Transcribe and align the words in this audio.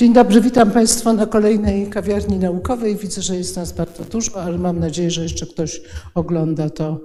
Dzień 0.00 0.12
dobry, 0.12 0.40
witam 0.40 0.70
Państwa 0.70 1.12
na 1.12 1.26
kolejnej 1.26 1.86
kawiarni 1.86 2.38
naukowej. 2.38 2.96
Widzę, 2.96 3.22
że 3.22 3.36
jest 3.36 3.56
nas 3.56 3.72
bardzo 3.72 4.04
dużo, 4.04 4.42
ale 4.42 4.58
mam 4.58 4.78
nadzieję, 4.78 5.10
że 5.10 5.22
jeszcze 5.22 5.46
ktoś 5.46 5.80
ogląda 6.14 6.70
to 6.70 7.00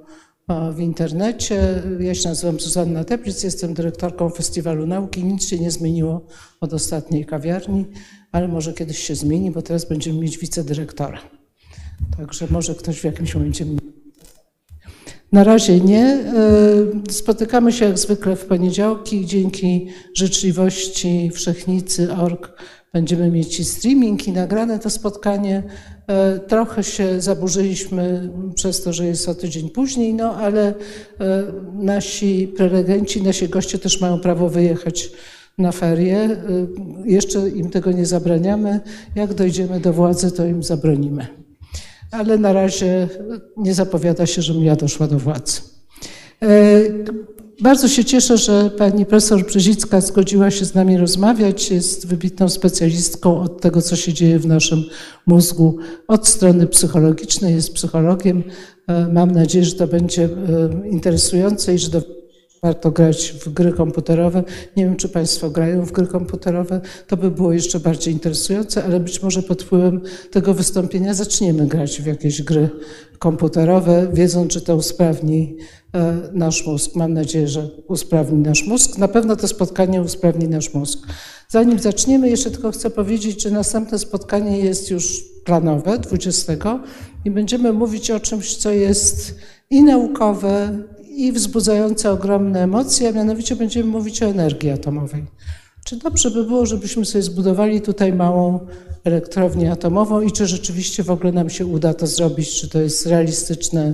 w 0.73 0.79
internecie. 0.79 1.83
Ja 1.99 2.15
się 2.15 2.29
nazywam 2.29 2.59
Zuzanna 2.59 3.03
Teplic, 3.03 3.43
jestem 3.43 3.73
dyrektorką 3.73 4.29
Festiwalu 4.29 4.87
Nauki. 4.87 5.23
Nic 5.23 5.47
się 5.47 5.59
nie 5.59 5.71
zmieniło 5.71 6.25
od 6.61 6.73
ostatniej 6.73 7.25
kawiarni, 7.25 7.85
ale 8.31 8.47
może 8.47 8.73
kiedyś 8.73 8.99
się 8.99 9.15
zmieni, 9.15 9.51
bo 9.51 9.61
teraz 9.61 9.85
będziemy 9.85 10.19
mieć 10.19 10.37
wicedyrektora. 10.37 11.19
Także 12.17 12.47
może 12.49 12.75
ktoś 12.75 12.99
w 12.99 13.03
jakimś 13.03 13.35
momencie 13.35 13.65
na 15.31 15.43
razie 15.43 15.79
nie. 15.79 16.05
E, 16.05 17.11
spotykamy 17.11 17.71
się 17.71 17.85
jak 17.85 17.99
zwykle 17.99 18.35
w 18.35 18.45
poniedziałki. 18.45 19.25
Dzięki 19.25 19.87
życzliwości 20.13 21.31
Wszechnicy.org 21.33 22.51
będziemy 22.95 23.31
mieć 23.31 23.67
streaming, 23.67 24.27
i 24.27 24.31
nagrane 24.31 24.79
to 24.79 24.89
spotkanie. 24.89 25.63
E, 26.07 26.39
trochę 26.39 26.83
się 26.83 27.21
zaburzyliśmy 27.21 28.29
przez 28.55 28.83
to, 28.83 28.93
że 28.93 29.05
jest 29.05 29.29
o 29.29 29.35
tydzień 29.35 29.69
później, 29.69 30.13
no 30.13 30.35
ale 30.35 30.67
e, 30.67 30.73
nasi 31.73 32.47
prelegenci, 32.47 33.23
nasi 33.23 33.49
goście 33.49 33.79
też 33.79 34.01
mają 34.01 34.19
prawo 34.19 34.49
wyjechać 34.49 35.11
na 35.57 35.71
ferie. 35.71 36.29
Jeszcze 37.05 37.49
im 37.49 37.69
tego 37.69 37.91
nie 37.91 38.05
zabraniamy. 38.05 38.79
Jak 39.15 39.33
dojdziemy 39.33 39.79
do 39.79 39.93
władzy, 39.93 40.31
to 40.31 40.45
im 40.45 40.63
zabronimy 40.63 41.27
ale 42.11 42.37
na 42.37 42.53
razie 42.53 43.09
nie 43.57 43.73
zapowiada 43.73 44.25
się, 44.25 44.41
żebym 44.41 44.63
ja 44.63 44.75
doszła 44.75 45.07
do 45.07 45.19
władzy. 45.19 45.61
Bardzo 47.61 47.87
się 47.87 48.05
cieszę, 48.05 48.37
że 48.37 48.69
pani 48.77 49.05
profesor 49.05 49.45
Brzezicka 49.45 50.01
zgodziła 50.01 50.51
się 50.51 50.65
z 50.65 50.75
nami 50.75 50.97
rozmawiać. 50.97 51.71
Jest 51.71 52.07
wybitną 52.07 52.49
specjalistką 52.49 53.41
od 53.41 53.61
tego, 53.61 53.81
co 53.81 53.95
się 53.95 54.13
dzieje 54.13 54.39
w 54.39 54.47
naszym 54.47 54.83
mózgu 55.25 55.77
od 56.07 56.27
strony 56.27 56.67
psychologicznej, 56.67 57.55
jest 57.55 57.73
psychologiem. 57.73 58.43
E, 58.87 59.07
mam 59.07 59.31
nadzieję, 59.31 59.65
że 59.65 59.75
to 59.75 59.87
będzie 59.87 60.23
e, 60.23 60.89
interesujące 60.89 61.75
i 61.75 61.77
że 61.77 61.89
do 61.89 62.01
warto 62.65 62.91
grać 62.91 63.31
w 63.31 63.53
gry 63.53 63.71
komputerowe. 63.71 64.43
Nie 64.77 64.85
wiem, 64.85 64.95
czy 64.95 65.09
Państwo 65.09 65.49
grają 65.49 65.85
w 65.85 65.91
gry 65.91 66.07
komputerowe. 66.07 66.81
To 67.07 67.17
by 67.17 67.31
było 67.31 67.53
jeszcze 67.53 67.79
bardziej 67.79 68.13
interesujące, 68.13 68.83
ale 68.83 68.99
być 68.99 69.21
może 69.21 69.43
pod 69.43 69.63
wpływem 69.63 70.01
tego 70.31 70.53
wystąpienia 70.53 71.13
zaczniemy 71.13 71.67
grać 71.67 72.01
w 72.01 72.05
jakieś 72.05 72.41
gry 72.41 72.69
komputerowe, 73.19 74.07
wiedząc, 74.13 74.53
że 74.53 74.61
to 74.61 74.75
usprawni 74.75 75.57
e, 75.93 76.17
nasz 76.33 76.65
mózg. 76.65 76.95
Mam 76.95 77.13
nadzieję, 77.13 77.47
że 77.47 77.69
usprawni 77.87 78.39
nasz 78.39 78.67
mózg. 78.67 78.97
Na 78.97 79.07
pewno 79.07 79.35
to 79.35 79.47
spotkanie 79.47 80.01
usprawni 80.01 80.47
nasz 80.47 80.73
mózg. 80.73 80.99
Zanim 81.49 81.79
zaczniemy, 81.79 82.29
jeszcze 82.29 82.51
tylko 82.51 82.71
chcę 82.71 82.89
powiedzieć, 82.89 83.43
że 83.43 83.51
następne 83.51 83.99
spotkanie 83.99 84.59
jest 84.59 84.91
już 84.91 85.23
planowe, 85.43 85.99
20 85.99 86.53
i 87.25 87.31
będziemy 87.31 87.73
mówić 87.73 88.11
o 88.11 88.19
czymś, 88.19 88.55
co 88.55 88.71
jest 88.71 89.35
i 89.69 89.83
naukowe, 89.83 90.77
i 91.15 91.31
wzbudzające 91.31 92.11
ogromne 92.11 92.63
emocje, 92.63 93.09
a 93.09 93.11
mianowicie 93.11 93.55
będziemy 93.55 93.89
mówić 93.89 94.23
o 94.23 94.25
energii 94.25 94.69
atomowej. 94.69 95.25
Czy 95.85 95.95
dobrze 95.95 96.31
by 96.31 96.43
było, 96.43 96.65
żebyśmy 96.65 97.05
sobie 97.05 97.21
zbudowali 97.21 97.81
tutaj 97.81 98.13
małą 98.13 98.59
elektrownię 99.03 99.71
atomową 99.71 100.21
i 100.21 100.31
czy 100.31 100.47
rzeczywiście 100.47 101.03
w 101.03 101.11
ogóle 101.11 101.31
nam 101.31 101.49
się 101.49 101.65
uda 101.65 101.93
to 101.93 102.07
zrobić, 102.07 102.61
czy 102.61 102.69
to 102.69 102.79
jest 102.79 103.05
realistyczne 103.05 103.93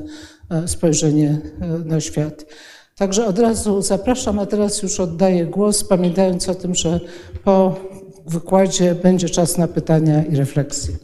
e, 0.50 0.68
spojrzenie 0.68 1.42
e, 1.62 1.68
na 1.68 2.00
świat. 2.00 2.46
Także 2.96 3.26
od 3.26 3.40
razu 3.40 3.82
zapraszam, 3.82 4.40
a 4.40 4.46
teraz 4.46 4.82
już 4.84 5.00
oddaję 5.00 5.46
głos, 5.46 5.84
pamiętając 5.84 6.50
o 6.50 6.56
tym, 6.56 6.76
że 6.76 7.00
po 7.44 7.80
wykładzie 8.26 8.96
będzie 8.96 9.30
czas 9.30 9.58
na 9.58 9.68
pytania 9.68 10.24
i 10.26 10.36
refleksje. 10.36 10.96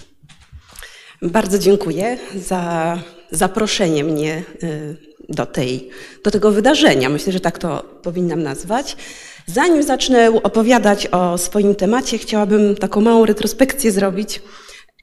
Bardzo 1.22 1.60
dziękuję 1.60 2.18
za 2.36 2.98
zaproszenie 3.32 4.04
mnie 4.04 4.44
e, 4.64 5.07
do, 5.30 5.46
tej, 5.46 5.90
do 6.24 6.32
tego 6.32 6.52
wydarzenia. 6.52 7.10
Myślę, 7.10 7.34
że 7.34 7.40
tak 7.40 7.58
to 7.60 7.84
powinnam 8.02 8.44
nazwać. 8.44 8.98
Zanim 9.46 9.84
zacznę 9.84 10.32
opowiadać 10.44 11.08
o 11.08 11.38
swoim 11.38 11.76
temacie, 11.76 12.18
chciałabym 12.18 12.76
taką 12.76 13.02
małą 13.02 13.26
retrospekcję 13.26 13.92
zrobić 13.92 14.42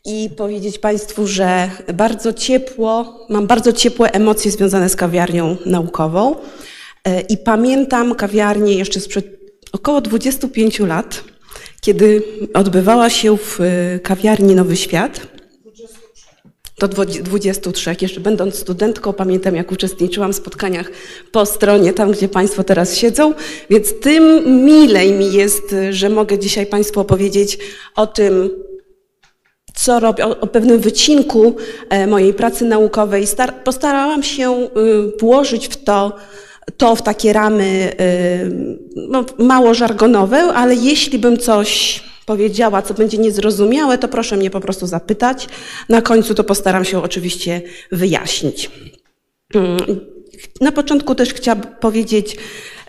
i 0.05 0.31
powiedzieć 0.37 0.79
Państwu, 0.79 1.27
że 1.27 1.71
bardzo 1.95 2.33
ciepło, 2.33 3.21
mam 3.29 3.47
bardzo 3.47 3.73
ciepłe 3.73 4.13
emocje 4.13 4.51
związane 4.51 4.89
z 4.89 4.97
kawiarnią 4.97 5.57
naukową. 5.67 6.37
E, 7.05 7.21
I 7.21 7.39
pamiętam 7.39 8.15
kawiarnię 8.15 8.75
jeszcze 8.75 9.01
sprzed 9.01 9.27
około 9.73 10.01
25 10.01 10.79
lat, 10.79 11.25
kiedy 11.81 12.23
odbywała 12.55 13.11
się 13.11 13.37
w 13.37 13.61
e, 13.61 13.99
kawiarni 13.99 14.55
Nowy 14.55 14.77
Świat 14.77 15.34
do 16.79 16.89
23. 16.89 17.97
Jeszcze 18.01 18.21
będąc 18.21 18.55
studentką, 18.59 19.13
pamiętam 19.13 19.57
jak 19.57 19.73
uczestniczyłam 19.73 20.33
w 20.33 20.37
spotkaniach 20.37 20.91
po 21.33 21.47
stronie, 21.47 21.93
tam 21.93 22.11
gdzie 22.11 22.29
Państwo 22.29 22.65
teraz 22.65 22.97
siedzą, 22.97 23.35
więc 23.71 24.01
tym 24.01 24.45
milej 24.65 25.13
mi 25.13 25.33
jest, 25.33 25.75
że 25.91 26.09
mogę 26.09 26.39
dzisiaj 26.39 26.67
Państwu 26.67 27.01
opowiedzieć 27.01 27.59
o 27.97 28.07
tym, 28.07 28.51
co 29.75 30.01
robię, 30.01 30.27
o, 30.27 30.41
o 30.41 30.47
pewnym 30.47 30.81
wycinku 30.81 31.57
e, 31.91 32.07
mojej 32.07 32.35
pracy 32.35 32.65
naukowej. 32.65 33.27
Star 33.27 33.55
postarałam 33.55 34.23
się 34.23 34.53
y, 34.53 34.69
włożyć 35.21 35.69
w 35.69 35.85
to, 35.85 36.17
to 36.77 36.97
w 36.97 37.03
takie 37.03 37.33
ramy 37.33 37.93
y, 38.01 38.77
no, 38.97 39.25
mało 39.39 39.75
żargonowe, 39.75 40.43
ale 40.43 40.75
jeśli 40.75 41.19
bym 41.19 41.39
coś 41.39 42.01
powiedziała, 42.27 42.83
co 42.83 42.95
będzie 42.95 43.19
niezrozumiałe, 43.19 43.99
to 43.99 44.09
proszę 44.09 44.37
mnie 44.37 44.51
po 44.51 44.61
prostu 44.61 44.87
zapytać. 44.87 45.49
Na 45.89 46.03
końcu 46.03 46.35
to 46.35 46.45
postaram 46.45 46.85
się 46.85 47.03
oczywiście 47.03 47.63
wyjaśnić. 47.93 48.71
Na 50.61 50.73
początku 50.73 51.15
też 51.15 51.35
chciałabym 51.35 51.71
powiedzieć, 51.81 52.37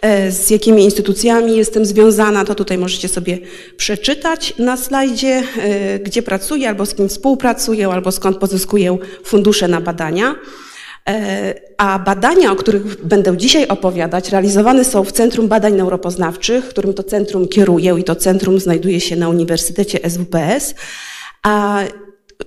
e, 0.02 0.32
z 0.32 0.50
jakimi 0.50 0.84
instytucjami 0.84 1.58
jestem 1.58 1.86
związana, 1.86 2.46
to 2.46 2.56
tutaj 2.56 2.78
możecie 2.78 3.08
sobie 3.08 3.38
przeczytać 3.78 4.54
na 4.58 4.78
slajdzie, 4.78 5.44
e, 5.58 6.00
gdzie 6.00 6.22
pracuję, 6.22 6.70
albo 6.70 6.86
z 6.86 6.96
kim 6.96 7.10
współpracuję, 7.10 7.88
albo 7.88 8.12
skąd 8.12 8.38
pozyskuję 8.38 8.98
fundusze 9.24 9.68
na 9.68 9.82
badania. 9.82 10.36
E, 11.10 11.54
a 11.78 12.00
badania, 12.00 12.52
o 12.52 12.56
których 12.56 13.06
będę 13.06 13.38
dzisiaj 13.38 13.68
opowiadać, 13.68 14.30
realizowane 14.30 14.86
są 14.86 15.04
w 15.04 15.12
Centrum 15.12 15.48
Badań 15.48 15.74
Neuropoznawczych, 15.74 16.70
którym 16.70 16.94
to 16.94 17.04
centrum 17.04 17.48
kieruję 17.48 17.96
i 18.00 18.04
to 18.04 18.16
centrum 18.16 18.60
znajduje 18.60 19.00
się 19.00 19.16
na 19.16 19.30
Uniwersytecie 19.30 20.10
SWPS. 20.10 20.76
A 21.44 21.80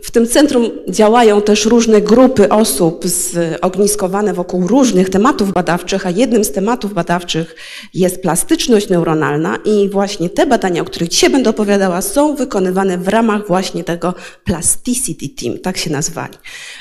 w 0.03 0.11
tym 0.11 0.27
centrum 0.27 0.71
działają 0.89 1.43
też 1.43 1.67
różne 1.67 2.01
grupy 2.01 2.49
osób 2.49 3.05
zogniskowane 3.07 4.35
wokół 4.35 4.67
różnych 4.67 5.11
tematów 5.11 5.53
badawczych, 5.53 6.07
a 6.07 6.11
jednym 6.11 6.45
z 6.45 6.53
tematów 6.53 6.95
badawczych 6.95 7.57
jest 7.95 8.23
plastyczność 8.23 8.89
neuronalna 8.89 9.59
i 9.65 9.89
właśnie 9.89 10.31
te 10.31 10.47
badania, 10.47 10.83
o 10.83 10.85
których 10.85 11.09
dzisiaj 11.09 11.31
będę 11.31 11.51
opowiadała, 11.51 12.03
są 12.03 12.37
wykonywane 12.37 12.99
w 12.99 13.09
ramach 13.09 13.47
właśnie 13.47 13.85
tego 13.85 14.15
Plasticity 14.45 15.29
Team, 15.29 15.59
tak 15.59 15.77
się 15.77 15.91
nazwali 15.91 16.35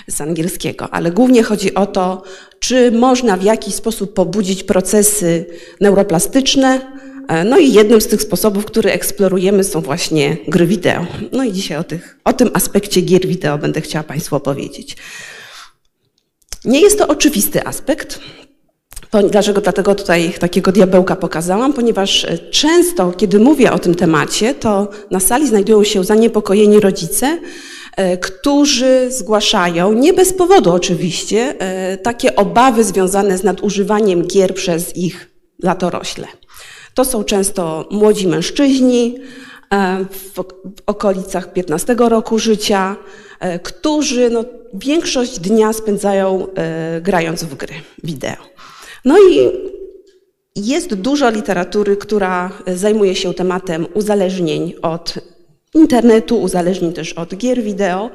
z 0.07 0.21
angielskiego, 0.21 0.89
ale 0.89 1.11
głównie 1.11 1.43
chodzi 1.43 1.73
o 1.73 1.85
to, 1.85 2.23
czy 2.59 2.91
można 2.91 3.37
w 3.37 3.43
jakiś 3.43 3.75
sposób 3.75 4.13
pobudzić 4.13 4.63
procesy 4.63 5.45
neuroplastyczne, 5.81 6.97
no 7.45 7.57
i 7.57 7.73
jednym 7.73 8.01
z 8.01 8.07
tych 8.07 8.21
sposobów, 8.21 8.65
który 8.65 8.91
eksplorujemy 8.91 9.63
są 9.63 9.81
właśnie 9.81 10.37
gry 10.47 10.67
wideo. 10.67 11.05
No 11.31 11.43
i 11.43 11.51
dzisiaj 11.51 11.77
o, 11.77 11.83
tych, 11.83 12.19
o 12.23 12.33
tym 12.33 12.49
aspekcie 12.53 13.01
gier 13.01 13.27
wideo 13.27 13.57
będę 13.57 13.81
chciała 13.81 14.03
Państwu 14.03 14.35
opowiedzieć. 14.35 14.97
Nie 16.65 16.81
jest 16.81 16.97
to 16.97 17.07
oczywisty 17.07 17.65
aspekt. 17.65 18.19
Dlaczego? 19.31 19.61
Dlatego 19.61 19.95
tutaj 19.95 20.33
takiego 20.39 20.71
diabełka 20.71 21.15
pokazałam, 21.15 21.73
ponieważ 21.73 22.25
e, 22.25 22.37
często, 22.37 23.11
kiedy 23.11 23.39
mówię 23.39 23.71
o 23.71 23.79
tym 23.79 23.95
temacie, 23.95 24.55
to 24.55 24.89
na 25.11 25.19
sali 25.19 25.47
znajdują 25.47 25.83
się 25.83 26.03
zaniepokojeni 26.03 26.79
rodzice, 26.79 27.39
e, 27.95 28.17
którzy 28.17 29.11
zgłaszają, 29.11 29.93
nie 29.93 30.13
bez 30.13 30.33
powodu 30.33 30.71
oczywiście, 30.71 31.55
takie 32.03 32.35
obawy 32.35 32.83
związane 32.83 33.37
z 33.37 33.43
nadużywaniem 33.43 34.27
gier 34.27 34.53
przez 34.53 34.97
ich 34.97 35.29
latorośle. 35.63 36.27
To 36.97 37.05
są 37.05 37.23
często 37.23 37.87
młodzi 37.91 38.27
mężczyźni 38.27 39.15
e, 39.73 40.05
w 40.11 40.43
okolicach 40.85 41.53
15 41.53 41.95
roku 41.99 42.39
życia, 42.39 42.95
e, 43.39 43.59
którzy 43.59 44.29
no, 44.29 44.43
większość 44.73 45.39
dnia 45.39 45.73
spędzają 45.73 46.47
e, 46.55 47.01
grając 47.01 47.43
w 47.43 47.55
gry 47.55 47.73
wideo. 48.03 48.43
No 49.05 49.17
i 49.19 49.51
jest 50.55 50.93
dużo 50.93 51.29
literatury, 51.29 51.97
która 51.97 52.51
zajmuje 52.67 53.15
się 53.15 53.33
tematem 53.33 53.87
uzależnień 53.93 54.73
od 54.81 55.13
internetu, 55.73 56.41
uzależnień 56.41 56.93
też 56.93 57.13
od 57.13 57.35
gier 57.35 57.63
wideo. 57.63 58.09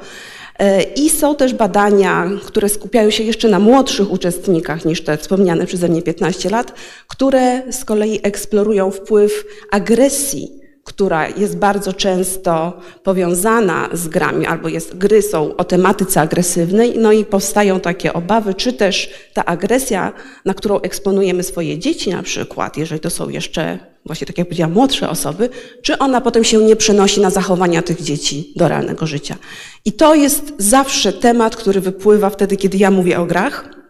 E, 0.58 0.82
I 0.82 1.10
są 1.10 1.36
też 1.36 1.54
badania, 1.54 2.30
które 2.44 2.68
skupiają 2.68 3.10
się 3.10 3.22
jeszcze 3.22 3.48
na 3.48 3.58
młodszych 3.58 4.12
uczestnikach 4.12 4.84
niż 4.84 5.04
te 5.04 5.16
wspomniane 5.16 5.66
przeze 5.66 5.88
mnie 5.88 6.02
15 6.02 6.50
lat, 6.50 6.72
które 7.08 7.72
z 7.72 7.84
kolei 7.84 8.20
eksplorują 8.22 8.90
wpływ 8.90 9.44
agresji 9.70 10.61
która 10.84 11.28
jest 11.28 11.56
bardzo 11.56 11.92
często 11.92 12.80
powiązana 13.02 13.88
z 13.92 14.08
grami, 14.08 14.46
albo 14.46 14.68
jest, 14.68 14.96
gry 14.96 15.22
są 15.22 15.56
o 15.56 15.64
tematyce 15.64 16.20
agresywnej, 16.20 16.94
no 16.98 17.12
i 17.12 17.24
powstają 17.24 17.80
takie 17.80 18.12
obawy, 18.12 18.54
czy 18.54 18.72
też 18.72 19.10
ta 19.34 19.44
agresja, 19.44 20.12
na 20.44 20.54
którą 20.54 20.80
eksponujemy 20.80 21.42
swoje 21.42 21.78
dzieci 21.78 22.10
na 22.10 22.22
przykład, 22.22 22.76
jeżeli 22.76 23.00
to 23.00 23.10
są 23.10 23.28
jeszcze, 23.28 23.78
właśnie 24.06 24.26
tak 24.26 24.38
jak 24.38 24.46
powiedziałam, 24.46 24.72
młodsze 24.72 25.10
osoby, 25.10 25.48
czy 25.82 25.98
ona 25.98 26.20
potem 26.20 26.44
się 26.44 26.58
nie 26.58 26.76
przenosi 26.76 27.20
na 27.20 27.30
zachowania 27.30 27.82
tych 27.82 28.02
dzieci 28.02 28.52
do 28.56 28.68
realnego 28.68 29.06
życia. 29.06 29.36
I 29.84 29.92
to 29.92 30.14
jest 30.14 30.52
zawsze 30.58 31.12
temat, 31.12 31.56
który 31.56 31.80
wypływa 31.80 32.30
wtedy, 32.30 32.56
kiedy 32.56 32.78
ja 32.78 32.90
mówię 32.90 33.18
o 33.18 33.26
grach, 33.26 33.81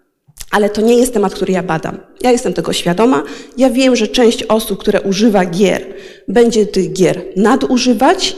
ale 0.52 0.70
to 0.70 0.80
nie 0.80 0.94
jest 0.94 1.14
temat, 1.14 1.34
który 1.34 1.52
ja 1.52 1.62
badam. 1.62 1.98
Ja 2.20 2.30
jestem 2.30 2.52
tego 2.52 2.72
świadoma. 2.72 3.22
Ja 3.56 3.70
wiem, 3.70 3.96
że 3.96 4.08
część 4.08 4.42
osób, 4.42 4.80
które 4.80 5.00
używa 5.00 5.44
gier, 5.46 5.86
będzie 6.28 6.66
tych 6.66 6.92
gier 6.92 7.22
nadużywać. 7.36 8.36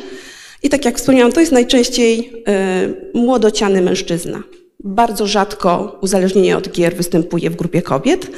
I 0.62 0.68
tak 0.68 0.84
jak 0.84 0.98
wspomniałam, 0.98 1.32
to 1.32 1.40
jest 1.40 1.52
najczęściej 1.52 2.32
y, 3.14 3.18
młodociany 3.18 3.82
mężczyzna. 3.82 4.42
Bardzo 4.80 5.26
rzadko 5.26 5.98
uzależnienie 6.02 6.56
od 6.56 6.68
gier 6.68 6.96
występuje 6.96 7.50
w 7.50 7.56
grupie 7.56 7.82
kobiet. 7.82 8.24
Y, 8.24 8.30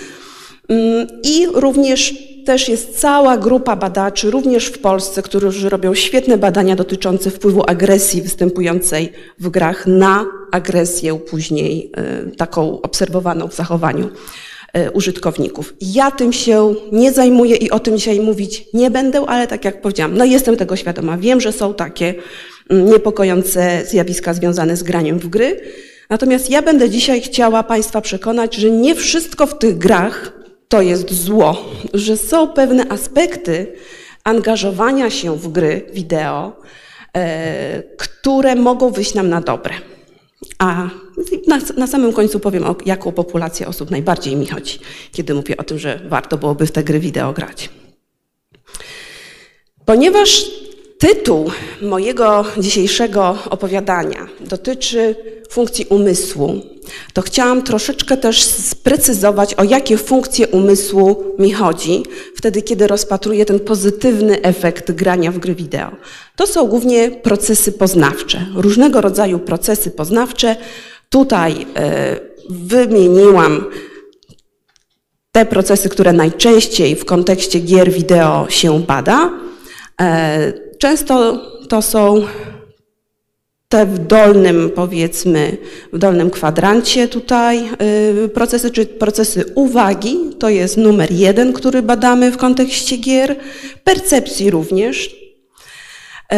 I 1.22 1.46
również 1.54 2.14
też 2.46 2.68
jest 2.68 3.00
cała 3.00 3.36
grupa 3.36 3.76
badaczy, 3.76 4.30
również 4.30 4.66
w 4.66 4.78
Polsce, 4.78 5.22
którzy 5.22 5.68
robią 5.68 5.94
świetne 5.94 6.38
badania 6.38 6.76
dotyczące 6.76 7.30
wpływu 7.30 7.62
agresji 7.70 8.22
występującej 8.22 9.12
w 9.38 9.48
grach 9.48 9.86
na 9.86 10.26
agresję 10.52 11.18
później 11.18 11.92
e, 11.96 12.30
taką 12.36 12.80
obserwowaną 12.80 13.48
w 13.48 13.54
zachowaniu 13.54 14.08
e, 14.72 14.90
użytkowników. 14.90 15.74
Ja 15.80 16.10
tym 16.10 16.32
się 16.32 16.74
nie 16.92 17.12
zajmuję 17.12 17.56
i 17.56 17.70
o 17.70 17.80
tym 17.80 17.98
dzisiaj 17.98 18.20
mówić 18.20 18.64
nie 18.74 18.90
będę, 18.90 19.20
ale 19.26 19.46
tak 19.46 19.64
jak 19.64 19.80
powiedziałam, 19.80 20.16
no 20.16 20.24
jestem 20.24 20.56
tego 20.56 20.76
świadoma. 20.76 21.18
Wiem, 21.18 21.40
że 21.40 21.52
są 21.52 21.74
takie 21.74 22.14
mm, 22.70 22.86
niepokojące 22.86 23.84
zjawiska 23.86 24.34
związane 24.34 24.76
z 24.76 24.82
graniem 24.82 25.18
w 25.18 25.28
gry. 25.28 25.60
Natomiast 26.10 26.50
ja 26.50 26.62
będę 26.62 26.90
dzisiaj 26.90 27.20
chciała 27.20 27.62
Państwa 27.62 28.00
przekonać, 28.00 28.54
że 28.54 28.70
nie 28.70 28.94
wszystko 28.94 29.46
w 29.46 29.58
tych 29.58 29.78
grach 29.78 30.35
to 30.68 30.82
jest 30.82 31.12
zło, 31.12 31.64
że 31.94 32.16
są 32.16 32.48
pewne 32.48 32.88
aspekty 32.88 33.72
angażowania 34.24 35.10
się 35.10 35.36
w 35.36 35.48
gry 35.48 35.86
wideo, 35.92 36.52
e, 37.16 37.82
które 37.82 38.54
mogą 38.54 38.90
wyjść 38.90 39.14
nam 39.14 39.28
na 39.28 39.40
dobre. 39.40 39.74
A 40.58 40.88
na, 41.46 41.60
na, 41.76 41.86
samym 41.86 42.12
końcu 42.12 42.40
powiem, 42.40 42.64
o 42.64 42.76
jaką 42.86 43.12
populację 43.12 43.68
osób 43.68 43.90
najbardziej 43.90 44.36
mi 44.36 44.46
chodzi, 44.46 44.78
kiedy 45.12 45.34
mówię 45.34 45.56
o 45.56 45.64
tym, 45.64 45.78
że 45.78 46.00
warto 46.08 46.38
byłoby 46.38 46.66
w 46.66 46.72
te 46.72 46.84
gry 46.84 47.00
wideo 47.00 47.32
grać. 47.32 47.70
Ponieważ 49.84 50.50
tytuł 50.98 51.50
mojego 51.82 52.44
dzisiejszego 52.58 53.38
opowiadania 53.50 54.26
dotyczy 54.40 55.14
funkcji 55.50 55.86
umysłu, 55.88 56.60
to 57.12 57.22
chciałam 57.22 57.62
troszeczkę 57.62 58.16
też 58.16 58.42
sprecyzować, 58.42 59.54
o 59.54 59.64
jakie 59.64 59.96
funkcje 59.96 60.48
umysłu 60.48 61.24
mi 61.38 61.52
chodzi, 61.52 62.02
wtedy 62.34 62.62
kiedy 62.62 62.86
rozpatruję 62.86 63.44
ten 63.44 63.60
pozytywny 63.60 64.42
efekt 64.42 64.92
grania 64.92 65.32
w 65.32 65.38
gry 65.38 65.54
wideo. 65.54 65.90
To 66.36 66.46
są 66.46 66.66
głównie 66.66 67.10
procesy 67.10 67.72
poznawcze, 67.72 68.46
różnego 68.54 69.00
rodzaju 69.00 69.38
procesy 69.38 69.90
poznawcze. 69.90 70.56
Tutaj 71.08 71.66
e, 71.76 72.16
wymieniłam 72.50 73.64
te 75.32 75.46
procesy, 75.46 75.88
które 75.88 76.12
najczęściej 76.12 76.96
w 76.96 77.04
kontekście 77.04 77.60
gier 77.60 77.92
wideo 77.92 78.46
się 78.48 78.80
bada. 78.80 79.30
Często 80.78 81.40
to 81.68 81.82
są 81.82 82.22
te 83.68 83.86
w 83.86 83.98
dolnym, 83.98 84.70
powiedzmy, 84.74 85.56
w 85.92 85.98
dolnym 85.98 86.30
kwadrancie 86.30 87.08
tutaj 87.08 87.64
y, 88.24 88.28
procesy, 88.28 88.70
czy 88.70 88.86
procesy 88.86 89.44
uwagi, 89.54 90.18
to 90.38 90.48
jest 90.48 90.76
numer 90.76 91.12
jeden, 91.12 91.52
który 91.52 91.82
badamy 91.82 92.30
w 92.32 92.36
kontekście 92.36 92.96
gier, 92.96 93.36
percepcji 93.84 94.50
również, 94.50 95.16
y, 96.32 96.36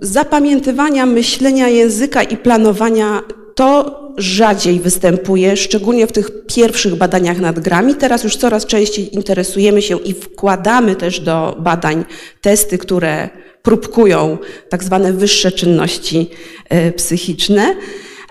zapamiętywania 0.00 1.06
myślenia 1.06 1.68
języka 1.68 2.22
i 2.22 2.36
planowania 2.36 3.22
to 3.54 4.04
rzadziej 4.16 4.80
występuje, 4.80 5.56
szczególnie 5.56 6.06
w 6.06 6.12
tych 6.12 6.46
pierwszych 6.46 6.94
badaniach 6.94 7.40
nad 7.40 7.60
grami. 7.60 7.94
Teraz 7.94 8.24
już 8.24 8.36
coraz 8.36 8.66
częściej 8.66 9.14
interesujemy 9.14 9.82
się 9.82 9.98
i 9.98 10.14
wkładamy 10.14 10.96
też 10.96 11.20
do 11.20 11.56
badań 11.58 12.04
testy, 12.40 12.78
które 12.78 13.28
próbkują 13.64 14.38
tak 14.68 14.84
zwane 14.84 15.12
wyższe 15.12 15.52
czynności 15.52 16.30
e, 16.68 16.92
psychiczne. 16.92 17.76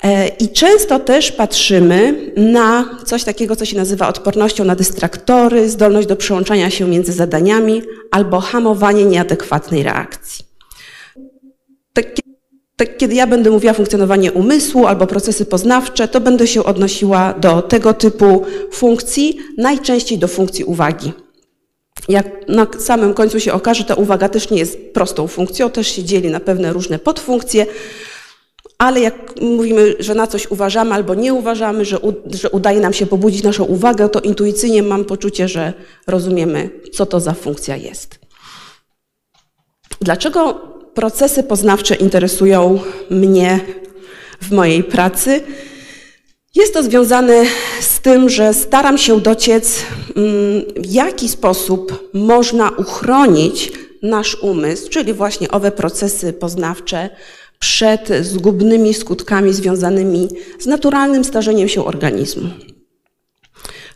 E, 0.03 0.27
I 0.27 0.49
często 0.49 0.99
też 0.99 1.31
patrzymy 1.31 2.31
na 2.37 2.99
coś 3.05 3.23
takiego, 3.23 3.55
co 3.55 3.65
się 3.65 3.77
nazywa 3.77 4.07
odpornością 4.07 4.65
na 4.65 4.75
dystraktory, 4.75 5.69
zdolność 5.69 6.07
do 6.07 6.15
przełączania 6.15 6.69
się 6.69 6.87
między 6.87 7.13
zadaniami 7.13 7.81
albo 8.11 8.39
hamowanie 8.39 9.05
nieadekwatnej 9.05 9.83
reakcji. 9.83 10.45
Tak, 11.93 12.05
tak, 12.75 12.97
kiedy 12.97 13.15
ja 13.15 13.27
będę 13.27 13.51
mówiła 13.51 13.73
funkcjonowanie 13.73 14.31
umysłu 14.31 14.85
albo 14.85 15.07
procesy 15.07 15.45
poznawcze, 15.45 16.07
to 16.07 16.21
będę 16.21 16.47
się 16.47 16.63
odnosiła 16.63 17.33
do 17.33 17.61
tego 17.61 17.93
typu 17.93 18.45
funkcji, 18.71 19.37
najczęściej 19.57 20.17
do 20.17 20.27
funkcji 20.27 20.65
uwagi. 20.65 21.13
Jak 22.09 22.47
na 22.47 22.67
samym 22.79 23.13
końcu 23.13 23.39
się 23.39 23.53
okaże, 23.53 23.83
ta 23.83 23.95
uwaga 23.95 24.29
też 24.29 24.49
nie 24.49 24.57
jest 24.57 24.93
prostą 24.93 25.27
funkcją, 25.27 25.69
też 25.69 25.87
się 25.87 26.03
dzieli 26.03 26.29
na 26.29 26.39
pewne 26.39 26.73
różne 26.73 26.99
podfunkcje, 26.99 27.65
ale 28.77 28.99
jak 28.99 29.41
mówimy, 29.41 29.95
że 29.99 30.15
na 30.15 30.27
coś 30.27 30.51
uważamy 30.51 30.93
albo 30.93 31.15
nie 31.15 31.33
uważamy, 31.33 31.85
że, 31.85 31.99
u, 31.99 32.13
że 32.25 32.49
udaje 32.49 32.79
nam 32.79 32.93
się 32.93 33.05
pobudzić 33.05 33.43
naszą 33.43 33.63
uwagę, 33.63 34.09
to 34.09 34.19
intuicyjnie 34.19 34.83
mam 34.83 35.05
poczucie, 35.05 35.47
że 35.47 35.73
rozumiemy, 36.07 36.69
co 36.93 37.05
to 37.05 37.19
za 37.19 37.33
funkcja 37.33 37.75
jest. 37.75 38.19
Dlaczego 40.01 40.53
procesy 40.93 41.43
poznawcze 41.43 41.95
interesują 41.95 42.79
mnie 43.09 43.59
w 44.41 44.51
mojej 44.51 44.83
pracy? 44.83 45.43
Jest 46.55 46.73
to 46.73 46.83
związane 46.83 47.45
z 47.81 47.99
tym, 47.99 48.29
że 48.29 48.53
staram 48.53 48.97
się 48.97 49.21
dociec, 49.21 49.83
mm, 50.15 50.61
w 50.75 50.85
jaki 50.85 51.29
sposób 51.29 52.09
można 52.13 52.69
uchronić 52.69 53.71
nasz 54.01 54.35
umysł, 54.41 54.89
czyli 54.89 55.13
właśnie 55.13 55.51
owe 55.51 55.71
procesy 55.71 56.33
poznawcze, 56.33 57.09
przed 57.59 58.09
zgubnymi 58.21 58.93
skutkami 58.93 59.53
związanymi 59.53 60.27
z 60.59 60.65
naturalnym 60.65 61.23
starzeniem 61.23 61.67
się 61.67 61.85
organizmu. 61.85 62.49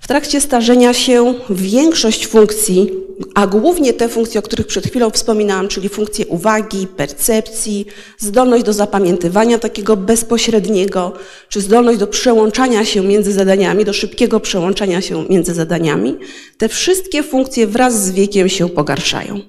W 0.08 0.16
trakcie 0.18 0.42
starzenia 0.42 0.94
się 0.94 1.34
większość 1.50 2.28
funkcji, 2.28 2.92
a 3.36 3.48
głównie 3.48 3.94
te 3.94 4.10
funkcje, 4.10 4.40
o 4.40 4.44
których 4.44 4.68
przed 4.68 4.88
chwilą 4.88 5.10
wspominałam, 5.10 5.68
czyli 5.68 5.90
funkcje 5.90 6.28
uwagi, 6.28 6.88
percepcji, 6.88 7.86
zdolność 8.18 8.64
do 8.64 8.74
zapamiętywania 8.74 9.60
takiego 9.60 9.98
bezpośredniego, 9.98 11.14
czy 11.50 11.62
zdolność 11.62 12.00
do 12.00 12.08
przełączania 12.08 12.86
się 12.86 13.04
między 13.04 13.32
zadaniami, 13.34 13.86
do 13.86 13.94
szybkiego 13.94 14.40
przełączania 14.40 15.02
się 15.02 15.26
między 15.30 15.54
zadaniami, 15.54 16.18
te 16.58 16.70
wszystkie 16.70 17.24
funkcje 17.24 17.68
wraz 17.68 18.06
z 18.06 18.12
wiekiem 18.12 18.50
się 18.50 18.70
pogarszają. 18.70 19.40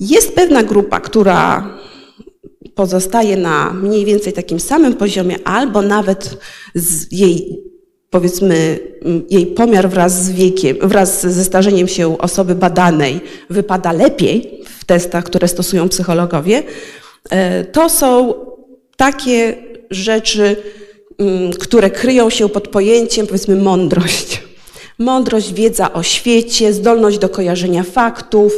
Jest 0.00 0.34
pewna 0.34 0.62
grupa, 0.62 1.00
która 1.00 1.70
pozostaje 2.74 3.36
na 3.36 3.72
mniej 3.72 4.04
więcej 4.04 4.32
takim 4.32 4.60
samym 4.60 4.94
poziomie, 4.94 5.38
albo 5.44 5.82
nawet 5.82 6.38
jej 7.10 7.65
powiedzmy, 8.16 8.78
jej 9.30 9.46
pomiar 9.46 9.88
wraz 9.88 10.24
z 10.24 10.30
wiekiem, 10.30 10.76
wraz 10.82 11.26
ze 11.26 11.44
starzeniem 11.44 11.88
się 11.88 12.18
osoby 12.18 12.54
badanej 12.54 13.20
wypada 13.50 13.92
lepiej 13.92 14.62
w 14.78 14.84
testach, 14.84 15.24
które 15.24 15.48
stosują 15.48 15.88
psychologowie, 15.88 16.62
e, 17.30 17.64
to 17.64 17.88
są 17.88 18.34
takie 18.96 19.56
rzeczy, 19.90 20.56
mm, 21.18 21.52
które 21.52 21.90
kryją 21.90 22.30
się 22.30 22.48
pod 22.48 22.68
pojęciem, 22.68 23.26
powiedzmy, 23.26 23.56
mądrość. 23.56 24.42
Mądrość, 24.98 25.52
wiedza 25.52 25.92
o 25.92 26.02
świecie, 26.02 26.72
zdolność 26.72 27.18
do 27.18 27.28
kojarzenia 27.28 27.82
faktów, 27.82 28.52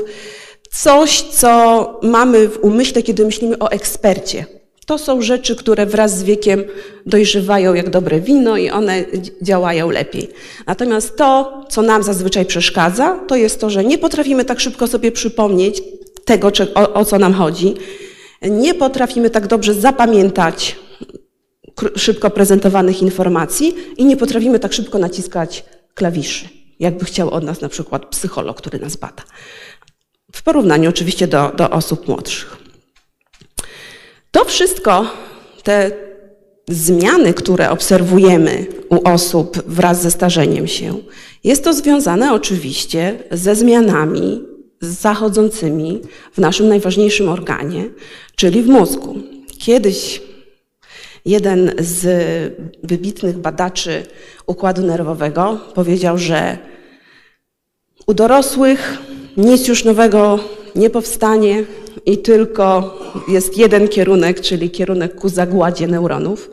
coś, 0.71 1.21
co 1.21 2.01
mamy 2.03 2.49
w 2.49 2.59
umyśle, 2.65 3.03
kiedy 3.03 3.25
myślimy 3.25 3.59
o 3.59 3.71
ekspercie. 3.71 4.58
To 4.89 4.99
są 4.99 5.23
rzeczy, 5.23 5.57
które 5.57 5.87
wraz 5.87 6.19
z 6.19 6.23
wiekiem 6.23 6.65
dojrzewają 7.07 7.75
jak 7.75 7.91
dobre 7.91 8.21
wino 8.21 8.57
i 8.57 8.71
one 8.71 9.05
działają 9.43 9.91
lepiej. 9.91 10.29
Natomiast 10.67 11.17
to, 11.17 11.61
co 11.69 11.83
nam 11.83 12.03
zazwyczaj 12.03 12.47
przeszkadza, 12.47 13.21
to 13.27 13.37
jest 13.37 13.61
to, 13.61 13.71
że 13.71 13.85
nie 13.85 13.99
potrafimy 13.99 14.45
tak 14.45 14.61
szybko 14.61 14.87
sobie 14.87 15.13
przypomnieć 15.13 15.83
tego, 16.25 16.53
o, 16.75 16.93
o 16.93 17.05
co 17.05 17.19
nam 17.19 17.35
chodzi. 17.35 17.75
Nie 18.43 18.75
potrafimy 18.75 19.31
tak 19.31 19.47
dobrze 19.47 19.75
zapamiętać 19.75 20.77
szybko 21.97 22.31
prezentowanych 22.31 23.03
informacji 23.03 23.75
i 23.97 24.05
nie 24.05 24.17
potrafimy 24.17 24.59
tak 24.59 24.73
szybko 24.73 24.99
naciskać 24.99 25.65
klawiszy, 25.95 26.49
jakby 26.81 27.05
chciał 27.05 27.31
od 27.31 27.45
nas 27.45 27.61
na 27.61 27.69
przykład 27.69 28.07
psycholog, 28.07 28.57
który 28.57 28.79
nas 28.79 28.97
bada. 28.97 29.23
w 30.33 30.43
porównaniu 30.43 30.91
oczywiście 30.91 31.27
do, 31.27 31.53
do 31.57 31.71
osób 31.71 32.09
młodszych. 32.09 32.68
To 34.31 34.45
wszystko, 34.45 35.07
te 35.63 35.91
zmiany, 36.69 37.35
które 37.35 37.71
obserwujemy 37.71 38.67
u 38.89 39.09
osób 39.09 39.63
wraz 39.67 40.03
ze 40.03 40.11
starzeniem 40.11 40.67
się, 40.67 40.95
jest 41.45 41.65
to 41.65 41.73
związane 41.73 42.33
oczywiście 42.33 43.19
ze 43.31 43.57
zmianami 43.57 44.45
zachodzącymi 44.81 46.01
w 46.33 46.39
naszym 46.39 46.69
najważniejszym 46.69 47.29
organie, 47.29 47.85
czyli 48.37 48.63
w 48.63 48.67
mózgu. 48.67 49.17
Kiedyś 49.59 50.23
jeden 51.25 51.73
z 51.79 52.03
wybitnych 52.83 53.39
badaczy 53.39 54.03
układu 54.47 54.83
nerwowego 54.83 55.61
powiedział, 55.75 56.19
że 56.19 56.59
u 58.07 58.15
dorosłych 58.15 58.99
nic 59.37 59.69
już 59.69 59.85
nowego 59.85 60.39
nie 60.75 60.91
powstanie 60.91 61.65
i 62.07 62.19
tylko 62.19 62.99
jest 63.29 63.59
jeden 63.59 63.89
kierunek, 63.89 64.41
czyli 64.41 64.71
kierunek 64.71 65.15
ku 65.15 65.29
zagładzie 65.29 65.87
neuronów. 65.87 66.51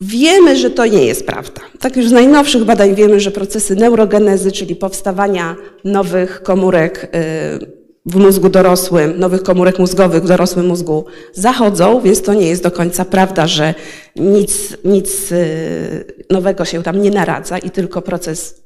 Wiemy, 0.00 0.56
że 0.56 0.70
to 0.70 0.86
nie 0.86 1.06
jest 1.06 1.26
prawda. 1.26 1.60
Tak 1.80 1.96
już 1.96 2.08
z 2.08 2.12
najnowszych 2.12 2.64
badań 2.64 2.94
wiemy, 2.94 3.20
że 3.20 3.30
procesy 3.30 3.76
neurogenezy, 3.76 4.52
czyli 4.52 4.76
powstawania 4.76 5.56
nowych 5.84 6.42
komórek 6.42 7.04
y, 7.04 7.78
w 8.06 8.16
mózgu 8.16 8.48
dorosłym, 8.48 9.18
nowych 9.18 9.42
komórek 9.42 9.78
mózgowych 9.78 10.22
w 10.22 10.26
dorosłym 10.26 10.66
mózgu 10.66 11.04
zachodzą, 11.32 12.00
więc 12.00 12.22
to 12.22 12.34
nie 12.34 12.46
jest 12.48 12.62
do 12.62 12.70
końca 12.70 13.04
prawda, 13.04 13.46
że 13.46 13.74
nic, 14.16 14.76
nic 14.84 15.32
y, 15.32 16.24
nowego 16.30 16.64
się 16.64 16.82
tam 16.82 17.02
nie 17.02 17.10
naradza 17.10 17.58
i 17.58 17.70
tylko 17.70 18.02
proces 18.02 18.62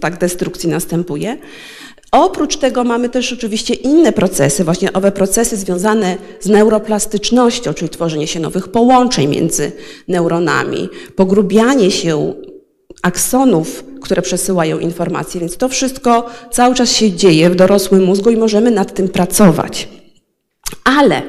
tak 0.00 0.18
destrukcji 0.18 0.68
następuje. 0.68 1.36
Oprócz 2.16 2.56
tego 2.56 2.84
mamy 2.84 3.08
też 3.08 3.32
oczywiście 3.32 3.74
inne 3.74 4.12
procesy, 4.12 4.64
właśnie 4.64 4.92
owe 4.92 5.12
procesy 5.12 5.56
związane 5.56 6.16
z 6.40 6.48
neuroplastycznością, 6.48 7.74
czyli 7.74 7.88
tworzenie 7.88 8.26
się 8.26 8.40
nowych 8.40 8.68
połączeń 8.68 9.28
między 9.28 9.72
neuronami, 10.08 10.88
pogrubianie 11.16 11.90
się 11.90 12.34
aksonów, 13.02 13.84
które 14.02 14.22
przesyłają 14.22 14.78
informacje, 14.78 15.40
więc 15.40 15.56
to 15.56 15.68
wszystko 15.68 16.26
cały 16.50 16.74
czas 16.74 16.92
się 16.92 17.12
dzieje 17.12 17.50
w 17.50 17.54
dorosłym 17.54 18.04
mózgu 18.04 18.30
i 18.30 18.36
możemy 18.36 18.70
nad 18.70 18.94
tym 18.94 19.08
pracować. 19.08 19.88
Ale 20.84 21.22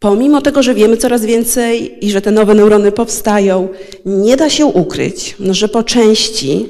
pomimo 0.00 0.40
tego, 0.40 0.62
że 0.62 0.74
wiemy 0.74 0.96
coraz 0.96 1.24
więcej 1.24 1.98
i 2.06 2.10
że 2.10 2.20
te 2.20 2.30
nowe 2.30 2.54
neurony 2.54 2.92
powstają, 2.92 3.68
nie 4.06 4.36
da 4.36 4.50
się 4.50 4.66
ukryć, 4.66 5.36
że 5.50 5.68
po 5.68 5.82
części 5.82 6.68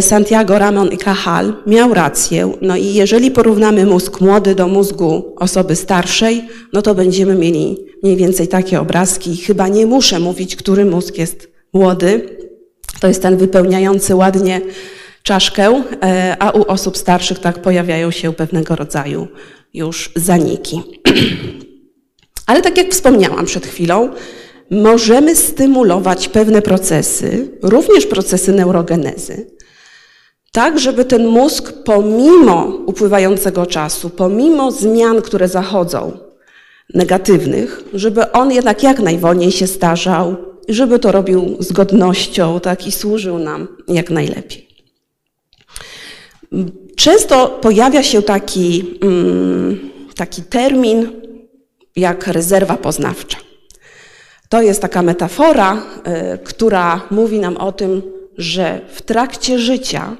Santiago 0.00 0.58
Ramon 0.58 0.88
i 0.88 0.98
Cajal 0.98 1.56
miał 1.66 1.94
rację. 1.94 2.52
No 2.62 2.76
i 2.76 2.94
jeżeli 2.94 3.30
porównamy 3.30 3.86
mózg 3.86 4.20
młody 4.20 4.54
do 4.54 4.68
mózgu 4.68 5.34
osoby 5.36 5.76
starszej, 5.76 6.48
no 6.72 6.82
to 6.82 6.94
będziemy 6.94 7.34
mieli 7.34 7.76
mniej 8.02 8.16
więcej 8.16 8.48
takie 8.48 8.80
obrazki. 8.80 9.36
Chyba 9.36 9.68
nie 9.68 9.86
muszę 9.86 10.20
mówić, 10.20 10.56
który 10.56 10.84
mózg 10.84 11.18
jest 11.18 11.48
młody. 11.72 12.36
To 13.00 13.08
jest 13.08 13.22
ten 13.22 13.36
wypełniający 13.36 14.14
ładnie 14.14 14.60
czaszkę, 15.22 15.82
e, 16.02 16.36
a 16.38 16.50
u 16.50 16.62
osób 16.62 16.96
starszych 16.96 17.38
tak 17.38 17.62
pojawiają 17.62 18.10
się 18.10 18.32
pewnego 18.32 18.76
rodzaju 18.76 19.28
już 19.74 20.12
zaniki. 20.16 20.82
Ale 22.46 22.62
tak 22.62 22.76
jak 22.76 22.90
wspomniałam 22.90 23.46
przed 23.46 23.66
chwilą, 23.66 24.08
możemy 24.70 25.36
stymulować 25.36 26.28
pewne 26.28 26.62
procesy, 26.62 27.48
również 27.62 28.06
procesy 28.06 28.52
neurogenezy, 28.52 29.46
tak, 30.52 30.78
żeby 30.78 31.04
ten 31.04 31.26
mózg 31.26 31.72
pomimo 31.84 32.78
upływającego 32.86 33.66
czasu, 33.66 34.10
pomimo 34.10 34.70
zmian, 34.70 35.22
które 35.22 35.48
zachodzą, 35.48 36.18
negatywnych, 36.94 37.82
żeby 37.94 38.32
on 38.32 38.52
jednak 38.52 38.82
jak 38.82 39.00
najwolniej 39.00 39.52
się 39.52 39.66
starzał, 39.66 40.36
żeby 40.68 40.98
to 40.98 41.12
robił 41.12 41.56
z 41.58 41.72
godnością, 41.72 42.60
tak, 42.60 42.86
i 42.86 42.92
służył 42.92 43.38
nam 43.38 43.68
jak 43.88 44.10
najlepiej. 44.10 44.68
Często 46.96 47.48
pojawia 47.48 48.02
się 48.02 48.22
taki, 48.22 48.98
mm, 49.02 49.90
taki 50.14 50.42
termin 50.42 51.12
jak 51.96 52.26
rezerwa 52.26 52.76
poznawcza. 52.76 53.38
To 54.48 54.62
jest 54.62 54.82
taka 54.82 55.02
metafora, 55.02 55.82
y, 56.34 56.38
która 56.38 57.00
mówi 57.10 57.38
nam 57.38 57.56
o 57.56 57.72
tym, 57.72 58.02
że 58.38 58.80
w 58.92 59.02
trakcie 59.02 59.58
życia 59.58 60.16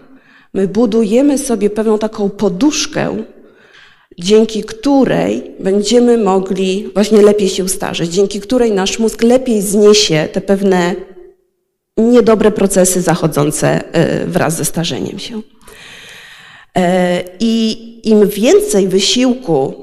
My 0.55 0.69
budujemy 0.69 1.39
sobie 1.39 1.71
pewną 1.71 1.99
taką 1.99 2.31
poduszkę, 2.31 3.25
dzięki 4.19 4.65
której 4.65 5.51
będziemy 5.61 6.19
mogli 6.19 6.91
właśnie 6.95 7.23
lepiej 7.23 7.49
się 7.49 7.69
starzeć, 7.69 8.11
dzięki 8.13 8.41
której 8.41 8.73
nasz 8.73 8.99
mózg 8.99 9.23
lepiej 9.23 9.63
zniesie 9.63 10.29
te 10.33 10.41
pewne 10.41 10.95
niedobre 11.97 12.51
procesy 12.51 13.01
zachodzące 13.01 13.95
e, 13.95 14.27
wraz 14.27 14.57
ze 14.57 14.65
starzeniem 14.65 15.19
się. 15.19 15.43
E, 16.77 17.23
I 17.41 18.11
im 18.11 18.29
więcej 18.29 18.89
wysiłku, 18.89 19.75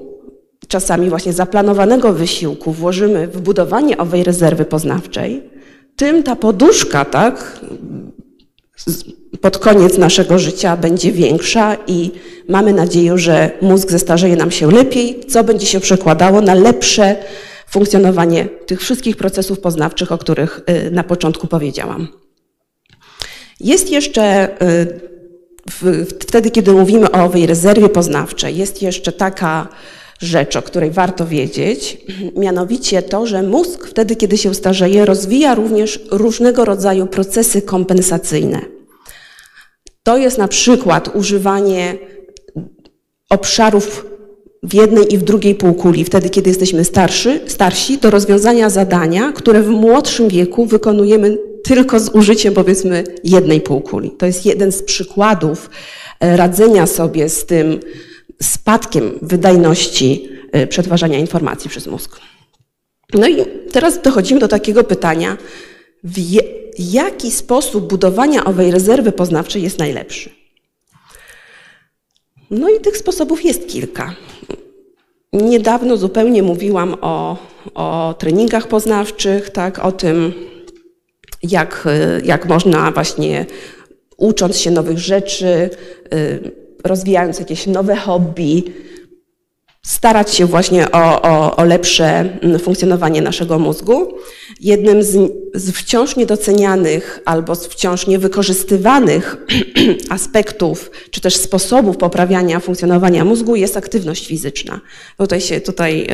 czasami 0.68 1.10
właśnie 1.10 1.34
zaplanowanego 1.34 2.14
wysiłku, 2.14 2.72
włożymy 2.72 3.28
w 3.28 3.42
budowanie 3.42 3.98
owej 3.98 4.24
rezerwy 4.24 4.66
poznawczej, 4.66 5.50
tym 5.96 6.24
ta 6.24 6.36
poduszka, 6.36 7.06
tak, 7.06 7.60
pod 9.42 9.58
koniec 9.58 9.98
naszego 9.98 10.40
życia 10.40 10.78
będzie 10.78 11.12
większa 11.12 11.78
i 11.88 12.12
mamy 12.50 12.74
nadzieję, 12.74 13.18
że 13.18 13.52
mózg 13.62 13.92
zestarzeje 13.92 14.36
nam 14.36 14.52
się 14.52 14.72
lepiej, 14.72 15.20
co 15.30 15.44
będzie 15.44 15.66
się 15.66 15.80
przekładało 15.80 16.42
na 16.42 16.54
lepsze 16.54 17.16
funkcjonowanie 17.70 18.46
tych 18.46 18.82
wszystkich 18.82 19.18
procesów 19.18 19.60
poznawczych, 19.60 20.12
o 20.12 20.18
których 20.18 20.62
y, 20.88 20.92
na 20.92 21.04
początku 21.04 21.48
powiedziałam. 21.48 22.08
Jest 23.60 23.92
jeszcze, 23.92 24.50
y, 24.64 26.06
wtedy 26.20 26.52
kiedy 26.52 26.72
mówimy 26.72 27.12
o 27.12 27.24
owej 27.24 27.46
rezerwie 27.46 27.90
poznawczej, 27.90 28.58
jest 28.58 28.82
jeszcze 28.82 29.12
taka 29.12 29.68
rzecz, 30.20 30.56
o 30.56 30.62
której 30.62 30.92
warto 30.92 31.28
wiedzieć, 31.28 31.98
mianowicie 32.36 33.02
to, 33.02 33.26
że 33.26 33.44
mózg 33.44 33.88
wtedy, 33.88 34.16
kiedy 34.16 34.38
się 34.38 34.54
starzeje, 34.54 35.06
rozwija 35.06 35.56
również 35.56 36.00
różnego 36.12 36.66
rodzaju 36.66 37.08
procesy 37.08 37.62
kompensacyjne. 37.62 38.77
To 40.08 40.18
jest 40.18 40.38
na 40.38 40.48
przykład 40.48 41.16
używanie 41.16 41.98
obszarów 43.30 44.06
w 44.64 44.74
jednej 44.74 45.14
i 45.14 45.18
w 45.18 45.24
drugiej 45.24 45.56
półkuli, 45.56 46.04
wtedy 46.04 46.30
kiedy 46.30 46.50
jesteśmy 46.50 46.86
starszy, 46.86 47.42
starsi, 47.48 47.98
do 47.98 48.10
rozwiązania 48.10 48.70
zadania, 48.70 49.32
które 49.32 49.64
w 49.64 49.70
młodszym 49.70 50.28
wieku 50.28 50.66
wykonujemy 50.66 51.38
tylko 51.64 52.00
z 52.00 52.10
użyciem 52.10 52.54
powiedzmy 52.54 53.04
jednej 53.24 53.62
półkuli. 53.62 54.12
To 54.12 54.26
jest 54.26 54.46
jeden 54.46 54.72
z 54.72 54.84
przykładów 54.84 55.70
e, 56.20 56.38
radzenia 56.38 56.86
sobie 56.86 57.30
z 57.30 57.46
tym 57.46 57.80
spadkiem 58.42 59.12
wydajności 59.22 60.30
e, 60.52 60.68
przetwarzania 60.68 61.20
informacji 61.20 61.70
przez 61.70 61.88
mózg. 61.88 62.20
No 63.14 63.28
i 63.28 63.46
teraz 63.72 64.02
dochodzimy 64.02 64.40
do 64.40 64.48
takiego 64.48 64.84
pytania, 64.84 65.38
w 66.08 66.40
jaki 66.80 67.32
sposób 67.32 67.88
budowania 67.90 68.46
owej 68.46 68.72
rezerwy 68.72 69.12
poznawczej 69.12 69.64
jest 69.64 69.80
najlepszy? 69.80 70.30
No 72.52 72.70
i 72.70 72.80
tych 72.80 72.98
sposobów 72.98 73.46
jest 73.46 73.68
kilka. 73.68 74.16
Niedawno 75.34 75.98
zupełnie 75.98 76.44
mówiłam 76.44 76.96
o, 77.02 77.38
o 77.74 78.16
treningach 78.20 78.68
poznawczych, 78.68 79.50
tak, 79.50 79.80
o 79.80 79.92
tym, 79.92 80.34
jak, 81.44 81.88
jak 82.24 82.46
można 82.46 82.92
właśnie 82.92 83.46
ucząc 84.18 84.58
się 84.58 84.72
nowych 84.72 85.00
rzeczy, 85.00 85.70
y, 86.14 86.52
rozwijając 86.84 87.40
jakieś 87.40 87.68
nowe 87.68 87.96
hobby, 87.96 88.64
starać 89.88 90.36
się 90.36 90.46
właśnie 90.46 90.92
o, 90.92 91.22
o, 91.22 91.56
o, 91.56 91.66
lepsze 91.66 92.06
mm, 92.42 92.60
funkcjonowanie 92.60 93.22
naszego 93.22 93.60
mózgu. 93.60 94.14
Jednym 94.60 95.04
z, 95.04 95.32
z 95.54 95.72
wciąż 95.72 96.16
niedocenianych 96.16 97.20
albo 97.26 97.56
z 97.56 97.68
wciąż 97.68 98.08
niewykorzystywanych 98.08 99.38
aspektów, 100.10 100.92
czy 101.12 101.22
też 101.22 101.36
sposobów 101.36 101.98
poprawiania 101.98 102.60
funkcjonowania 102.60 103.26
mózgu 103.26 103.56
jest 103.56 103.78
aktywność 103.78 104.28
fizyczna. 104.28 104.82
Tutaj 105.18 105.42
się, 105.42 105.62
tutaj 105.62 106.08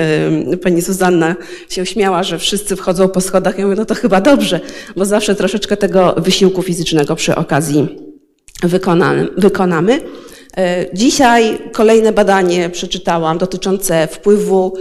y, 0.54 0.58
pani 0.58 0.82
Zuzanna 0.82 1.36
się 1.70 1.86
śmiała, 1.86 2.24
że 2.24 2.40
wszyscy 2.40 2.76
wchodzą 2.76 3.10
po 3.10 3.22
schodach. 3.22 3.58
Ja 3.58 3.66
mówię, 3.66 3.78
no 3.78 3.86
to 3.86 3.96
chyba 3.96 4.22
dobrze, 4.22 4.60
bo 4.96 5.06
zawsze 5.06 5.36
troszeczkę 5.36 5.78
tego 5.78 6.16
wysiłku 6.18 6.62
fizycznego 6.62 7.16
przy 7.16 7.36
okazji 7.36 7.88
wykonamy. 9.38 10.02
E, 10.58 10.86
dzisiaj 10.94 11.60
kolejne 11.72 12.12
badanie 12.12 12.70
przeczytałam 12.70 13.38
dotyczące 13.38 14.08
wpływu 14.08 14.74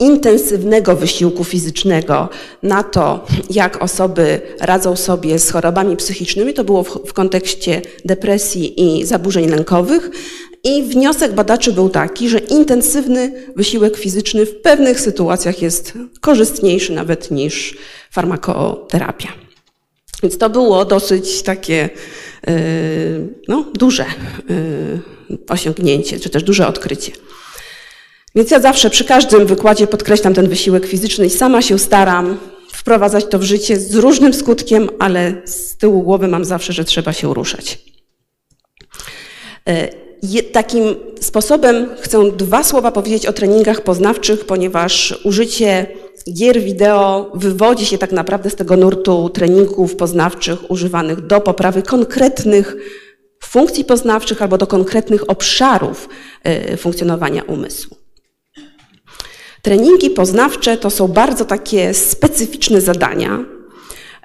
intensywnego 0.00 0.96
wysiłku 0.96 1.44
fizycznego 1.44 2.28
na 2.62 2.82
to, 2.82 3.26
jak 3.50 3.82
osoby 3.82 4.40
radzą 4.60 4.96
sobie 4.96 5.38
z 5.38 5.50
chorobami 5.50 5.96
psychicznymi. 5.96 6.54
To 6.54 6.64
było 6.64 6.82
w 6.82 7.12
kontekście 7.12 7.82
depresji 8.04 8.82
i 8.82 9.06
zaburzeń 9.06 9.48
lękowych. 9.48 10.10
I 10.64 10.82
wniosek 10.82 11.32
badaczy 11.32 11.72
był 11.72 11.88
taki, 11.88 12.28
że 12.28 12.38
intensywny 12.38 13.32
wysiłek 13.56 13.96
fizyczny 13.96 14.46
w 14.46 14.60
pewnych 14.60 15.00
sytuacjach 15.00 15.62
jest 15.62 15.92
korzystniejszy 16.20 16.92
nawet 16.92 17.30
niż 17.30 17.76
farmakoterapia. 18.10 19.28
Więc 20.22 20.38
to 20.38 20.50
było 20.50 20.84
dosyć 20.84 21.42
takie 21.42 21.90
no, 23.48 23.64
duże 23.74 24.04
osiągnięcie, 25.48 26.20
czy 26.20 26.30
też 26.30 26.42
duże 26.42 26.66
odkrycie. 26.66 27.12
Więc 28.34 28.50
ja 28.50 28.60
zawsze 28.60 28.90
przy 28.90 29.04
każdym 29.04 29.46
wykładzie 29.46 29.86
podkreślam 29.86 30.34
ten 30.34 30.48
wysiłek 30.48 30.86
fizyczny 30.86 31.26
i 31.26 31.30
sama 31.30 31.62
się 31.62 31.78
staram 31.78 32.38
wprowadzać 32.72 33.24
to 33.24 33.38
w 33.38 33.42
życie 33.42 33.76
z 33.76 33.94
różnym 33.94 34.34
skutkiem, 34.34 34.88
ale 34.98 35.42
z 35.44 35.76
tyłu 35.76 36.02
głowy 36.02 36.28
mam 36.28 36.44
zawsze, 36.44 36.72
że 36.72 36.84
trzeba 36.84 37.12
się 37.12 37.34
ruszać. 37.34 37.78
Takim 40.52 40.82
sposobem 41.20 41.88
chcę 42.00 42.30
dwa 42.30 42.64
słowa 42.64 42.92
powiedzieć 42.92 43.26
o 43.26 43.32
treningach 43.32 43.80
poznawczych, 43.80 44.44
ponieważ 44.44 45.20
użycie 45.24 45.86
gier 46.32 46.60
wideo 46.60 47.30
wywodzi 47.34 47.86
się 47.86 47.98
tak 47.98 48.12
naprawdę 48.12 48.50
z 48.50 48.54
tego 48.54 48.76
nurtu 48.76 49.28
treningów 49.28 49.96
poznawczych 49.96 50.70
używanych 50.70 51.26
do 51.26 51.40
poprawy 51.40 51.82
konkretnych 51.82 52.76
funkcji 53.44 53.84
poznawczych 53.84 54.42
albo 54.42 54.58
do 54.58 54.66
konkretnych 54.66 55.30
obszarów 55.30 56.08
e, 56.42 56.76
funkcjonowania 56.76 57.42
umysłu. 57.42 57.96
Treningi 59.62 60.10
poznawcze 60.10 60.76
to 60.76 60.90
są 60.90 61.08
bardzo 61.08 61.44
takie 61.44 61.94
specyficzne 61.94 62.80
zadania, 62.80 63.44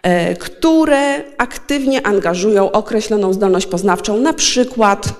e, 0.04 0.36
które 0.36 1.24
aktywnie 1.38 2.08
angażują 2.08 2.72
określoną 2.72 3.34
zdolność 3.34 3.66
poznawczą, 3.66 4.18
na 4.18 4.34
przykład 4.34 5.14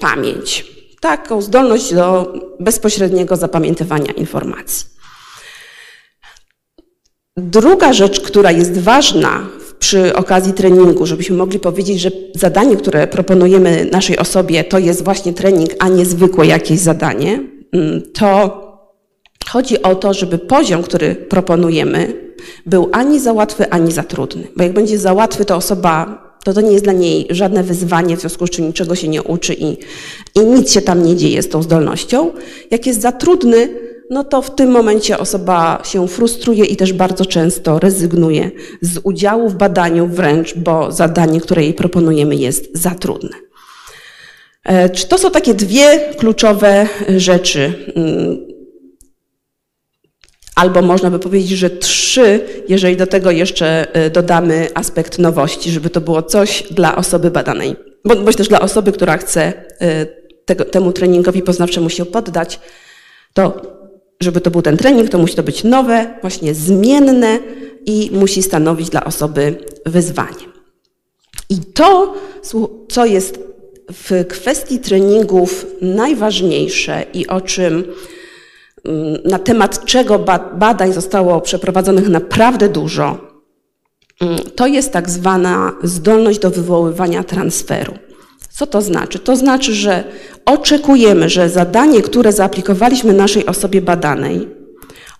pamięć, 0.00 0.66
taką 1.00 1.42
zdolność 1.42 1.94
do 1.94 2.32
bezpośredniego 2.60 3.36
zapamiętywania 3.36 4.12
informacji. 4.12 4.97
Druga 7.38 7.92
rzecz, 7.92 8.20
która 8.20 8.50
jest 8.50 8.78
ważna 8.78 9.46
przy 9.78 10.14
okazji 10.14 10.52
treningu, 10.52 11.06
żebyśmy 11.06 11.36
mogli 11.36 11.58
powiedzieć, 11.58 12.00
że 12.00 12.10
zadanie, 12.34 12.76
które 12.76 13.06
proponujemy 13.06 13.88
naszej 13.92 14.18
osobie, 14.18 14.64
to 14.64 14.78
jest 14.78 15.04
właśnie 15.04 15.32
trening, 15.32 15.70
a 15.78 15.88
nie 15.88 16.06
zwykłe 16.06 16.46
jakieś 16.46 16.78
zadanie, 16.78 17.42
mm, 17.72 18.02
to 18.14 18.58
chodzi 19.48 19.82
o 19.82 19.94
to, 19.94 20.14
żeby 20.14 20.38
poziom, 20.38 20.82
który 20.82 21.14
proponujemy, 21.14 22.14
był 22.66 22.88
ani 22.92 23.20
za 23.20 23.32
łatwy, 23.32 23.70
ani 23.70 23.92
za 23.92 24.02
trudny. 24.02 24.42
Bo 24.56 24.62
jak 24.62 24.72
będzie 24.72 24.98
za 24.98 25.12
łatwy, 25.12 25.44
to 25.44 25.56
osoba, 25.56 26.22
to 26.44 26.52
to 26.52 26.60
nie 26.60 26.72
jest 26.72 26.84
dla 26.84 26.92
niej 26.92 27.26
żadne 27.30 27.62
wyzwanie, 27.62 28.16
w 28.16 28.20
związku 28.20 28.46
z 28.46 28.50
czym 28.50 28.66
niczego 28.66 28.94
się 28.94 29.08
nie 29.08 29.22
uczy 29.22 29.54
i, 29.54 29.76
i 30.34 30.40
nic 30.40 30.72
się 30.72 30.82
tam 30.82 31.02
nie 31.02 31.16
dzieje 31.16 31.42
z 31.42 31.48
tą 31.48 31.62
zdolnością. 31.62 32.30
Jak 32.70 32.86
jest 32.86 33.00
za 33.00 33.12
trudny, 33.12 33.68
no 34.10 34.24
to 34.24 34.42
w 34.42 34.54
tym 34.54 34.70
momencie 34.70 35.18
osoba 35.18 35.82
się 35.84 36.08
frustruje 36.08 36.64
i 36.64 36.76
też 36.76 36.92
bardzo 36.92 37.26
często 37.26 37.78
rezygnuje 37.78 38.50
z 38.80 39.00
udziału 39.02 39.48
w 39.48 39.54
badaniu 39.54 40.06
wręcz, 40.06 40.54
bo 40.54 40.92
zadanie, 40.92 41.40
które 41.40 41.62
jej 41.62 41.74
proponujemy 41.74 42.36
jest 42.36 42.78
za 42.78 42.90
trudne. 42.90 43.36
E, 44.64 44.90
czy 44.90 45.08
to 45.08 45.18
są 45.18 45.30
takie 45.30 45.54
dwie 45.54 46.14
kluczowe 46.18 46.88
rzeczy? 47.16 47.92
Mm, 47.96 48.48
albo 50.54 50.82
można 50.82 51.10
by 51.10 51.18
powiedzieć, 51.18 51.58
że 51.58 51.70
trzy, 51.70 52.40
jeżeli 52.68 52.96
do 52.96 53.06
tego 53.06 53.30
jeszcze 53.30 53.94
e, 53.94 54.10
dodamy 54.10 54.68
aspekt 54.74 55.18
nowości, 55.18 55.70
żeby 55.70 55.90
to 55.90 56.00
było 56.00 56.22
coś 56.22 56.64
dla 56.70 56.96
osoby 56.96 57.30
badanej, 57.30 57.76
bądź 58.04 58.36
też 58.36 58.48
dla 58.48 58.60
osoby, 58.60 58.92
która 58.92 59.16
chce 59.16 59.52
e, 59.80 60.06
tego, 60.44 60.64
temu 60.64 60.92
treningowi 60.92 61.42
poznawczemu 61.42 61.90
się 61.90 62.06
poddać, 62.06 62.60
to 63.34 63.77
żeby 64.20 64.40
to 64.40 64.50
był 64.50 64.62
ten 64.62 64.76
trening, 64.76 65.10
to 65.10 65.18
musi 65.18 65.34
to 65.34 65.42
być 65.42 65.64
nowe, 65.64 66.14
właśnie 66.20 66.54
zmienne 66.54 67.38
i 67.86 68.10
musi 68.12 68.42
stanowić 68.42 68.90
dla 68.90 69.04
osoby 69.04 69.58
wyzwanie. 69.86 70.48
I 71.50 71.56
to, 71.56 72.14
co 72.88 73.06
jest 73.06 73.38
w 73.92 74.26
kwestii 74.28 74.78
treningów 74.78 75.66
najważniejsze 75.82 77.04
i 77.14 77.26
o 77.26 77.40
czym 77.40 77.84
mm, 78.84 79.18
na 79.24 79.38
temat 79.38 79.84
czego 79.84 80.18
badań 80.54 80.92
zostało 80.92 81.40
przeprowadzonych 81.40 82.08
naprawdę 82.08 82.68
dużo, 82.68 83.18
mm, 84.20 84.38
to 84.56 84.66
jest 84.66 84.92
tak 84.92 85.10
zwana 85.10 85.72
zdolność 85.82 86.38
do 86.38 86.50
wywoływania 86.50 87.24
transferu. 87.24 88.07
Co 88.50 88.66
to 88.66 88.82
znaczy? 88.82 89.18
To 89.18 89.36
znaczy, 89.36 89.74
że 89.74 90.04
oczekujemy, 90.44 91.28
że 91.28 91.48
zadanie, 91.48 92.02
które 92.02 92.32
zaaplikowaliśmy 92.32 93.12
naszej 93.12 93.46
osobie 93.46 93.82
badanej, 93.82 94.48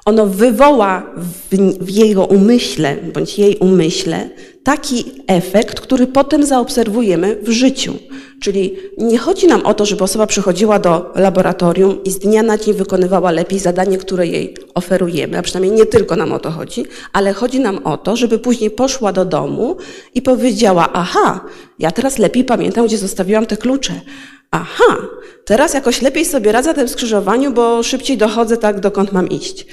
ono 0.04 0.26
wywoła 0.26 1.02
w, 1.16 1.56
w 1.84 1.90
jego 1.90 2.24
umyśle 2.26 2.96
bądź 3.14 3.38
jej 3.38 3.56
umyśle 3.56 4.30
taki 4.62 5.04
efekt, 5.26 5.80
który 5.80 6.06
potem 6.06 6.46
zaobserwujemy 6.46 7.36
w 7.42 7.50
życiu. 7.50 7.94
Czyli 8.42 8.76
nie 8.98 9.18
chodzi 9.18 9.46
nam 9.46 9.66
o 9.66 9.74
to, 9.74 9.86
żeby 9.86 10.04
osoba 10.04 10.26
przychodziła 10.26 10.78
do 10.78 11.12
laboratorium 11.14 12.04
i 12.04 12.10
z 12.10 12.18
dnia 12.18 12.42
na 12.42 12.58
dzień 12.58 12.74
wykonywała 12.74 13.30
lepiej 13.30 13.58
zadanie, 13.58 13.98
które 13.98 14.26
jej 14.26 14.54
oferujemy, 14.74 15.38
a 15.38 15.42
przynajmniej 15.42 15.72
nie 15.72 15.86
tylko 15.86 16.16
nam 16.16 16.32
o 16.32 16.38
to 16.38 16.50
chodzi, 16.50 16.86
ale 17.12 17.32
chodzi 17.32 17.60
nam 17.60 17.86
o 17.86 17.96
to, 17.96 18.16
żeby 18.16 18.38
później 18.38 18.70
poszła 18.70 19.12
do 19.12 19.24
domu 19.24 19.76
i 20.14 20.22
powiedziała: 20.22 20.88
Aha, 20.92 21.44
ja 21.78 21.90
teraz 21.90 22.18
lepiej 22.18 22.44
pamiętam, 22.44 22.86
gdzie 22.86 22.98
zostawiłam 22.98 23.46
te 23.46 23.56
klucze. 23.56 24.00
Aha, 24.50 24.96
teraz 25.44 25.74
jakoś 25.74 26.02
lepiej 26.02 26.24
sobie 26.24 26.52
radzę 26.52 26.68
na 26.68 26.74
tym 26.74 26.88
skrzyżowaniu, 26.88 27.52
bo 27.52 27.82
szybciej 27.82 28.16
dochodzę 28.16 28.56
tak, 28.56 28.80
dokąd 28.80 29.12
mam 29.12 29.28
iść. 29.28 29.66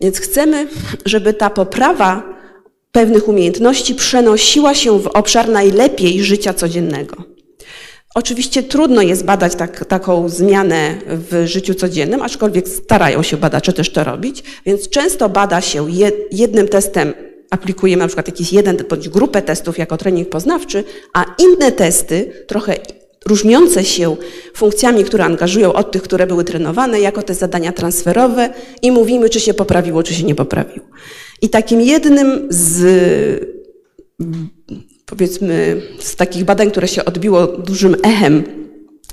Więc 0.00 0.18
chcemy, 0.18 0.68
żeby 1.04 1.34
ta 1.34 1.50
poprawa 1.50 2.22
pewnych 2.92 3.28
umiejętności 3.28 3.94
przenosiła 3.94 4.74
się 4.74 4.98
w 4.98 5.06
obszar 5.06 5.48
najlepiej 5.48 6.24
życia 6.24 6.54
codziennego. 6.54 7.35
Oczywiście 8.16 8.62
trudno 8.62 9.02
jest 9.02 9.24
badać 9.24 9.54
tak, 9.54 9.84
taką 9.84 10.28
zmianę 10.28 10.98
w 11.06 11.46
życiu 11.46 11.74
codziennym, 11.74 12.22
aczkolwiek 12.22 12.68
starają 12.68 13.22
się 13.22 13.36
badacze 13.36 13.72
też 13.72 13.92
to 13.92 14.04
robić, 14.04 14.42
więc 14.66 14.88
często 14.88 15.28
bada 15.28 15.60
się 15.60 15.86
jednym 16.32 16.68
testem, 16.68 17.14
aplikujemy 17.50 18.00
na 18.00 18.06
przykład 18.06 18.26
jakiś 18.26 18.52
jeden 18.52 18.76
bądź 18.90 19.08
grupę 19.08 19.42
testów 19.42 19.78
jako 19.78 19.96
trening 19.96 20.28
poznawczy, 20.28 20.84
a 21.14 21.24
inne 21.38 21.72
testy, 21.72 22.32
trochę 22.46 22.76
różniące 23.26 23.84
się 23.84 24.16
funkcjami, 24.54 25.04
które 25.04 25.24
angażują 25.24 25.72
od 25.72 25.92
tych, 25.92 26.02
które 26.02 26.26
były 26.26 26.44
trenowane, 26.44 27.00
jako 27.00 27.22
te 27.22 27.34
zadania 27.34 27.72
transferowe 27.72 28.50
i 28.82 28.90
mówimy, 28.90 29.28
czy 29.28 29.40
się 29.40 29.54
poprawiło, 29.54 30.02
czy 30.02 30.14
się 30.14 30.24
nie 30.24 30.34
poprawiło. 30.34 30.86
I 31.42 31.48
takim 31.48 31.80
jednym 31.80 32.46
z 32.50 32.86
powiedzmy 35.06 35.82
z 36.00 36.16
takich 36.16 36.44
badań, 36.44 36.70
które 36.70 36.88
się 36.88 37.04
odbiło 37.04 37.46
dużym 37.46 37.96
echem 38.02 38.44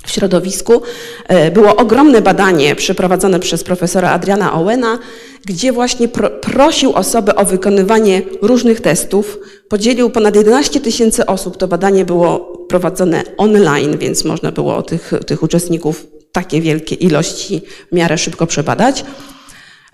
w 0.06 0.10
środowisku, 0.10 0.82
e, 1.28 1.50
było 1.50 1.76
ogromne 1.76 2.22
badanie 2.22 2.74
przeprowadzone 2.74 3.40
przez 3.40 3.64
profesora 3.64 4.10
Adriana 4.10 4.52
Owena, 4.52 4.98
gdzie 5.46 5.72
właśnie 5.72 6.08
pro, 6.08 6.30
prosił 6.30 6.92
osoby 6.92 7.34
o 7.34 7.44
wykonywanie 7.44 8.22
różnych 8.42 8.80
testów. 8.80 9.38
Podzielił 9.68 10.10
ponad 10.10 10.36
11 10.36 10.80
tysięcy 10.80 11.26
osób. 11.26 11.56
To 11.56 11.68
badanie 11.68 12.04
było 12.04 12.38
prowadzone 12.68 13.22
online, 13.36 13.98
więc 13.98 14.24
można 14.24 14.52
było 14.52 14.82
tych, 14.82 15.12
tych 15.26 15.42
uczestników 15.42 16.06
takie 16.32 16.60
wielkie 16.60 16.94
ilości 16.94 17.62
w 17.92 17.94
miarę 17.94 18.18
szybko 18.18 18.46
przebadać. 18.46 19.04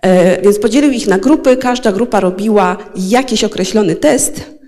E, 0.02 0.42
więc 0.42 0.58
podzielił 0.58 0.90
ich 0.90 1.06
na 1.06 1.18
grupy, 1.18 1.56
każda 1.56 1.92
grupa 1.92 2.20
robiła 2.20 2.76
jakiś 2.96 3.44
określony 3.44 3.96
test, 3.96 4.59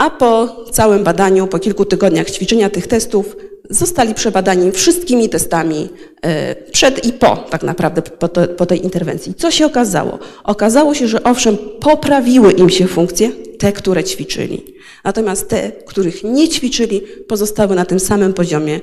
a 0.00 0.10
po 0.10 0.64
całym 0.70 1.04
badaniu, 1.04 1.46
po 1.46 1.58
kilku 1.58 1.84
tygodniach 1.84 2.30
ćwiczenia 2.30 2.70
tych 2.70 2.86
testów, 2.86 3.36
zostali 3.70 4.14
przebadani 4.14 4.72
wszystkimi 4.72 5.28
testami 5.28 5.88
e, 6.22 6.54
przed 6.54 7.04
i 7.06 7.12
po, 7.12 7.36
tak 7.36 7.62
naprawdę, 7.62 8.02
po, 8.02 8.28
to, 8.28 8.48
po, 8.48 8.66
tej 8.66 8.84
interwencji. 8.84 9.34
Co 9.34 9.50
się 9.50 9.66
okazało? 9.66 10.18
Okazało 10.44 10.94
się, 10.94 11.08
że 11.08 11.22
owszem, 11.22 11.56
poprawiły 11.80 12.52
im 12.52 12.70
się 12.70 12.86
funkcje, 12.86 13.32
te, 13.58 13.72
które 13.72 14.04
ćwiczyli. 14.04 14.64
Natomiast 15.04 15.48
te, 15.48 15.72
których 15.86 16.24
nie 16.24 16.48
ćwiczyli, 16.48 17.00
pozostały 17.28 17.76
na 17.76 17.84
tym 17.84 18.00
samym 18.00 18.32
poziomie, 18.32 18.80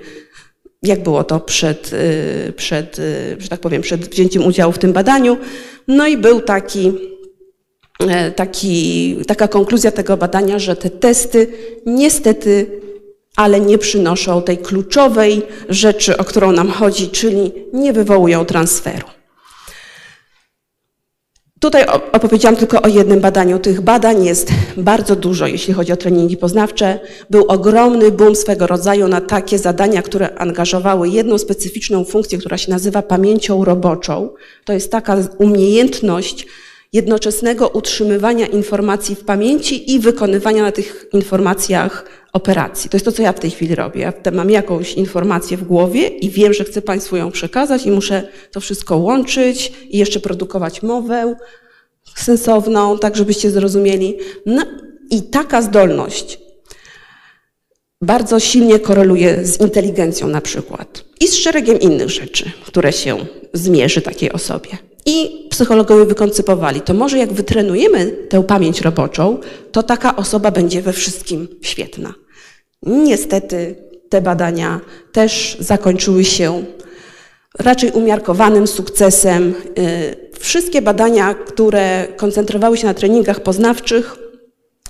jak 0.83 1.03
było 1.03 1.23
to 1.23 1.39
przed, 1.39 1.91
e, 1.93 2.51
przed 2.51 2.99
e, 2.99 3.03
że 3.39 3.49
tak 3.49 3.59
powiem, 3.59 3.81
przed 3.81 4.09
wzięciem 4.09 4.45
udziału 4.45 4.71
w 4.71 4.79
tym 4.79 4.93
badaniu. 4.93 5.37
No 5.87 6.07
i 6.07 6.17
był 6.17 6.41
taki 6.41 6.91
taki, 8.35 9.17
taka 9.27 9.47
konkluzja 9.47 9.91
tego 9.91 10.17
badania, 10.17 10.59
że 10.59 10.75
te 10.75 10.89
testy 10.89 11.47
niestety, 11.85 12.81
ale 13.35 13.59
nie 13.59 13.77
przynoszą 13.77 14.41
tej 14.41 14.57
kluczowej 14.57 15.41
rzeczy, 15.69 16.17
o 16.17 16.23
którą 16.23 16.51
nam 16.51 16.71
chodzi, 16.71 17.09
czyli 17.09 17.51
nie 17.73 17.93
wywołują 17.93 18.45
transferu. 18.45 19.07
Tutaj 21.59 21.85
opowiedziałam 22.11 22.55
tylko 22.55 22.81
o 22.81 22.87
jednym 22.87 23.19
badaniu. 23.19 23.59
Tych 23.59 23.81
badań 23.81 24.25
jest 24.25 24.51
bardzo 24.77 25.15
dużo, 25.15 25.47
jeśli 25.47 25.73
chodzi 25.73 25.91
o 25.91 25.97
treningi 25.97 26.37
poznawcze. 26.37 26.99
Był 27.29 27.45
ogromny 27.47 28.11
boom 28.11 28.35
swego 28.35 28.67
rodzaju 28.67 29.07
na 29.07 29.21
takie 29.21 29.59
zadania, 29.59 30.01
które 30.01 30.37
angażowały 30.37 31.09
jedną 31.09 31.37
specyficzną 31.37 32.05
funkcję, 32.05 32.37
która 32.37 32.57
się 32.57 32.71
nazywa 32.71 33.01
pamięcią 33.01 33.65
roboczą. 33.65 34.29
To 34.65 34.73
jest 34.73 34.91
taka 34.91 35.17
umiejętność 35.37 36.47
jednoczesnego 36.93 37.67
utrzymywania 37.67 38.47
informacji 38.47 39.15
w 39.15 39.25
pamięci 39.25 39.93
i 39.93 39.99
wykonywania 39.99 40.63
na 40.63 40.71
tych 40.71 41.05
informacjach 41.13 42.05
operacji. 42.33 42.89
To 42.89 42.97
jest 42.97 43.05
to, 43.05 43.11
co 43.11 43.21
ja 43.21 43.33
w 43.33 43.39
tej 43.39 43.51
chwili 43.51 43.75
robię. 43.75 44.01
Ja 44.01 44.31
mam 44.31 44.49
jakąś 44.49 44.93
informację 44.93 45.57
w 45.57 45.63
głowie 45.63 46.07
i 46.07 46.29
wiem, 46.29 46.53
że 46.53 46.63
chcę 46.63 46.81
Państwu 46.81 47.15
ją 47.15 47.31
przekazać 47.31 47.85
i 47.85 47.91
muszę 47.91 48.27
to 48.51 48.59
wszystko 48.59 48.97
łączyć 48.97 49.73
i 49.89 49.97
jeszcze 49.97 50.19
produkować 50.19 50.83
mowę 50.83 51.35
sensowną, 52.15 52.99
tak 52.99 53.15
żebyście 53.15 53.51
zrozumieli. 53.51 54.17
No 54.45 54.63
i 55.09 55.23
taka 55.23 55.61
zdolność 55.61 56.39
bardzo 58.01 58.39
silnie 58.39 58.79
koreluje 58.79 59.45
z 59.45 59.61
inteligencją 59.61 60.27
na 60.27 60.41
przykład 60.41 61.03
i 61.19 61.27
z 61.27 61.35
szeregiem 61.35 61.79
innych 61.79 62.09
rzeczy, 62.09 62.51
które 62.65 62.93
się 62.93 63.25
zmierzy 63.53 64.01
takiej 64.01 64.31
osobie. 64.31 64.69
I 65.09 65.47
psychologowie 65.49 66.05
wykoncypowali, 66.05 66.81
to 66.81 66.93
może 66.93 67.17
jak 67.17 67.33
wytrenujemy 67.33 68.05
tę 68.29 68.43
pamięć 68.43 68.81
roboczą, 68.81 69.37
to 69.71 69.83
taka 69.83 70.15
osoba 70.15 70.51
będzie 70.51 70.81
we 70.81 70.93
wszystkim 70.93 71.47
świetna. 71.61 72.13
Niestety 72.83 73.75
te 74.09 74.21
badania 74.21 74.81
też 75.11 75.57
zakończyły 75.59 76.25
się 76.25 76.63
raczej 77.59 77.91
umiarkowanym 77.91 78.67
sukcesem. 78.67 79.53
Y, 79.79 80.39
wszystkie 80.39 80.81
badania, 80.81 81.33
które 81.33 82.07
koncentrowały 82.17 82.77
się 82.77 82.87
na 82.87 82.93
treningach 82.93 83.39
poznawczych, 83.39 84.17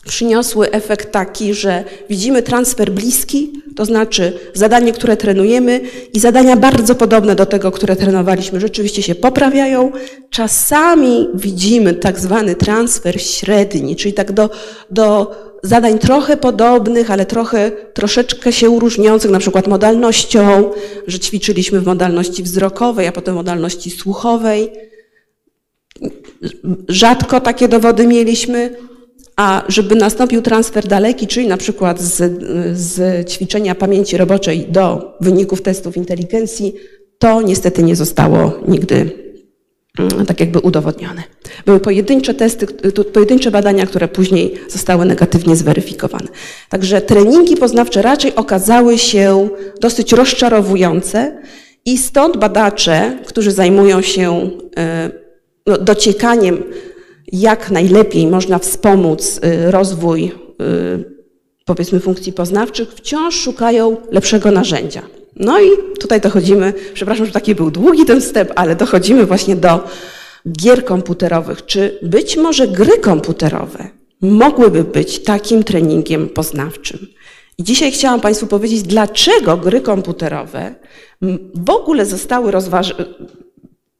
przyniosły 0.08 0.72
efekt 0.72 1.12
taki, 1.12 1.54
że 1.54 1.84
widzimy 2.10 2.44
transfer 2.44 2.92
bliski, 2.92 3.54
to 3.76 3.86
znaczy 3.86 4.40
zadanie, 4.54 4.94
które 4.94 5.18
trenujemy 5.18 5.82
i 6.14 6.20
zadania 6.20 6.56
bardzo 6.56 6.96
podobne 6.96 7.36
do 7.36 7.46
tego, 7.46 7.72
które 7.72 7.96
trenowaliśmy, 7.96 8.60
rzeczywiście 8.60 9.04
się 9.04 9.16
poprawiają. 9.16 9.92
Czasami 10.30 11.28
widzimy 11.34 11.94
tak 11.94 12.20
zwany 12.20 12.56
transfer 12.56 13.22
średni, 13.22 13.96
czyli 13.96 14.14
tak 14.14 14.32
do, 14.32 14.50
do 14.92 15.36
zadań 15.64 16.00
trochę 16.00 16.38
podobnych, 16.38 17.12
ale 17.12 17.26
trochę, 17.26 17.72
troszeczkę 17.72 18.54
się 18.54 18.80
różniących, 18.80 19.32
na 19.32 19.40
przykład 19.40 19.68
modalnością, 19.68 20.72
że 21.08 21.20
ćwiczyliśmy 21.20 21.82
w 21.82 21.86
modalności 21.86 22.44
wzrokowej, 22.44 23.08
a 23.08 23.12
potem 23.12 23.36
modalności 23.36 23.92
słuchowej. 23.92 24.72
Rzadko 26.88 27.42
takie 27.42 27.68
dowody 27.68 28.08
mieliśmy, 28.08 28.76
a 29.38 29.64
żeby 29.68 29.96
nastąpił 29.96 30.42
transfer 30.42 30.88
daleki, 30.88 31.28
czyli 31.28 31.48
na 31.48 31.58
przykład 31.58 32.02
z, 32.02 32.42
z 32.78 33.30
ćwiczenia 33.30 33.76
pamięci 33.76 34.18
roboczej 34.18 34.66
do 34.70 35.16
wyników 35.22 35.62
testów 35.62 35.98
inteligencji, 35.98 36.74
to 37.20 37.42
niestety 37.42 37.84
nie 37.84 37.96
zostało 37.96 38.54
nigdy 38.68 39.12
mm, 40.00 40.26
tak 40.26 40.40
jakby 40.40 40.60
udowodnione. 40.60 41.24
Były 41.66 41.80
pojedyncze 41.80 42.34
testy, 42.34 42.68
pojedyncze 43.14 43.52
badania, 43.52 43.86
które 43.86 44.08
później 44.08 44.54
zostały 44.70 45.06
negatywnie 45.06 45.56
zweryfikowane. 45.56 46.28
Także 46.70 47.02
treningi 47.02 47.56
poznawcze 47.56 48.02
raczej 48.02 48.36
okazały 48.36 48.98
się 48.98 49.50
dosyć 49.82 50.12
rozczarowujące 50.12 51.42
i 51.86 51.98
stąd 51.98 52.38
badacze, 52.38 53.18
którzy 53.26 53.52
zajmują 53.52 54.02
się 54.02 54.50
e, 54.78 55.12
no, 55.68 55.78
dociekaniem 55.78 56.64
jak 57.32 57.72
najlepiej 57.72 58.28
można 58.28 58.60
wspomóc 58.60 59.40
y, 59.44 59.72
rozwój 59.72 60.32
y, 60.62 61.18
powiedzmy 61.66 62.00
funkcji 62.00 62.34
poznawczych, 62.34 62.94
wciąż 62.94 63.36
szukają 63.36 63.98
lepszego 64.12 64.52
narzędzia. 64.52 65.02
No 65.36 65.62
i 65.62 65.68
tutaj 66.00 66.22
dochodzimy, 66.22 66.74
przepraszam, 66.94 67.26
że 67.26 67.32
taki 67.32 67.56
był 67.56 67.72
długi 67.72 68.06
ten 68.06 68.22
wstęp, 68.22 68.52
ale 68.56 68.76
dochodzimy 68.76 69.26
właśnie 69.26 69.56
do 69.56 69.80
gier 70.52 70.86
komputerowych. 70.86 71.66
Czy 71.66 72.00
być 72.02 72.38
może 72.38 72.68
gry 72.68 72.98
komputerowe 72.98 73.90
mogłyby 74.22 74.84
być 74.84 75.24
takim 75.24 75.64
treningiem 75.64 76.30
poznawczym? 76.30 77.08
I 77.58 77.64
dzisiaj 77.64 77.92
chciałam 77.92 78.22
Państwu 78.22 78.48
powiedzieć, 78.48 78.84
dlaczego 78.84 79.58
gry 79.58 79.82
komputerowe 79.82 80.76
w 81.56 81.70
ogóle 81.70 82.06
zostały 82.06 82.52
rozważone 82.52 83.06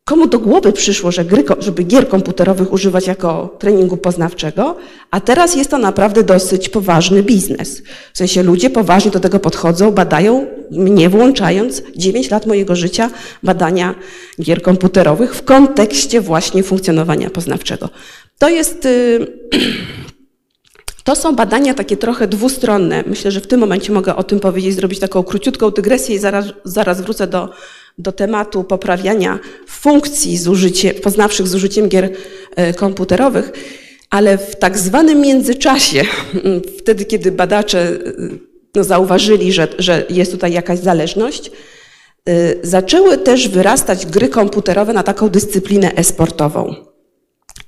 Komu 0.08 0.28
do 0.28 0.40
głowy 0.40 0.74
przyszło, 0.74 1.12
że 1.12 1.26
gry, 1.26 1.44
żeby 1.60 1.84
gier 1.84 2.08
komputerowych 2.08 2.74
używać 2.74 3.08
jako 3.08 3.56
treningu 3.60 3.98
poznawczego, 3.98 4.76
a 5.12 5.20
teraz 5.22 5.56
jest 5.56 5.72
to 5.72 5.78
naprawdę 5.78 6.24
dosyć 6.24 6.70
poważny 6.70 7.24
biznes. 7.24 7.82
W 8.14 8.18
sensie 8.18 8.44
ludzie 8.44 8.70
poważnie 8.70 9.12
do 9.12 9.20
tego 9.20 9.40
podchodzą, 9.40 9.92
badają, 9.92 10.48
mnie 10.72 11.10
włączając 11.10 11.82
9 11.96 12.32
lat 12.32 12.46
mojego 12.46 12.76
życia 12.76 13.10
badania 13.44 13.96
gier 14.42 14.62
komputerowych 14.62 15.36
w 15.36 15.44
kontekście 15.44 16.22
właśnie 16.22 16.64
funkcjonowania 16.64 17.30
poznawczego. 17.30 17.90
To 18.40 18.50
jest... 18.50 18.86
Y, 18.86 19.28
to 21.04 21.16
są 21.16 21.36
badania 21.36 21.74
takie 21.74 21.98
trochę 21.98 22.28
dwustronne. 22.28 23.04
Myślę, 23.08 23.32
że 23.32 23.42
w 23.42 23.48
tym 23.48 23.60
momencie 23.60 23.92
mogę 23.92 24.16
o 24.16 24.24
tym 24.24 24.40
powiedzieć, 24.40 24.76
zrobić 24.76 25.00
taką 25.00 25.24
króciutką 25.24 25.72
dygresję 25.72 26.16
i 26.16 26.20
zaraz, 26.20 26.46
zaraz 26.64 27.02
wrócę 27.02 27.28
do 27.28 27.50
do 27.98 28.12
tematu 28.12 28.64
poprawiania 28.64 29.40
funkcji 29.68 30.38
z 30.38 30.48
użyciem, 30.48 30.96
poznawczych 30.96 31.48
z 31.48 31.56
użyciem 31.56 31.90
gier 31.90 32.10
e, 32.56 32.74
komputerowych, 32.74 33.52
ale 34.10 34.38
w 34.38 34.56
tak 34.56 34.78
zwanym 34.78 35.22
międzyczasie, 35.22 36.04
wtedy 36.80 37.06
kiedy 37.06 37.32
badacze 37.32 37.80
e, 37.80 37.98
no, 38.76 38.84
zauważyli, 38.84 39.52
że, 39.52 39.68
że 39.80 40.06
jest 40.10 40.32
tutaj 40.32 40.54
jakaś 40.54 40.80
zależność, 40.80 41.52
e, 42.26 42.32
zaczęły 42.64 43.18
też 43.18 43.48
wyrastać 43.48 44.06
gry 44.06 44.30
komputerowe 44.30 44.94
na 44.94 45.04
taką 45.04 45.30
dyscyplinę 45.30 45.96
esportową. 45.96 46.76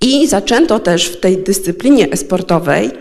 I 0.02 0.28
zaczęto 0.28 0.80
też 0.80 1.06
w 1.06 1.20
tej 1.20 1.38
dyscyplinie 1.38 2.12
esportowej 2.12 2.92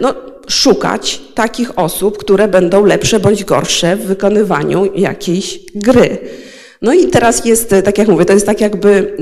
no, 0.00 0.14
szukać 0.48 1.20
takich 1.34 1.78
osób, 1.78 2.18
które 2.18 2.48
będą 2.48 2.84
lepsze 2.84 3.20
bądź 3.20 3.44
gorsze 3.44 3.96
w 3.96 4.06
wykonywaniu 4.06 4.92
jakiejś 4.94 5.60
gry. 5.74 6.18
No 6.82 6.92
i 6.92 7.06
teraz 7.06 7.44
jest, 7.44 7.74
tak 7.84 7.98
jak 7.98 8.08
mówię, 8.08 8.24
to 8.24 8.32
jest 8.32 8.46
tak 8.46 8.60
jakby 8.60 9.16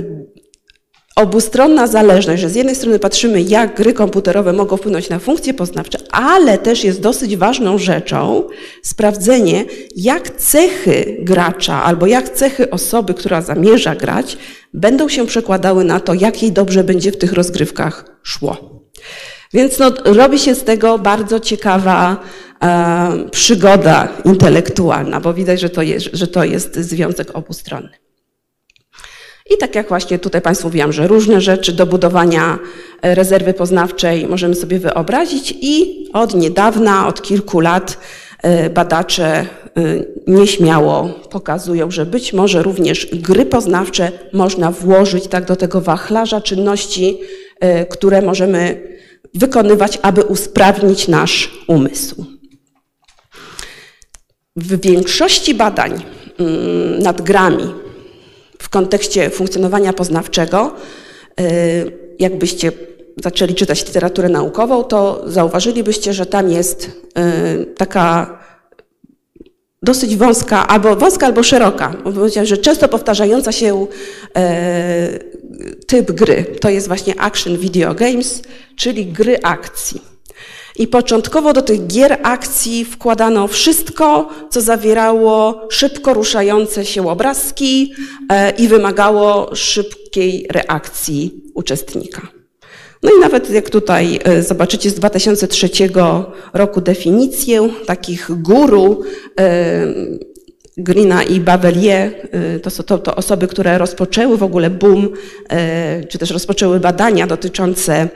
obustronna 1.17 1.87
zależność, 1.87 2.43
że 2.43 2.51
z 2.51 2.55
jednej 2.55 2.75
strony 2.75 2.99
patrzymy, 2.99 3.43
jak 3.43 3.77
gry 3.77 3.93
komputerowe 3.93 4.53
mogą 4.53 4.77
wpłynąć 4.77 5.09
na 5.09 5.19
funkcje 5.19 5.55
poznawcze, 5.55 5.99
ale 6.11 6.59
też 6.59 6.85
jest 6.85 7.01
dosyć 7.01 7.37
ważną 7.37 7.79
rzeczą 7.79 8.49
sprawdzenie, 8.83 9.65
jak 9.97 10.37
cechy 10.37 11.17
gracza 11.21 11.83
albo 11.83 12.07
jak 12.07 12.29
cechy 12.29 12.71
osoby, 12.71 13.15
która 13.15 13.43
zamierza 13.43 13.95
grać, 13.95 14.39
będą 14.75 15.09
się 15.09 15.27
przekładały 15.27 15.85
na 15.85 16.01
to, 16.01 16.15
jak 16.15 16.43
jej 16.43 16.53
dobrze 16.53 16.85
będzie 16.85 17.12
w 17.12 17.19
tych 17.19 17.33
rozgrywkach 17.33 18.05
szło. 18.23 18.83
Więc 19.53 19.79
no, 19.79 19.93
robi 20.05 20.39
się 20.39 20.55
z 20.55 20.65
tego 20.65 20.99
bardzo 20.99 21.41
ciekawa 21.41 22.17
e, 22.63 23.29
przygoda 23.31 24.09
intelektualna, 24.25 25.21
bo 25.21 25.35
widać, 25.35 25.61
że 25.61 25.71
to, 25.71 25.83
jest, 25.83 26.09
że 26.13 26.27
to 26.27 26.45
jest 26.45 26.77
związek 26.77 27.37
obustronny. 27.37 27.91
I 29.51 29.59
tak 29.59 29.75
jak 29.75 29.89
właśnie 29.89 30.19
tutaj 30.19 30.43
Państwu 30.43 30.69
mówiłam, 30.69 30.93
że 30.93 31.07
różne 31.07 31.41
rzeczy 31.41 31.73
do 31.73 31.87
budowania 31.87 32.59
e, 33.03 33.15
rezerwy 33.15 33.55
poznawczej 33.55 34.27
możemy 34.27 34.55
sobie 34.55 34.79
wyobrazić 34.79 35.55
i 35.61 36.05
od 36.13 36.35
niedawna, 36.35 37.09
od 37.09 37.23
kilku 37.23 37.61
lat 37.61 37.99
e, 38.43 38.71
badacze 38.71 39.27
e, 39.27 39.47
nieśmiało 40.27 41.09
pokazują, 41.31 41.91
że 41.91 42.07
być 42.07 42.33
może 42.33 42.63
również 42.63 43.07
gry 43.13 43.47
poznawcze 43.47 44.13
można 44.33 44.71
włożyć 44.71 45.29
tak 45.29 45.45
do 45.45 45.57
tego 45.57 45.81
wachlarza 45.81 46.41
czynności, 46.41 47.19
które 47.91 48.23
możemy 48.23 48.83
wykonywać, 49.35 49.99
aby 50.03 50.23
usprawnić 50.23 51.09
nasz 51.09 51.65
umysł. 51.69 52.25
W 54.57 54.81
większości 54.81 55.55
badań 55.55 56.05
mm, 56.39 56.99
nad 56.99 57.23
grami 57.23 57.75
w 58.59 58.69
kontekście 58.69 59.31
funkcjonowania 59.31 59.93
poznawczego, 59.93 60.75
y, 61.41 61.93
jakbyście 62.19 62.73
zaczęli 63.23 63.55
czytać 63.55 63.87
literaturę 63.87 64.29
naukową, 64.29 64.85
to 64.85 65.25
zauważylibyście, 65.27 66.12
że 66.12 66.27
tam 66.27 66.51
jest 66.51 66.91
y, 67.19 67.67
taka 67.67 68.39
dosyć 69.83 70.17
wąska, 70.17 70.69
albo 70.69 70.97
wąska, 70.97 71.27
albo 71.27 71.43
szeroka, 71.43 71.95
że 72.43 72.57
często 72.57 72.89
powtarzająca 72.89 73.53
się 73.53 73.87
e, 74.37 75.19
typ 75.87 76.13
gry 76.13 76.45
to 76.61 76.69
jest 76.69 76.89
właśnie 76.89 77.21
action 77.21 77.59
video 77.59 77.95
games, 77.95 78.43
czyli 78.77 79.07
gry 79.07 79.39
akcji. 79.43 80.01
I 80.79 80.89
początkowo 80.89 81.53
do 81.53 81.63
tych 81.63 81.87
gier 81.87 82.19
akcji 82.23 82.85
wkładano 82.85 83.49
wszystko, 83.49 84.29
co 84.51 84.61
zawierało 84.61 85.61
szybko 85.71 86.15
ruszające 86.15 86.85
się 86.85 87.09
obrazki 87.09 87.93
e, 88.31 88.51
i 88.51 88.69
wymagało 88.69 89.55
szybkiej 89.55 90.47
reakcji 90.51 91.43
uczestnika. 91.55 92.29
No 93.03 93.11
i 93.17 93.21
nawet 93.21 93.51
jak 93.51 93.71
tutaj 93.71 94.21
e, 94.25 94.43
zobaczycie 94.43 94.91
z 94.91 94.95
2003 94.95 95.69
roku 96.53 96.81
definicję 96.81 97.69
takich 97.87 98.31
guru 98.43 99.03
Greena 100.77 101.23
i 101.23 101.41
Bavelier, 101.41 102.29
to 102.62 102.71
są 102.71 102.83
to, 102.83 102.99
to 102.99 103.17
osoby, 103.17 103.47
które 103.47 103.79
rozpoczęły 103.79 104.37
w 104.37 104.43
ogóle 104.43 104.71
boom, 104.71 105.09
czy 106.09 106.19
też 106.19 106.31
rozpoczęły 106.31 106.81
badania 106.81 107.27
dotyczące 107.27 108.09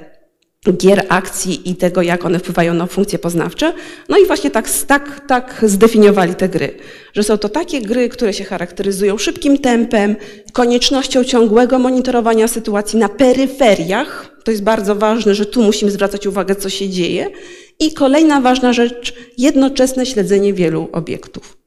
gier 0.73 1.07
akcji 1.09 1.71
i 1.71 1.77
tego, 1.77 2.03
jak 2.03 2.25
one 2.25 2.39
wpływają 2.39 2.75
na 2.75 2.87
funkcje 2.87 3.19
poznawcze. 3.19 3.73
No 4.09 4.19
i 4.19 4.27
właśnie 4.27 4.51
tak, 4.51 4.69
tak, 4.87 5.27
tak 5.29 5.61
zdefiniowali 5.63 6.35
te 6.35 6.49
gry, 6.49 6.75
że 7.13 7.23
są 7.23 7.39
to 7.39 7.49
takie 7.49 7.81
gry, 7.81 8.09
które 8.09 8.33
się 8.33 8.45
charakteryzują 8.45 9.19
szybkim 9.19 9.59
tempem, 9.59 10.17
koniecznością 10.53 11.25
ciągłego 11.25 11.79
monitorowania 11.79 12.49
sytuacji 12.49 12.99
na 12.99 13.09
peryferiach. 13.09 14.37
To 14.45 14.51
jest 14.51 14.63
bardzo 14.63 14.95
ważne, 14.95 15.35
że 15.35 15.47
tu 15.47 15.63
musimy 15.63 15.91
zwracać 15.91 16.27
uwagę, 16.27 16.57
co 16.57 16.71
się 16.71 16.89
dzieje. 16.89 17.31
I 17.79 17.93
kolejna 17.93 18.41
ważna 18.41 18.73
rzecz, 18.73 19.15
jednoczesne 19.39 20.07
śledzenie 20.07 20.55
wielu 20.55 20.89
obiektów. 20.93 21.60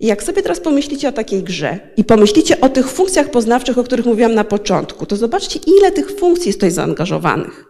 I 0.00 0.06
jak 0.06 0.22
sobie 0.22 0.42
teraz 0.42 0.60
pomyślicie 0.60 1.08
o 1.08 1.12
takiej 1.12 1.42
grze 1.42 1.78
i 1.96 2.04
pomyślicie 2.04 2.60
o 2.60 2.68
tych 2.68 2.88
funkcjach 2.88 3.30
poznawczych, 3.30 3.78
o 3.78 3.84
których 3.84 4.06
mówiłam 4.06 4.34
na 4.34 4.44
początku, 4.44 5.06
to 5.06 5.16
zobaczcie, 5.16 5.60
ile 5.66 5.92
tych 5.92 6.10
funkcji 6.10 6.48
jest 6.48 6.58
tutaj 6.58 6.70
zaangażowanych. 6.70 7.64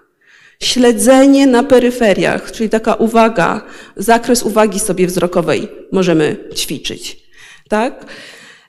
Śledzenie 0.60 1.46
na 1.46 1.62
peryferiach, 1.62 2.52
czyli 2.52 2.70
taka 2.70 2.94
uwaga, 2.94 3.62
zakres 3.96 4.42
uwagi 4.42 4.80
sobie 4.80 5.06
wzrokowej 5.06 5.68
możemy 5.92 6.36
ćwiczyć. 6.54 7.26
Tak? 7.68 8.06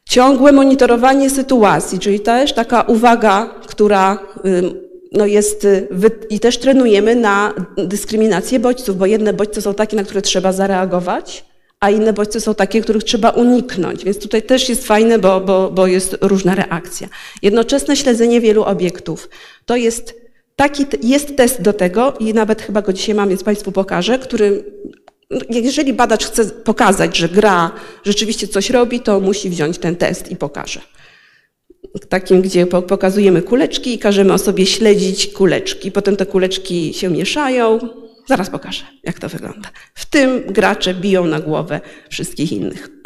Ciągłe 0.10 0.52
monitorowanie 0.52 1.30
sytuacji, 1.30 2.00
czyli 2.00 2.20
też 2.20 2.54
taka 2.54 2.82
uwaga, 2.82 3.56
która 3.68 4.20
no 5.12 5.26
jest, 5.26 5.68
i 6.30 6.40
też 6.40 6.58
trenujemy 6.58 7.16
na 7.16 7.54
dyskryminację 7.78 8.60
bodźców, 8.60 8.98
bo 8.98 9.06
jedne 9.06 9.34
bodźce 9.34 9.62
są 9.62 9.74
takie, 9.74 9.96
na 9.96 10.04
które 10.04 10.22
trzeba 10.22 10.52
zareagować, 10.52 11.46
a 11.80 11.90
inne 11.90 12.14
bodźce 12.14 12.42
są 12.42 12.56
takie, 12.56 12.82
których 12.82 13.04
trzeba 13.04 13.30
uniknąć. 13.30 14.06
Więc 14.06 14.20
tutaj 14.20 14.44
też 14.44 14.70
jest 14.70 14.88
fajne, 14.88 15.20
bo, 15.20 15.42
bo, 15.42 15.72
bo 15.72 15.88
jest 15.88 16.18
różna 16.22 16.56
reakcja. 16.56 17.08
Jednoczesne 17.42 17.96
śledzenie 17.96 18.42
wielu 18.42 18.64
obiektów. 18.64 19.30
To 19.66 19.76
jest 19.76 20.28
Taki 20.58 20.86
jest 21.04 21.36
test 21.36 21.62
do 21.62 21.74
tego 21.74 22.14
i 22.20 22.34
nawet 22.34 22.62
chyba 22.62 22.82
go 22.82 22.94
dzisiaj 22.94 23.16
mam, 23.16 23.30
więc 23.30 23.44
Państwu 23.44 23.72
pokażę, 23.72 24.20
który, 24.20 24.64
jeżeli 25.50 25.94
badacz 25.94 26.26
chce 26.26 26.46
pokazać, 26.46 27.18
że 27.18 27.30
gra 27.30 27.72
rzeczywiście 28.04 28.48
coś 28.48 28.70
robi, 28.70 29.00
to 29.00 29.20
musi 29.20 29.50
wziąć 29.50 29.78
ten 29.78 29.96
test 29.96 30.32
i 30.32 30.36
pokaże. 30.36 30.82
Takim, 32.10 32.42
gdzie 32.42 32.66
pokazujemy 32.66 33.42
kuleczki 33.42 33.94
i 33.94 34.00
każemy 34.00 34.34
osobie 34.34 34.66
śledzić 34.66 35.28
kuleczki. 35.28 35.92
Potem 35.92 36.18
te 36.18 36.26
kuleczki 36.26 36.94
się 36.94 37.10
mieszają. 37.10 37.80
Zaraz 38.28 38.50
pokażę, 38.50 38.84
jak 39.04 39.20
to 39.20 39.30
wygląda. 39.30 39.70
W 39.94 40.06
tym 40.06 40.44
gracze 40.48 40.94
biją 40.94 41.26
na 41.26 41.40
głowę 41.40 41.82
wszystkich 42.10 42.52
innych. 42.52 42.90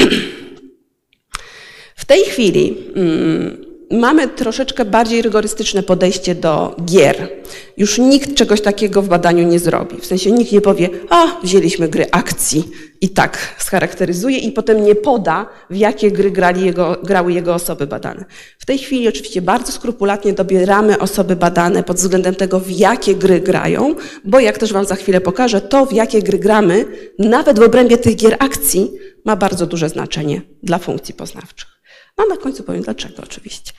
W 1.95 2.05
tej 2.05 2.23
chwili 2.23 2.77
mm, 2.95 3.70
mamy 3.91 4.27
troszeczkę 4.27 4.85
bardziej 4.85 5.21
rygorystyczne 5.21 5.83
podejście 5.83 6.35
do 6.35 6.75
gier. 6.85 7.29
Już 7.77 7.97
nikt 7.97 8.35
czegoś 8.35 8.61
takiego 8.61 9.01
w 9.01 9.07
badaniu 9.07 9.47
nie 9.47 9.59
zrobi. 9.59 9.97
W 9.97 10.05
sensie 10.05 10.31
nikt 10.31 10.51
nie 10.51 10.61
powie, 10.61 10.89
a 11.09 11.27
wzięliśmy 11.43 11.89
gry 11.89 12.05
akcji 12.11 12.63
i 13.01 13.09
tak 13.09 13.55
scharakteryzuje 13.57 14.37
i 14.37 14.51
potem 14.51 14.83
nie 14.83 14.95
poda, 14.95 15.45
w 15.69 15.75
jakie 15.75 16.11
gry 16.11 16.31
grali 16.31 16.65
jego, 16.65 16.97
grały 17.03 17.33
jego 17.33 17.53
osoby 17.53 17.87
badane. 17.87 18.25
W 18.59 18.65
tej 18.65 18.77
chwili 18.77 19.07
oczywiście 19.07 19.41
bardzo 19.41 19.71
skrupulatnie 19.71 20.33
dobieramy 20.33 20.99
osoby 20.99 21.35
badane 21.35 21.83
pod 21.83 21.97
względem 21.97 22.35
tego, 22.35 22.59
w 22.59 22.71
jakie 22.71 23.15
gry 23.15 23.39
grają, 23.39 23.95
bo 24.25 24.39
jak 24.39 24.57
też 24.57 24.73
Wam 24.73 24.85
za 24.85 24.95
chwilę 24.95 25.21
pokażę, 25.21 25.61
to 25.61 25.85
w 25.85 25.93
jakie 25.93 26.21
gry 26.21 26.39
gramy, 26.39 26.85
nawet 27.19 27.59
w 27.59 27.63
obrębie 27.63 27.97
tych 27.97 28.15
gier 28.15 28.35
akcji, 28.39 28.91
ma 29.25 29.35
bardzo 29.35 29.65
duże 29.65 29.89
znaczenie 29.89 30.41
dla 30.63 30.77
funkcji 30.77 31.13
poznawczych. 31.13 31.80
A 32.17 32.25
na 32.25 32.37
końcu 32.37 32.63
powiem 32.63 32.81
dlaczego 32.81 33.23
oczywiście. 33.23 33.71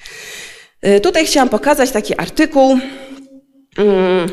Y, 0.87 1.01
tutaj 1.01 1.27
chciałam 1.27 1.49
pokazać 1.49 1.90
taki 1.90 2.18
artykuł. 2.18 2.79
Mm, 3.79 4.29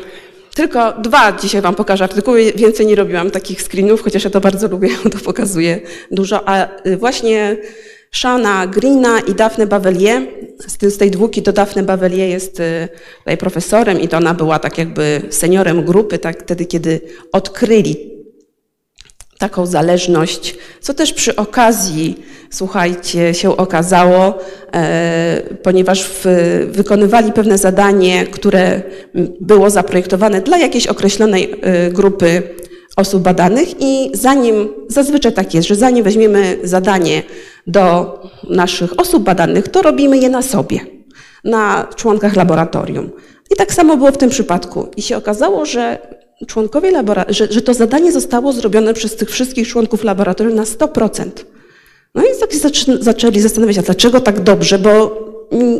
tylko 0.54 0.92
dwa 0.92 1.32
dzisiaj 1.32 1.60
Wam 1.60 1.74
pokażę 1.74 2.04
artykuły, 2.04 2.52
więcej 2.56 2.86
nie 2.86 2.94
robiłam 2.94 3.30
takich 3.30 3.62
screenów, 3.62 4.02
chociaż 4.02 4.24
ja 4.24 4.30
to 4.30 4.40
bardzo 4.40 4.68
lubię, 4.68 4.88
to 5.12 5.18
pokazuje 5.18 5.80
dużo. 6.10 6.48
A 6.48 6.68
y, 6.86 6.96
właśnie 6.96 7.56
Shana 8.12 8.66
Greena 8.66 9.20
i 9.20 9.34
Daphne 9.34 9.66
Bavelier, 9.66 10.22
z 10.80 10.98
tej 10.98 11.10
dwójki 11.10 11.42
to 11.42 11.52
Daphne 11.52 11.82
Bavelier 11.82 12.28
jest 12.28 12.60
y, 12.60 12.88
tutaj 13.18 13.36
profesorem 13.36 14.00
i 14.00 14.08
to 14.08 14.16
ona 14.16 14.34
była 14.34 14.58
tak 14.58 14.78
jakby 14.78 15.22
seniorem 15.30 15.84
grupy, 15.84 16.18
tak 16.18 16.42
wtedy, 16.42 16.66
kiedy 16.66 17.00
odkryli 17.32 18.19
taką 19.40 19.66
zależność, 19.66 20.54
co 20.80 20.94
też 20.94 21.12
przy 21.12 21.36
okazji, 21.36 22.22
słuchajcie, 22.50 23.34
się 23.34 23.56
okazało, 23.56 24.38
e, 24.72 25.42
ponieważ 25.62 26.10
wykonywali 26.66 27.32
pewne 27.32 27.58
zadanie, 27.58 28.26
które 28.26 28.82
było 29.40 29.70
zaprojektowane 29.70 30.40
dla 30.40 30.58
jakiejś 30.58 30.86
określonej 30.86 31.54
e, 31.62 31.90
grupy 31.90 32.42
osób 32.96 33.22
badanych 33.22 33.68
i 33.80 34.10
zanim, 34.14 34.68
zazwyczaj 34.88 35.32
tak 35.32 35.54
jest, 35.54 35.68
że 35.68 35.74
zanim 35.74 36.04
weźmiemy 36.04 36.58
zadanie 36.62 37.22
do 37.66 38.14
naszych 38.50 39.00
osób 39.00 39.22
badanych, 39.22 39.68
to 39.68 39.82
robimy 39.82 40.18
je 40.18 40.28
na 40.28 40.42
sobie, 40.42 40.80
na 41.44 41.88
członkach 41.96 42.36
laboratorium. 42.36 43.10
I 43.50 43.56
tak 43.56 43.72
samo 43.72 43.96
było 43.96 44.12
w 44.12 44.18
tym 44.18 44.30
przypadku. 44.30 44.88
I 44.96 45.02
się 45.02 45.16
okazało, 45.16 45.66
że 45.66 45.98
członkowie 46.46 46.92
że, 47.28 47.52
że 47.52 47.62
to 47.62 47.74
zadanie 47.74 48.12
zostało 48.12 48.52
zrobione 48.52 48.94
przez 48.94 49.16
tych 49.16 49.30
wszystkich 49.30 49.68
członków 49.68 50.04
laboratorium 50.04 50.54
na 50.54 50.64
100%. 50.64 51.30
No 52.14 52.22
i 52.22 52.26
tak 52.40 52.50
zaczęli 53.00 53.40
zastanawiać 53.40 53.76
się, 53.76 53.82
dlaczego 53.82 54.20
tak 54.20 54.40
dobrze, 54.40 54.78
bo 54.78 55.18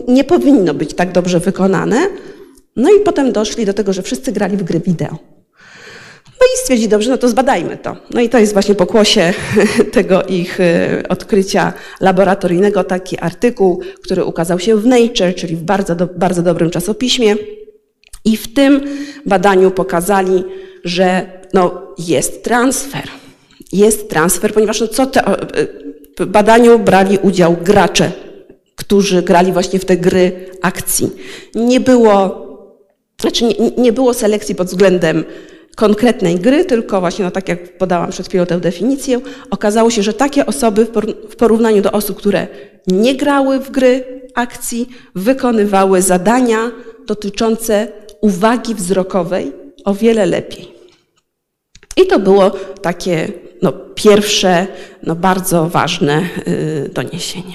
nie 0.09 0.25
powinno 0.25 0.75
być 0.75 0.95
tak 0.95 1.13
dobrze 1.13 1.41
wykonane. 1.41 2.07
No 2.77 2.91
i 2.91 3.01
potem 3.01 3.33
doszli 3.33 3.67
do 3.67 3.73
tego, 3.73 3.93
że 3.93 4.03
wszyscy 4.03 4.33
grali 4.33 4.57
w 4.57 4.63
gry 4.63 4.81
wideo. 4.81 5.19
No 6.41 6.47
i 6.55 6.59
stwierdzi, 6.59 6.89
dobrze, 6.89 7.11
no 7.11 7.19
to 7.19 7.29
zbadajmy 7.29 7.77
to. 7.77 7.97
No 8.11 8.21
i 8.21 8.29
to 8.29 8.39
jest 8.39 8.53
właśnie 8.53 8.75
pokłosie 8.75 9.35
tego 9.93 10.23
ich 10.23 10.61
y, 10.61 11.09
odkrycia 11.09 11.73
laboratoryjnego 12.01 12.85
taki 12.85 13.19
artykuł, 13.19 13.81
który 14.03 14.25
ukazał 14.25 14.59
się 14.59 14.77
w 14.77 14.87
Nature, 14.87 15.35
czyli 15.35 15.57
w 15.57 15.63
bardzo, 15.63 15.95
do, 15.95 16.07
bardzo 16.07 16.43
dobrym 16.43 16.71
czasopiśmie. 16.71 17.37
I 18.25 18.37
w 18.37 18.55
tym 18.55 18.81
badaniu 19.27 19.71
pokazali, 19.71 20.45
że 20.85 21.27
no, 21.55 21.83
jest 21.99 22.45
transfer. 22.45 23.09
Jest 23.73 24.11
transfer, 24.11 24.53
ponieważ 24.53 24.81
no, 24.81 24.89
co 24.89 25.07
te, 25.07 25.23
w 26.19 26.27
badaniu 26.27 26.79
brali 26.79 27.19
udział 27.23 27.57
gracze, 27.65 28.13
którzy 28.77 29.23
grali 29.23 29.53
właśnie 29.53 29.79
w 29.79 29.85
te 29.85 29.97
gry 29.97 30.51
akcji. 30.63 31.11
Nie 31.55 31.81
było, 31.81 32.47
znaczy 33.21 33.45
nie, 33.45 33.55
nie 33.77 33.93
było 33.93 34.15
selekcji 34.15 34.55
pod 34.55 34.69
względem 34.69 35.25
konkretnej 35.77 36.37
gry, 36.39 36.65
tylko 36.65 37.01
właśnie, 37.01 37.25
no 37.25 37.31
tak 37.31 37.49
jak 37.49 37.79
podałam 37.79 38.11
przed 38.11 38.29
chwilą 38.29 38.47
tę 38.47 38.61
definicję, 38.61 39.21
okazało 39.51 39.91
się, 39.91 40.03
że 40.03 40.13
takie 40.13 40.47
osoby 40.47 40.87
w 41.31 41.37
porównaniu 41.37 41.83
do 41.83 41.93
osób, 41.93 42.19
które 42.19 42.47
nie 42.87 43.15
grały 43.15 43.59
w 43.59 43.71
gry 43.71 44.05
akcji, 44.35 44.89
wykonywały 45.15 46.03
zadania 46.03 46.71
dotyczące 47.07 47.89
uwagi 48.21 48.75
wzrokowej 48.75 49.53
o 49.85 49.95
wiele 49.95 50.27
lepiej. 50.27 50.73
I 51.97 52.07
to 52.07 52.19
było 52.19 52.51
takie 52.83 53.33
no, 53.63 53.73
pierwsze, 53.95 54.67
no, 55.03 55.15
bardzo 55.15 55.69
ważne 55.69 56.29
y, 56.49 56.91
doniesienie. 56.95 57.55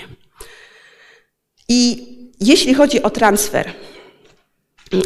I 1.69 2.07
jeśli 2.39 2.73
chodzi 2.73 3.03
o 3.03 3.09
transfer, 3.09 3.73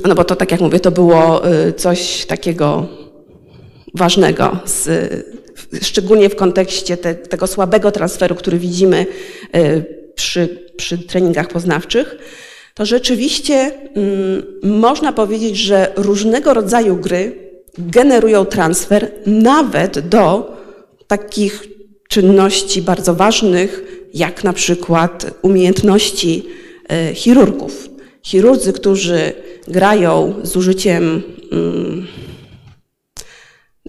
no 0.06 0.16
bo 0.16 0.24
to 0.24 0.36
tak 0.36 0.52
jak 0.52 0.62
mówię, 0.62 0.80
to 0.80 0.92
było 0.92 1.50
y, 1.50 1.74
coś 1.74 2.26
takiego 2.26 2.88
ważnego, 3.94 4.60
z, 4.66 4.90
szczególnie 5.82 6.30
w 6.30 6.36
kontekście 6.36 6.98
te, 6.98 7.16
tego 7.16 7.48
słabego 7.48 7.92
transferu, 7.92 8.36
który 8.36 8.60
widzimy 8.60 9.06
y, 9.56 9.86
przy, 10.16 10.66
przy 10.78 10.98
treningach 10.98 11.48
poznawczych 11.48 12.18
to 12.74 12.86
rzeczywiście 12.86 13.72
mm, 13.94 14.44
można 14.64 15.14
powiedzieć, 15.14 15.58
że 15.58 15.94
różnego 15.96 16.54
rodzaju 16.54 16.96
gry 16.96 17.50
generują 17.78 18.46
transfer 18.46 19.12
nawet 19.26 20.00
do 20.00 20.56
takich 21.08 21.68
czynności 22.10 22.82
bardzo 22.82 23.14
ważnych, 23.14 23.84
jak 24.14 24.44
na 24.44 24.54
przykład 24.54 25.26
umiejętności 25.42 26.46
e, 26.90 27.16
chirurgów. 27.16 27.90
Chirurdzy, 28.24 28.74
którzy 28.74 29.34
grają 29.68 30.34
z 30.44 30.56
użyciem, 30.56 31.24
mm, 31.52 32.08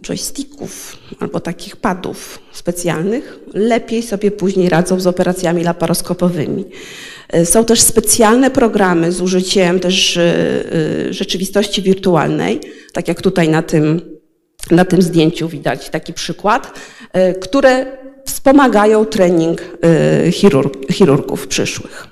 joysticków 0.02 0.96
albo 1.18 1.40
takich 1.40 1.76
padów 1.76 2.38
specjalnych 2.52 3.38
lepiej 3.54 4.02
sobie 4.02 4.30
później 4.30 4.68
radzą 4.68 5.00
z 5.00 5.06
operacjami 5.06 5.64
laparoskopowymi. 5.64 6.64
E, 7.32 7.46
są 7.46 7.64
też 7.64 7.80
specjalne 7.80 8.50
programy 8.50 9.12
z 9.12 9.20
użyciem 9.20 9.80
też 9.80 10.16
e, 10.16 10.22
e, 10.22 11.12
rzeczywistości 11.12 11.82
wirtualnej, 11.82 12.60
tak 12.92 13.08
jak 13.08 13.22
tutaj 13.22 13.48
na 13.48 13.62
tym, 13.62 14.00
na 14.70 14.84
tym 14.84 15.02
zdjęciu 15.02 15.48
widać 15.48 15.90
taki 15.90 16.12
przykład, 16.12 16.78
które 17.40 17.86
wspomagają 18.26 19.06
trening 19.06 19.62
chirurg, 20.32 20.92
chirurgów 20.92 21.46
przyszłych. 21.46 22.06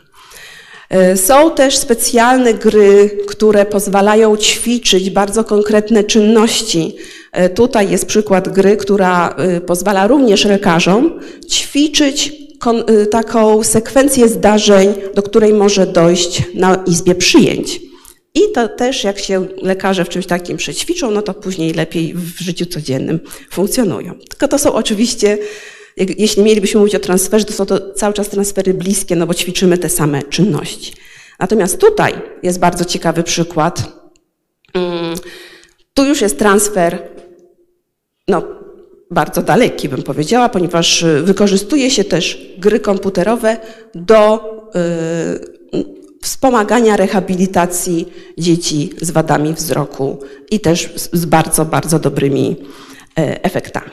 Są 1.15 1.51
też 1.51 1.77
specjalne 1.77 2.55
gry, 2.55 3.11
które 3.29 3.67
pozwalają 3.67 4.37
ćwiczyć 4.37 5.11
bardzo 5.11 5.45
konkretne 5.45 6.05
czynności. 6.05 6.97
Tutaj 7.55 7.91
jest 7.91 8.07
przykład 8.07 8.49
gry, 8.49 8.77
która 8.77 9.37
pozwala 9.67 10.07
również 10.07 10.45
lekarzom 10.45 11.21
ćwiczyć 11.51 12.48
Y, 12.91 13.07
taką 13.07 13.65
sekwencję 13.65 14.29
zdarzeń, 14.29 14.95
do 15.15 15.23
której 15.23 15.53
może 15.53 15.87
dojść 15.87 16.43
na 16.55 16.85
izbie 16.87 17.15
przyjęć. 17.15 17.81
I 18.35 18.41
to 18.55 18.69
też, 18.69 19.05
jak 19.05 19.19
się 19.19 19.47
lekarze 19.63 20.05
w 20.05 20.09
czymś 20.09 20.27
takim 20.27 20.57
przećwiczą, 20.57 21.11
no 21.11 21.23
to 21.23 21.35
później 21.35 21.73
lepiej 21.73 22.15
w 22.15 22.41
życiu 22.41 22.67
codziennym 22.67 23.21
funkcjonują. 23.51 24.15
Tylko 24.29 24.49
to 24.49 24.59
są 24.59 24.73
oczywiście, 24.73 25.39
jeśli 25.97 26.43
mielibyśmy 26.43 26.81
mówić 26.81 26.95
o 26.95 26.99
transferze, 26.99 27.45
to 27.45 27.53
są 27.53 27.67
to 27.67 27.93
cały 27.95 28.15
czas 28.15 28.29
transfery 28.29 28.75
bliskie, 28.75 29.17
no 29.17 29.27
bo 29.27 29.35
ćwiczymy 29.35 29.79
te 29.79 29.89
same 29.89 30.23
czynności. 30.23 30.93
Natomiast 31.41 31.79
tutaj 31.79 32.13
jest 32.43 32.59
bardzo 32.59 32.85
ciekawy 32.85 33.23
przykład. 33.23 33.83
Mm, 34.75 35.15
tu 35.95 36.05
już 36.05 36.21
jest 36.21 36.39
transfer 36.39 37.09
no, 38.29 38.43
bardzo 39.11 39.43
daleki, 39.43 39.89
bym 39.89 40.03
powiedziała, 40.03 40.49
ponieważ 40.49 41.03
y, 41.03 41.23
wykorzystuje 41.23 41.91
się 41.91 42.05
też 42.05 42.53
gry 42.59 42.81
komputerowe 42.81 43.57
do 43.95 44.45
y, 45.75 45.99
wspomagania 46.23 46.97
rehabilitacji 46.97 48.13
dzieci 48.39 48.91
z 49.01 49.11
wadami 49.11 49.55
wzroku 49.55 50.19
i 50.51 50.61
też 50.61 50.93
z 51.13 51.25
bardzo, 51.25 51.65
bardzo 51.65 51.99
dobrymi 51.99 52.57
e, 53.19 53.45
efektami. 53.45 53.91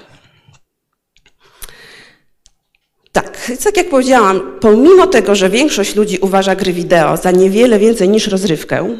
Tak, 3.11 3.51
tak 3.63 3.77
jak 3.77 3.89
powiedziałam, 3.89 4.57
pomimo 4.59 5.07
tego, 5.07 5.35
że 5.35 5.49
większość 5.49 5.95
ludzi 5.95 6.17
uważa 6.21 6.55
gry 6.55 6.73
wideo 6.73 7.17
za 7.17 7.31
niewiele 7.31 7.79
więcej 7.79 8.09
niż 8.09 8.27
rozrywkę, 8.27 8.97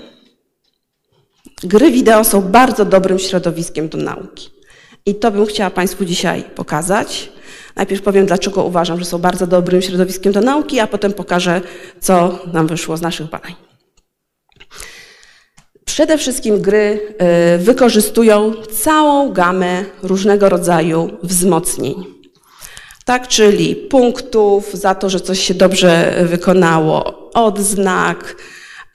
gry 1.64 1.92
wideo 1.92 2.24
są 2.24 2.42
bardzo 2.42 2.86
dobrym 2.86 3.20
środowiskiem 3.20 3.90
do 3.90 3.98
nauki. 3.98 4.55
I 5.06 5.16
to 5.16 5.32
bym 5.32 5.46
chciała 5.46 5.70
Państwu 5.70 6.06
dzisiaj 6.06 6.44
pokazać. 6.44 7.32
Najpierw 7.76 8.02
powiem, 8.02 8.26
dlaczego 8.26 8.64
uważam, 8.64 9.00
że 9.00 9.06
są 9.06 9.18
bardzo 9.18 9.48
dobrym 9.48 9.82
środowiskiem 9.82 10.34
do 10.34 10.42
nauki, 10.42 10.80
a 10.80 10.88
potem 10.88 11.14
pokażę, 11.14 11.62
co 12.00 12.40
nam 12.54 12.68
wyszło 12.68 12.98
z 12.98 13.02
naszych 13.02 13.30
badań. 13.30 13.56
Przede 15.86 16.18
wszystkim 16.18 16.62
gry 16.62 17.16
y, 17.56 17.58
wykorzystują 17.58 18.54
całą 18.72 19.34
gamę 19.34 19.86
różnego 20.04 20.50
rodzaju 20.50 21.10
wzmocnień. 21.24 21.96
Tak, 23.06 23.28
czyli 23.28 23.76
punktów 23.76 24.74
za 24.74 24.96
to, 24.96 25.10
że 25.10 25.20
coś 25.20 25.40
się 25.40 25.54
dobrze 25.54 26.16
wykonało, 26.24 27.30
odznak, 27.34 28.36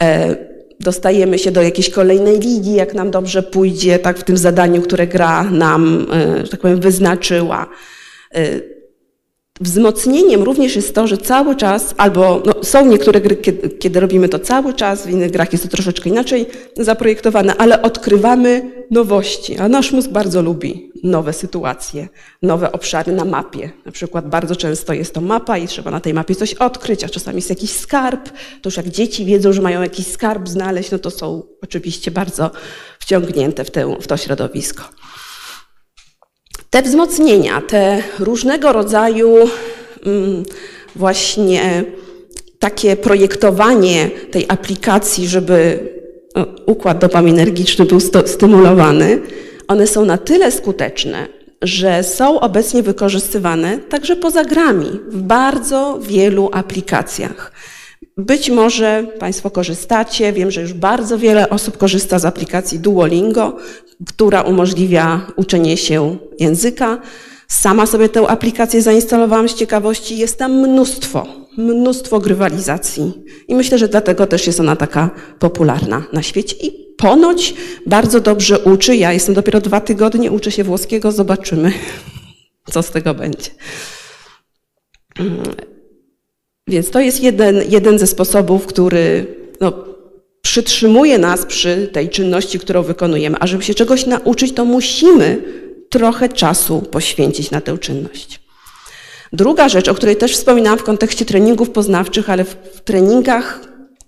y, 0.02 0.50
dostajemy 0.80 1.38
się 1.38 1.50
do 1.50 1.62
jakiejś 1.62 1.90
kolejnej 1.90 2.38
ligi, 2.38 2.74
jak 2.74 2.94
nam 2.94 3.10
dobrze 3.10 3.42
pójdzie, 3.42 3.98
tak 3.98 4.18
w 4.18 4.24
tym 4.24 4.36
zadaniu, 4.36 4.82
które 4.82 5.06
gra 5.06 5.44
nam, 5.44 6.06
e, 6.12 6.44
że 6.46 6.50
tak 6.50 6.60
powiem, 6.60 6.80
wyznaczyła. 6.80 7.66
Wzmocnieniem 9.60 10.42
również 10.42 10.76
jest 10.76 10.94
to, 10.94 11.06
że 11.06 11.18
cały 11.18 11.56
czas, 11.56 11.94
albo 11.96 12.42
no, 12.46 12.52
są 12.64 12.86
niektóre 12.86 13.20
gry, 13.20 13.36
kiedy, 13.36 13.68
kiedy, 13.68 14.00
robimy 14.00 14.28
to 14.28 14.38
cały 14.38 14.74
czas, 14.74 15.06
w 15.06 15.10
innych 15.10 15.30
grach 15.30 15.52
jest 15.52 15.64
to 15.64 15.70
troszeczkę 15.70 16.10
inaczej 16.10 16.46
zaprojektowane, 16.76 17.56
ale 17.56 17.82
odkrywamy 17.82 18.70
nowości, 18.90 19.58
a 19.58 19.68
nasz 19.68 19.92
mózg 19.92 20.10
bardzo 20.10 20.42
lubi 20.42 20.90
nowe 21.02 21.32
sytuacje, 21.32 22.08
nowe 22.42 22.72
obszary 22.72 23.12
na 23.12 23.24
mapie. 23.24 23.70
Na 23.86 23.92
przykład 23.92 24.28
bardzo 24.28 24.56
często 24.56 24.92
jest 24.92 25.14
to 25.14 25.20
mapa 25.20 25.58
i 25.58 25.68
trzeba 25.68 25.90
na 25.90 26.00
tej 26.00 26.14
mapie 26.14 26.34
coś 26.34 26.54
odkryć, 26.54 27.04
a 27.04 27.08
czasami 27.08 27.36
jest 27.36 27.50
jakiś 27.50 27.70
skarb. 27.70 28.30
To 28.62 28.68
już 28.68 28.76
jak 28.76 28.88
dzieci 28.88 29.24
wiedzą, 29.24 29.52
że 29.52 29.62
mają 29.62 29.82
jakiś 29.82 30.06
skarb 30.06 30.48
znaleźć, 30.48 30.90
no 30.90 30.98
to 30.98 31.10
są 31.10 31.42
oczywiście 31.62 32.10
bardzo 32.10 32.50
wciągnięte 32.98 33.64
w, 33.64 33.70
w 34.00 34.06
to 34.06 34.16
środowisko. 34.16 34.82
Te 36.70 36.83
wzmocnienia, 36.83 37.61
te 37.61 38.02
różnego 38.18 38.72
rodzaju 38.72 39.37
mm, 40.06 40.42
właśnie 40.96 41.85
takie 42.59 42.96
projektowanie 42.96 44.11
tej 44.30 44.44
aplikacji, 44.48 45.28
żeby 45.28 45.88
no, 46.37 46.46
układ 46.66 46.98
dopaminergiczny 46.98 47.85
był 47.85 48.00
stymulowany, 48.26 49.20
one 49.68 49.87
są 49.87 50.04
na 50.04 50.18
tyle 50.18 50.52
skuteczne, 50.52 51.26
że 51.62 52.02
są 52.02 52.40
obecnie 52.40 52.83
wykorzystywane 52.83 53.78
także 53.78 54.16
poza 54.16 54.44
grami 54.44 55.00
w 55.09 55.22
bardzo 55.22 55.98
wielu 56.02 56.50
aplikacjach. 56.52 57.52
Być 58.20 58.50
może 58.50 59.06
Państwo 59.18 59.50
korzystacie, 59.50 60.33
wiem, 60.33 60.50
że 60.50 60.61
już 60.61 60.72
bardzo 60.72 61.18
wiele 61.18 61.50
osób 61.50 61.76
korzysta 61.76 62.18
z 62.18 62.24
aplikacji 62.24 62.78
Duolingo, 62.78 63.56
która 64.06 64.42
umożliwia 64.42 65.26
uczenie 65.37 65.76
się 65.76 66.16
języka. 66.38 66.98
Sama 67.48 67.87
sobie 67.87 68.09
tę 68.09 68.28
aplikację 68.28 68.83
zainstalowałam 68.83 69.48
z 69.48 69.54
ciekawości. 69.54 70.18
Jest 70.18 70.38
tam 70.38 70.52
mnóstwo, 70.52 71.26
mnóstwo 71.56 72.20
grywalizacji. 72.20 73.12
I 73.48 73.54
myślę, 73.54 73.78
że 73.78 73.88
dlatego 73.88 74.26
też 74.26 74.46
jest 74.46 74.61
ona 74.61 74.76
taka 74.76 75.11
popularna 75.38 76.04
na 76.12 76.22
świecie. 76.22 76.56
I 76.56 76.94
ponoć 76.98 77.54
bardzo 77.87 78.20
dobrze 78.20 78.59
uczy. 78.59 78.96
Ja 78.96 79.12
jestem 79.12 79.35
dopiero 79.35 79.61
dwa 79.61 79.80
tygodnie, 79.80 80.30
uczę 80.30 80.50
się 80.50 80.64
włoskiego. 80.64 81.12
Zobaczymy, 81.12 81.72
co 82.70 82.83
z 82.83 82.90
tego 82.90 83.14
będzie. 83.14 83.50
Więc 86.70 86.90
to 86.90 87.00
jest 87.00 87.22
jeden, 87.22 87.62
jeden 87.68 87.98
ze 87.98 88.06
sposobów, 88.06 88.66
który 88.66 89.26
no, 89.61 89.72
przytrzymuje 90.42 91.18
nas 91.18 91.46
przy 91.46 91.88
tej 91.92 92.09
czynności, 92.09 92.59
którą 92.59 92.83
wykonujemy. 92.83 93.37
A 93.40 93.46
żeby 93.46 93.62
się 93.62 93.74
czegoś 93.74 94.06
nauczyć, 94.06 94.54
to 94.54 94.64
musimy 94.64 95.42
trochę 95.88 96.28
czasu 96.28 96.83
poświęcić 96.83 97.50
na 97.50 97.61
tę 97.61 97.78
czynność. 97.78 98.40
Druga 99.33 99.68
rzecz, 99.68 99.88
o 99.88 99.94
której 99.94 100.16
też 100.16 100.33
wspominałam 100.33 100.78
w 100.78 100.83
kontekście 100.83 101.24
treningów 101.24 101.70
poznawczych, 101.70 102.30
ale 102.30 102.44
w 102.44 102.80
treningach 102.85 103.61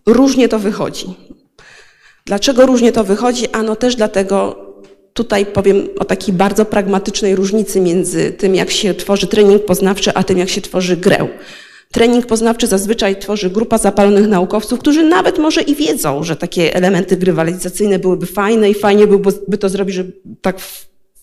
różnie 0.07 0.49
to 0.49 0.59
wychodzi. 0.59 1.07
Dlaczego 2.27 2.67
różnie 2.67 2.93
to 2.93 3.05
wychodzi? 3.05 3.49
Ano 3.53 3.77
też 3.77 3.97
dlatego, 3.97 4.67
tutaj 5.13 5.47
powiem 5.47 5.89
o 5.99 6.05
takiej 6.05 6.35
bardzo 6.35 6.65
pragmatycznej 6.65 7.37
różnicy 7.37 7.81
między 7.81 8.33
tym, 8.33 8.55
jak 8.55 8.71
się 8.71 8.95
tworzy 8.95 9.27
trening 9.27 9.65
poznawczy, 9.65 10.11
a 10.15 10.25
tym, 10.25 10.39
jak 10.39 10.49
się 10.49 10.61
tworzy 10.61 10.97
grę. 10.97 11.29
Trening 11.93 12.27
poznawczy 12.27 12.67
zazwyczaj 12.67 13.17
tworzy 13.17 13.51
grupa 13.51 13.79
zapalonych 13.79 14.29
naukowców, 14.29 14.81
którzy 14.81 15.03
nawet 15.03 15.39
może 15.39 15.63
i 15.63 15.75
wiedzą, 15.75 16.25
że 16.25 16.37
takie 16.37 16.75
elementy 16.75 17.17
grywalizacyjne 17.17 17.99
byłyby 17.99 18.27
fajne 18.27 18.71
i 18.71 18.75
fajnie 18.75 19.07
byłoby 19.07 19.59
to 19.59 19.69
zrobić, 19.69 19.95
żeby 19.95 20.13
tak 20.41 20.57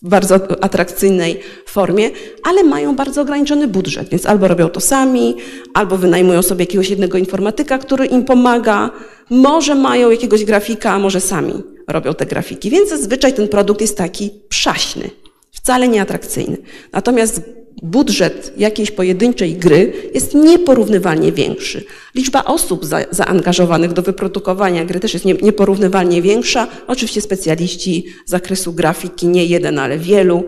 bardzo 0.02 0.34
atrakcyjnej 0.64 1.40
formie, 1.66 2.10
ale 2.44 2.64
mają 2.64 2.96
bardzo 2.96 3.22
ograniczony 3.22 3.68
budżet, 3.68 4.08
więc 4.08 4.26
albo 4.26 4.48
robią 4.48 4.68
to 4.68 4.80
sami, 4.80 5.36
albo 5.74 5.96
wynajmują 5.98 6.42
sobie 6.42 6.62
jakiegoś 6.62 6.90
jednego 6.90 7.18
informatyka, 7.18 7.78
który 7.78 8.06
im 8.06 8.24
pomaga, 8.24 8.90
może 9.30 9.74
mają 9.74 10.10
jakiegoś 10.10 10.44
grafika, 10.44 10.92
a 10.92 10.98
może 10.98 11.20
sami 11.20 11.54
robią 11.88 12.14
te 12.14 12.26
grafiki, 12.26 12.70
więc 12.70 12.88
zazwyczaj 12.90 13.34
ten 13.34 13.48
produkt 13.48 13.80
jest 13.80 13.96
taki 13.96 14.30
przaśny, 14.48 15.10
wcale 15.52 15.88
nieatrakcyjny. 15.88 16.56
Natomiast 16.92 17.59
budżet 17.82 18.52
jakiejś 18.56 18.90
pojedynczej 18.90 19.54
gry 19.54 19.92
jest 20.14 20.34
nieporównywalnie 20.34 21.32
większy. 21.32 21.84
Liczba 22.14 22.44
osób 22.44 22.84
za, 22.84 23.00
zaangażowanych 23.10 23.92
do 23.92 24.02
wyprodukowania 24.02 24.84
gry 24.84 25.00
też 25.00 25.14
jest 25.14 25.24
nie, 25.24 25.34
nieporównywalnie 25.34 26.22
większa. 26.22 26.68
Oczywiście 26.86 27.20
specjaliści 27.20 28.04
z 28.26 28.30
zakresu 28.30 28.72
grafiki, 28.72 29.26
nie 29.26 29.44
jeden, 29.44 29.78
ale 29.78 29.98
wielu. 29.98 30.44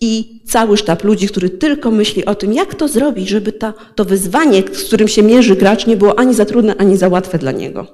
I 0.00 0.40
cały 0.46 0.76
sztab 0.76 1.04
ludzi, 1.04 1.28
który 1.28 1.50
tylko 1.50 1.90
myśli 1.90 2.24
o 2.24 2.34
tym, 2.34 2.52
jak 2.52 2.74
to 2.74 2.88
zrobić, 2.88 3.28
żeby 3.28 3.52
ta, 3.52 3.74
to 3.94 4.04
wyzwanie, 4.04 4.62
z 4.72 4.84
którym 4.84 5.08
się 5.08 5.22
mierzy 5.22 5.56
gracz, 5.56 5.86
nie 5.86 5.96
było 5.96 6.18
ani 6.18 6.34
za 6.34 6.44
trudne, 6.44 6.76
ani 6.76 6.96
za 6.96 7.08
łatwe 7.08 7.38
dla 7.38 7.52
niego. 7.52 7.86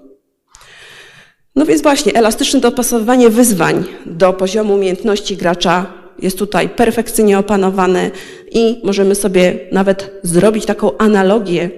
No 1.56 1.66
więc 1.66 1.82
właśnie, 1.82 2.14
elastyczne 2.14 2.60
dopasowywanie 2.60 3.30
wyzwań 3.30 3.84
do 4.06 4.32
poziomu 4.32 4.74
umiejętności 4.74 5.36
gracza 5.36 6.03
jest 6.18 6.38
tutaj 6.38 6.68
perfekcyjnie 6.68 7.38
opanowany 7.38 8.10
i 8.52 8.80
możemy 8.84 9.14
sobie 9.14 9.58
nawet 9.72 10.10
zrobić 10.22 10.66
taką 10.66 10.96
analogię 10.96 11.70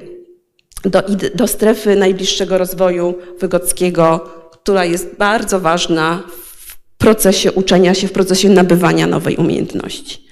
do, 0.84 1.02
do 1.34 1.46
strefy 1.46 1.96
najbliższego 1.96 2.58
rozwoju 2.58 3.14
wygodzkiego, 3.38 4.18
która 4.52 4.84
jest 4.84 5.16
bardzo 5.18 5.60
ważna 5.60 6.22
w 6.58 6.96
procesie 6.98 7.52
uczenia 7.52 7.94
się, 7.94 8.08
w 8.08 8.12
procesie 8.12 8.48
nabywania 8.48 9.06
nowej 9.06 9.36
umiejętności. 9.36 10.26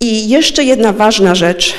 I 0.00 0.28
jeszcze 0.28 0.64
jedna 0.64 0.92
ważna 0.92 1.34
rzecz 1.34 1.74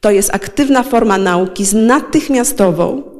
to 0.00 0.10
jest 0.10 0.34
aktywna 0.34 0.82
forma 0.82 1.18
nauki 1.18 1.64
z 1.64 1.72
natychmiastową 1.72 3.13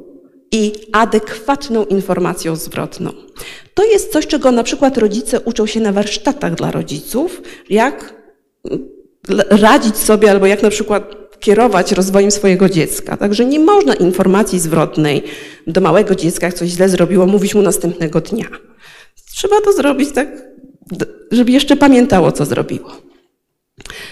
i 0.55 0.73
adekwatną 0.93 1.85
informacją 1.85 2.57
zwrotną. 2.57 3.13
To 3.75 3.85
jest 3.85 4.13
coś, 4.13 4.27
czego 4.27 4.53
na 4.53 4.63
przykład 4.63 4.99
rodzice 4.99 5.41
uczą 5.41 5.67
się 5.67 5.81
na 5.81 5.93
warsztatach 5.93 6.55
dla 6.55 6.71
rodziców, 6.71 7.43
jak 7.71 8.15
radzić 9.51 9.97
sobie 9.97 10.31
albo 10.31 10.47
jak 10.47 10.63
na 10.63 10.71
przykład 10.71 11.15
kierować 11.41 11.93
rozwojem 11.93 12.31
swojego 12.31 12.69
dziecka. 12.69 13.17
Także 13.17 13.45
nie 13.45 13.59
można 13.59 13.95
informacji 13.95 14.61
zwrotnej 14.61 15.23
do 15.67 15.81
małego 15.81 16.15
dziecka, 16.15 16.47
jak 16.47 16.55
coś 16.55 16.69
źle 16.69 16.89
zrobiło, 16.89 17.27
mówić 17.27 17.55
mu 17.55 17.63
następnego 17.63 18.21
dnia. 18.21 18.47
Trzeba 19.35 19.61
to 19.61 19.73
zrobić 19.73 20.13
tak, 20.13 20.29
żeby 21.31 21.53
jeszcze 21.53 21.77
pamiętało, 21.77 22.33
co 22.33 22.45
zrobiło. 22.45 23.04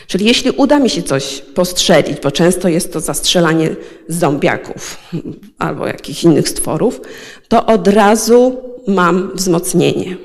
Czyli 0.06 0.26
jeśli 0.26 0.50
uda 0.50 0.78
mi 0.78 0.90
się 0.90 1.02
coś 1.02 1.42
postrzelić, 1.54 2.20
bo 2.20 2.30
często 2.30 2.68
jest 2.68 2.92
to 2.92 3.00
zastrzelanie 3.00 3.76
zombiaków 4.08 4.98
albo 5.58 5.86
jakichś 5.86 6.24
innych 6.24 6.48
stworów, 6.48 7.00
to 7.48 7.66
od 7.66 7.88
razu 7.88 8.60
mam 8.86 9.30
wzmocnienie. 9.34 10.16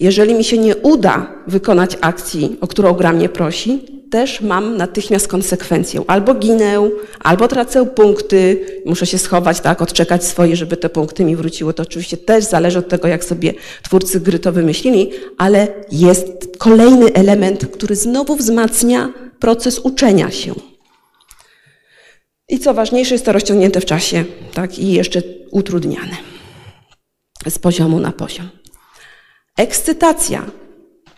Jeżeli 0.00 0.34
mi 0.34 0.44
się 0.44 0.58
nie 0.58 0.76
uda 0.76 1.32
wykonać 1.46 1.98
akcji, 2.00 2.56
o 2.60 2.66
którą 2.66 2.92
gra 2.92 3.12
mnie 3.12 3.28
prosi, 3.28 4.01
też 4.12 4.40
mam 4.40 4.76
natychmiast 4.76 5.28
konsekwencję. 5.28 6.02
Albo 6.06 6.34
ginę, 6.34 6.90
albo 7.20 7.48
tracę 7.48 7.86
punkty, 7.86 8.66
muszę 8.86 9.06
się 9.06 9.18
schować, 9.18 9.60
tak, 9.60 9.82
odczekać 9.82 10.24
swoje, 10.24 10.56
żeby 10.56 10.76
te 10.76 10.88
punkty 10.88 11.24
mi 11.24 11.36
wróciły. 11.36 11.74
To 11.74 11.82
oczywiście 11.82 12.16
też 12.16 12.44
zależy 12.44 12.78
od 12.78 12.88
tego, 12.88 13.08
jak 13.08 13.24
sobie 13.24 13.54
twórcy 13.82 14.20
gry 14.20 14.38
to 14.38 14.52
wymyślili, 14.52 15.10
ale 15.38 15.68
jest 15.92 16.26
kolejny 16.58 17.12
element, 17.12 17.66
który 17.66 17.96
znowu 17.96 18.36
wzmacnia 18.36 19.12
proces 19.38 19.78
uczenia 19.78 20.30
się. 20.30 20.54
I 22.48 22.58
co 22.58 22.74
ważniejsze, 22.74 23.14
jest 23.14 23.24
to 23.24 23.32
rozciągnięte 23.32 23.80
w 23.80 23.84
czasie, 23.84 24.24
tak, 24.54 24.78
i 24.78 24.92
jeszcze 24.92 25.22
utrudniane 25.50 26.16
z 27.48 27.58
poziomu 27.58 28.00
na 28.00 28.12
poziom. 28.12 28.48
Ekscytacja. 29.56 30.50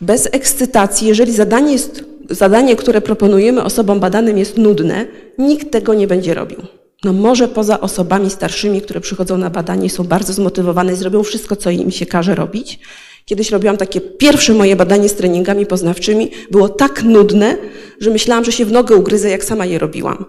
Bez 0.01 0.29
ekscytacji, 0.33 1.09
jeżeli 1.09 1.33
zadanie 1.33 1.73
jest 1.73 2.14
zadanie, 2.31 2.77
które 2.77 3.01
proponujemy 3.01 3.63
osobom 3.63 4.01
badanym 4.01 4.39
jest 4.39 4.59
nudne, 4.59 5.07
nikt 5.39 5.71
tego 5.71 5.95
nie 5.95 6.07
będzie 6.07 6.35
robił. 6.35 6.59
No 7.05 7.13
może 7.13 7.49
poza 7.49 7.81
osobami 7.81 8.31
starszymi, 8.31 8.83
które 8.83 9.01
przychodzą 9.01 9.39
na 9.39 9.51
badanie 9.51 9.91
są 9.91 10.05
bardzo 10.05 10.33
zmotywowane 10.33 10.93
i 10.93 10.97
zrobią 10.97 11.23
wszystko, 11.23 11.57
co 11.57 11.71
im 11.71 11.91
się 11.91 12.07
każe 12.07 12.35
robić. 12.35 12.79
Kiedyś 13.25 13.51
robiłam 13.51 13.77
takie 13.77 14.01
pierwsze 14.01 14.55
moje 14.55 14.77
badanie 14.77 15.09
z 15.09 15.15
treningami 15.15 15.67
poznawczymi. 15.67 16.31
Było 16.51 16.69
tak 16.69 17.03
nudne, 17.03 17.57
że 18.01 18.11
myślałam, 18.11 18.45
że 18.45 18.53
się 18.53 18.65
w 18.65 18.73
nogę 18.73 18.97
ugryzę, 18.97 19.31
jak 19.31 19.45
sama 19.45 19.67
je 19.67 19.79
robiłam. 19.79 20.25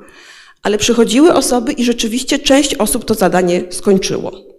Ale 0.64 0.78
przychodziły 0.78 1.34
osoby 1.34 1.72
i 1.72 1.84
rzeczywiście 1.84 2.40
część 2.40 2.76
osób 2.76 3.06
to 3.06 3.14
zadanie 3.14 3.64
skończyło. 3.70 4.55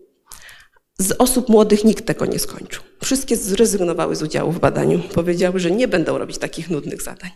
Z 0.98 1.12
osób 1.18 1.48
młodych 1.48 1.84
nikt 1.84 2.06
tego 2.06 2.26
nie 2.26 2.38
skończył. 2.38 2.82
Wszystkie 3.04 3.36
zrezygnowały 3.36 4.16
z 4.16 4.22
udziału 4.22 4.52
w 4.52 4.60
badaniu. 4.60 5.00
Powiedziały, 5.14 5.60
że 5.60 5.70
nie 5.70 5.88
będą 5.88 6.18
robić 6.18 6.38
takich 6.38 6.70
nudnych 6.70 7.02
zadań. 7.02 7.30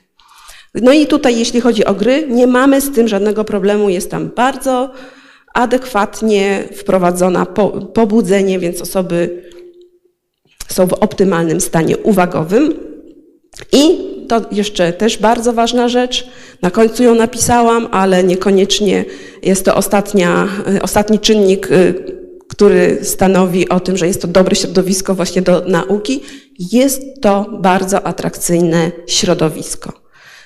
No 0.75 0.93
i 0.93 1.07
tutaj, 1.07 1.39
jeśli 1.39 1.61
chodzi 1.61 1.85
o 1.85 1.95
gry, 1.95 2.27
nie 2.29 2.47
mamy 2.47 2.81
z 2.81 2.93
tym 2.93 3.09
żadnego 3.09 3.45
problemu. 3.45 3.89
Jest 3.89 4.11
tam 4.11 4.31
bardzo 4.37 4.91
adekwatnie 5.55 6.69
wprowadzona 6.77 7.47
po, 7.47 7.69
pobudzenie, 7.69 8.59
więc 8.59 8.81
osoby 8.81 9.43
są 10.69 10.87
w 10.87 10.93
optymalnym 10.93 11.61
stanie 11.61 11.99
uwagowym. 11.99 12.75
I 13.73 14.11
to 14.29 14.41
jeszcze 14.53 14.93
też 14.93 15.19
bardzo 15.19 15.53
ważna 15.53 15.89
rzecz. 15.89 16.29
Na 16.63 16.71
końcu 16.71 17.03
ją 17.03 17.15
napisałam, 17.15 17.89
ale 17.91 18.25
niekoniecznie 18.25 19.05
jest 19.43 19.65
to 19.65 19.75
ostatnia, 19.75 20.49
ostatni 20.83 21.19
czynnik 21.19 21.71
y, 21.71 22.20
który 22.61 22.99
stanowi 23.03 23.69
o 23.69 23.81
tym, 23.81 23.97
że 23.97 24.07
jest 24.07 24.23
to 24.23 24.29
dobre 24.29 24.57
środowisko 24.57 25.15
właśnie 25.15 25.43
do 25.43 25.65
nauki, 25.67 26.21
jest 26.73 27.03
to 27.21 27.47
bardzo 27.61 28.07
atrakcyjne 28.07 28.93
środowisko. 29.07 29.93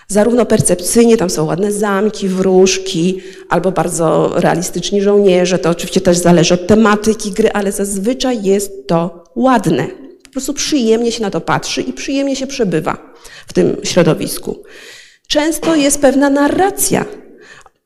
Zarówno 0.09 0.47
percepcyjnie, 0.47 1.17
tam 1.17 1.31
są 1.31 1.45
ładne 1.45 1.73
zamki, 1.73 2.29
wróżki, 2.29 3.21
albo 3.49 3.73
bardzo 3.73 4.33
realistyczni 4.35 5.03
żołnierze, 5.03 5.59
to 5.59 5.71
oczywiście 5.71 6.01
też 6.01 6.17
zależy 6.19 6.55
od 6.55 6.67
tematyki 6.67 7.31
gry, 7.31 7.53
ale 7.53 7.73
zazwyczaj 7.73 8.43
jest 8.43 8.87
to 8.87 9.25
ładne. 9.37 9.87
Po 10.25 10.31
prostu 10.31 10.55
przyjemnie 10.55 11.12
się 11.12 11.23
na 11.23 11.31
to 11.31 11.41
patrzy 11.41 11.83
i 11.83 11.93
przyjemnie 11.93 12.37
się 12.37 12.47
przebywa 12.47 13.15
w 13.47 13.53
tym 13.53 13.77
środowisku. 13.83 14.62
Często 15.29 15.75
jest 15.75 16.01
pewna 16.01 16.31
narracja. 16.31 17.05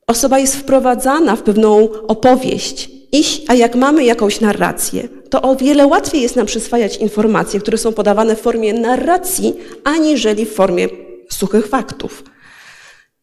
Osoba 0.06 0.38
jest 0.38 0.56
wprowadzana 0.56 1.36
w 1.36 1.42
pewną 1.42 1.88
opowieść, 2.08 2.97
iść, 3.12 3.42
a 3.48 3.54
jak 3.54 3.74
mamy 3.74 4.04
jakąś 4.04 4.40
narrację, 4.40 5.08
to 5.30 5.42
o 5.42 5.56
wiele 5.56 5.86
łatwiej 5.86 6.22
jest 6.22 6.36
nam 6.36 6.46
przyswajać 6.46 6.96
informacje, 6.96 7.60
które 7.60 7.78
są 7.78 7.92
podawane 7.92 8.36
w 8.36 8.40
formie 8.40 8.72
narracji, 8.72 9.54
aniżeli 9.84 10.46
w 10.46 10.54
formie 10.54 10.88
suchych 11.30 11.66
faktów. 11.66 12.24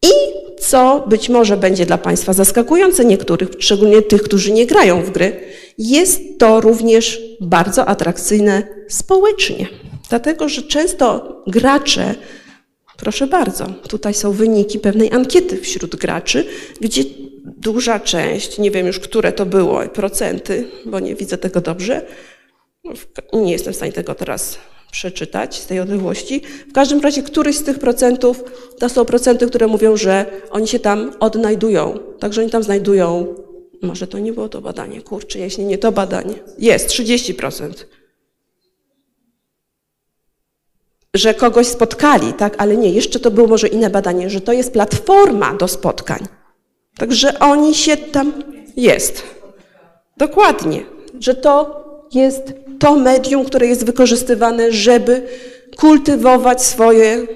I 0.02 0.10
co 0.60 1.04
być 1.08 1.28
może 1.28 1.56
będzie 1.56 1.86
dla 1.86 1.98
Państwa 1.98 2.32
zaskakujące 2.32 3.04
niektórych, 3.04 3.48
szczególnie 3.58 4.02
tych, 4.02 4.22
którzy 4.22 4.52
nie 4.52 4.66
grają 4.66 5.02
w 5.02 5.10
gry, 5.10 5.40
jest 5.78 6.20
to 6.38 6.60
również 6.60 7.20
bardzo 7.40 7.86
atrakcyjne 7.86 8.62
społecznie. 8.88 9.66
Dlatego, 10.08 10.48
że 10.48 10.62
często 10.62 11.36
gracze 11.46 12.14
Proszę 12.96 13.26
bardzo, 13.26 13.66
tutaj 13.88 14.14
są 14.14 14.32
wyniki 14.32 14.78
pewnej 14.78 15.12
ankiety 15.12 15.56
wśród 15.56 15.96
graczy, 15.96 16.46
gdzie 16.80 17.02
duża 17.44 18.00
część, 18.00 18.58
nie 18.58 18.70
wiem 18.70 18.86
już 18.86 19.00
które 19.00 19.32
to 19.32 19.46
było, 19.46 19.88
procenty, 19.88 20.68
bo 20.86 21.00
nie 21.00 21.14
widzę 21.14 21.38
tego 21.38 21.60
dobrze, 21.60 22.06
nie 23.32 23.52
jestem 23.52 23.72
w 23.72 23.76
stanie 23.76 23.92
tego 23.92 24.14
teraz 24.14 24.58
przeczytać 24.90 25.56
z 25.56 25.66
tej 25.66 25.80
odległości. 25.80 26.42
W 26.68 26.72
każdym 26.72 27.00
razie 27.00 27.22
któryś 27.22 27.56
z 27.56 27.62
tych 27.62 27.78
procentów 27.78 28.44
to 28.78 28.88
są 28.88 29.04
procenty, 29.04 29.46
które 29.46 29.66
mówią, 29.66 29.96
że 29.96 30.26
oni 30.50 30.68
się 30.68 30.78
tam 30.78 31.12
odnajdują. 31.20 31.98
Także 32.18 32.40
oni 32.40 32.50
tam 32.50 32.62
znajdują, 32.62 33.34
może 33.82 34.06
to 34.06 34.18
nie 34.18 34.32
było 34.32 34.48
to 34.48 34.60
badanie, 34.60 35.02
kurczę, 35.02 35.38
jeśli 35.38 35.64
nie 35.64 35.78
to 35.78 35.92
badanie. 35.92 36.34
Jest, 36.58 36.88
30% 36.88 37.70
że 41.16 41.34
kogoś 41.34 41.66
spotkali, 41.66 42.32
tak? 42.32 42.54
Ale 42.58 42.76
nie, 42.76 42.90
jeszcze 42.90 43.20
to 43.20 43.30
było 43.30 43.46
może 43.46 43.68
inne 43.68 43.90
badanie, 43.90 44.30
że 44.30 44.40
to 44.40 44.52
jest 44.52 44.72
platforma 44.72 45.54
do 45.54 45.68
spotkań. 45.68 46.26
Także 46.98 47.38
oni 47.38 47.74
się 47.74 47.96
tam 47.96 48.32
jest. 48.76 49.22
Dokładnie, 50.16 50.82
że 51.20 51.34
to 51.34 51.84
jest 52.12 52.42
to 52.78 52.96
medium, 52.96 53.44
które 53.44 53.66
jest 53.66 53.84
wykorzystywane, 53.84 54.72
żeby 54.72 55.22
kultywować 55.76 56.62
swoje 56.62 57.26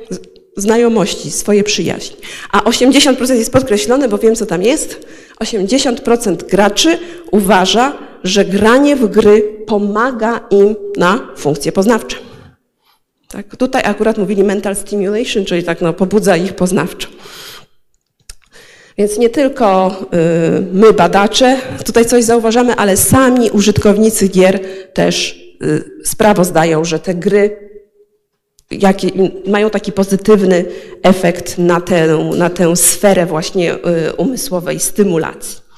znajomości, 0.57 1.31
swoje 1.31 1.65
przyjaźnie. 1.65 2.17
A 2.53 2.61
80% 2.61 3.35
jest 3.35 3.53
podkreślone, 3.53 4.09
bo 4.09 4.19
wiem, 4.19 4.35
co 4.35 4.47
tam 4.47 4.63
jest. 4.63 5.07
80% 5.41 6.37
graczy 6.37 6.99
uważa, 7.31 7.93
że 8.25 8.45
granie 8.45 8.97
w 8.97 9.09
gry 9.09 9.43
pomaga 9.67 10.41
im 10.51 10.77
na 10.97 11.21
funkcje 11.37 11.73
poznawcze. 11.73 12.17
Tak? 13.31 13.57
Tutaj 13.57 13.83
akurat 13.85 14.19
mówili 14.19 14.45
mental 14.45 14.77
stimulation, 14.77 15.45
czyli 15.45 15.65
tak 15.65 15.81
no, 15.81 15.93
pobudza 15.93 16.37
ich 16.37 16.55
poznawczo. 16.55 17.09
Więc 18.99 19.19
nie 19.19 19.31
tylko 19.31 19.91
y, 20.59 20.61
my, 20.73 20.93
badacze, 20.93 21.57
tutaj 21.85 22.05
coś 22.05 22.25
zauważamy, 22.25 22.75
ale 22.75 22.97
sami 22.97 23.51
użytkownicy 23.51 24.29
gier 24.29 24.61
też 24.93 25.41
y, 25.63 25.85
sprawozdają, 26.05 26.85
że 26.85 26.99
te 26.99 27.15
gry 27.15 27.71
mają 29.47 29.71
taki 29.71 29.93
pozytywny 29.93 30.65
efekt 31.03 31.59
na 31.59 31.81
tę, 31.81 32.19
na 32.37 32.51
tę 32.51 32.77
sferę 32.77 33.27
właśnie 33.27 33.75
y, 33.75 34.13
umysłowej 34.17 34.81
stymulacji. 34.81 35.70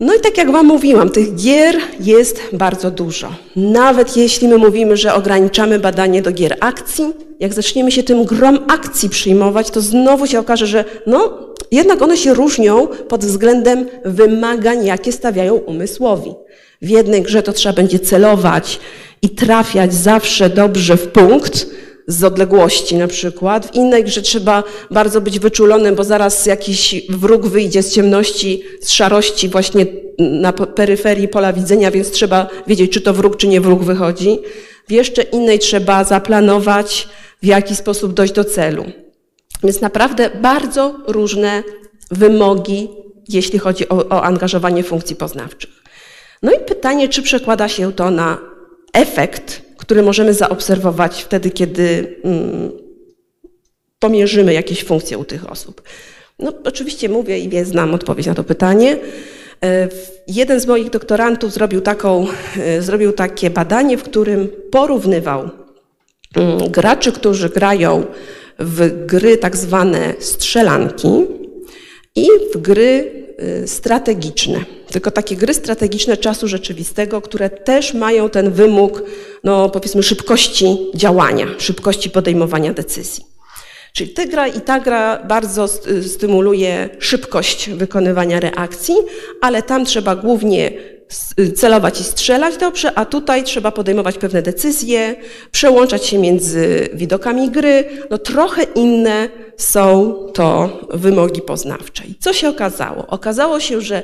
No 0.00 0.14
i 0.14 0.20
tak 0.20 0.38
jak 0.38 0.50
Wam 0.50 0.66
mówiłam, 0.66 1.10
tych 1.10 1.34
gier 1.34 1.76
jest 2.00 2.40
bardzo 2.52 2.90
dużo. 2.90 3.34
Nawet 3.56 4.16
jeśli 4.16 4.48
my 4.48 4.58
mówimy, 4.58 4.96
że 4.96 5.14
ograniczamy 5.14 5.78
badanie 5.78 6.22
do 6.22 6.32
gier 6.32 6.56
akcji, 6.60 7.04
jak 7.40 7.54
zaczniemy 7.54 7.92
się 7.92 8.02
tym 8.02 8.24
grom 8.24 8.58
akcji 8.68 9.08
przyjmować, 9.08 9.70
to 9.70 9.80
znowu 9.80 10.26
się 10.26 10.38
okaże, 10.38 10.66
że 10.66 10.84
no, 11.06 11.38
jednak 11.70 12.02
one 12.02 12.16
się 12.16 12.34
różnią 12.34 12.86
pod 12.86 13.24
względem 13.24 13.86
wymagań, 14.04 14.86
jakie 14.86 15.12
stawiają 15.12 15.54
umysłowi. 15.54 16.34
W 16.82 16.88
jednej 16.88 17.22
grze 17.22 17.42
to 17.42 17.52
trzeba 17.52 17.72
będzie 17.72 17.98
celować 17.98 18.80
i 19.22 19.30
trafiać 19.30 19.94
zawsze 19.94 20.50
dobrze 20.50 20.96
w 20.96 21.08
punkt, 21.08 21.66
z 22.08 22.24
odległości 22.24 22.96
na 22.96 23.06
przykład. 23.06 23.66
W 23.66 23.74
innej 23.74 24.04
grze 24.04 24.22
trzeba 24.22 24.64
bardzo 24.90 25.20
być 25.20 25.38
wyczulonym, 25.38 25.94
bo 25.94 26.04
zaraz 26.04 26.46
jakiś 26.46 26.94
wróg 27.08 27.46
wyjdzie 27.46 27.82
z 27.82 27.92
ciemności, 27.92 28.62
z 28.80 28.90
szarości 28.90 29.48
właśnie 29.48 29.86
na 30.18 30.52
peryferii 30.52 31.28
pola 31.28 31.52
widzenia, 31.52 31.90
więc 31.90 32.10
trzeba 32.10 32.46
wiedzieć, 32.66 32.92
czy 32.92 33.00
to 33.00 33.12
wróg, 33.12 33.36
czy 33.36 33.48
nie 33.48 33.60
wróg 33.60 33.82
wychodzi. 33.82 34.38
W 34.88 34.92
jeszcze 34.92 35.22
innej 35.22 35.58
trzeba 35.58 36.04
zaplanować, 36.04 37.08
w 37.42 37.46
jaki 37.46 37.76
sposób 37.76 38.14
dojść 38.14 38.34
do 38.34 38.44
celu. 38.44 38.84
Więc 39.62 39.80
naprawdę 39.80 40.30
bardzo 40.42 40.94
różne 41.06 41.62
wymogi, 42.10 42.88
jeśli 43.28 43.58
chodzi 43.58 43.88
o, 43.88 44.08
o 44.08 44.22
angażowanie 44.22 44.82
funkcji 44.82 45.16
poznawczych. 45.16 45.70
No 46.42 46.52
i 46.52 46.58
pytanie, 46.58 47.08
czy 47.08 47.22
przekłada 47.22 47.68
się 47.68 47.92
to 47.92 48.10
na 48.10 48.38
efekt, 48.92 49.67
który 49.88 50.02
możemy 50.02 50.34
zaobserwować 50.34 51.22
wtedy, 51.22 51.50
kiedy 51.50 52.16
mm, 52.24 52.72
pomierzymy 53.98 54.54
jakieś 54.54 54.84
funkcje 54.84 55.18
u 55.18 55.24
tych 55.24 55.50
osób. 55.50 55.82
No, 56.38 56.52
oczywiście 56.64 57.08
mówię 57.08 57.38
i 57.38 57.64
znam 57.64 57.94
odpowiedź 57.94 58.26
na 58.26 58.34
to 58.34 58.44
pytanie. 58.44 58.96
E, 59.64 59.88
jeden 60.26 60.60
z 60.60 60.66
moich 60.66 60.90
doktorantów 60.90 61.52
zrobił, 61.52 61.80
taką, 61.80 62.26
e, 62.56 62.82
zrobił 62.82 63.12
takie 63.12 63.50
badanie, 63.50 63.98
w 63.98 64.02
którym 64.02 64.48
porównywał 64.70 65.50
mm, 66.36 66.70
graczy, 66.70 67.12
którzy 67.12 67.48
grają 67.48 68.06
w 68.58 69.06
gry 69.06 69.36
tak 69.36 69.56
zwane 69.56 70.14
strzelanki 70.18 71.08
i 72.16 72.28
w 72.54 72.58
gry 72.58 73.12
y, 73.62 73.68
strategiczne. 73.68 74.64
Tylko 74.92 75.10
takie 75.10 75.36
gry 75.36 75.54
strategiczne 75.54 76.16
czasu 76.16 76.48
rzeczywistego, 76.48 77.20
które 77.20 77.50
też 77.50 77.94
mają 77.94 78.30
ten 78.30 78.50
wymóg, 78.50 79.02
no 79.44 79.68
powiedzmy, 79.68 80.02
szybkości 80.02 80.76
działania, 80.94 81.46
szybkości 81.58 82.10
podejmowania 82.10 82.72
decyzji. 82.72 83.24
Czyli 83.92 84.10
ta 84.10 84.26
gra 84.26 84.46
i 84.46 84.60
ta 84.60 84.80
gra 84.80 85.22
bardzo 85.28 85.68
stymuluje 86.02 86.88
szybkość 86.98 87.70
wykonywania 87.70 88.40
reakcji, 88.40 88.94
ale 89.40 89.62
tam 89.62 89.84
trzeba 89.84 90.16
głównie 90.16 90.72
celować 91.56 92.00
i 92.00 92.04
strzelać 92.04 92.56
dobrze, 92.56 92.98
a 92.98 93.04
tutaj 93.04 93.44
trzeba 93.44 93.70
podejmować 93.70 94.18
pewne 94.18 94.42
decyzje, 94.42 95.16
przełączać 95.50 96.06
się 96.06 96.18
między 96.18 96.88
widokami 96.94 97.50
gry. 97.50 97.84
No 98.10 98.18
trochę 98.18 98.62
inne 98.62 99.28
są 99.56 100.14
to 100.34 100.78
wymogi 100.90 101.42
poznawcze. 101.42 102.04
I 102.04 102.14
co 102.14 102.32
się 102.32 102.48
okazało? 102.48 103.06
Okazało 103.06 103.60
się, 103.60 103.80
że 103.80 104.02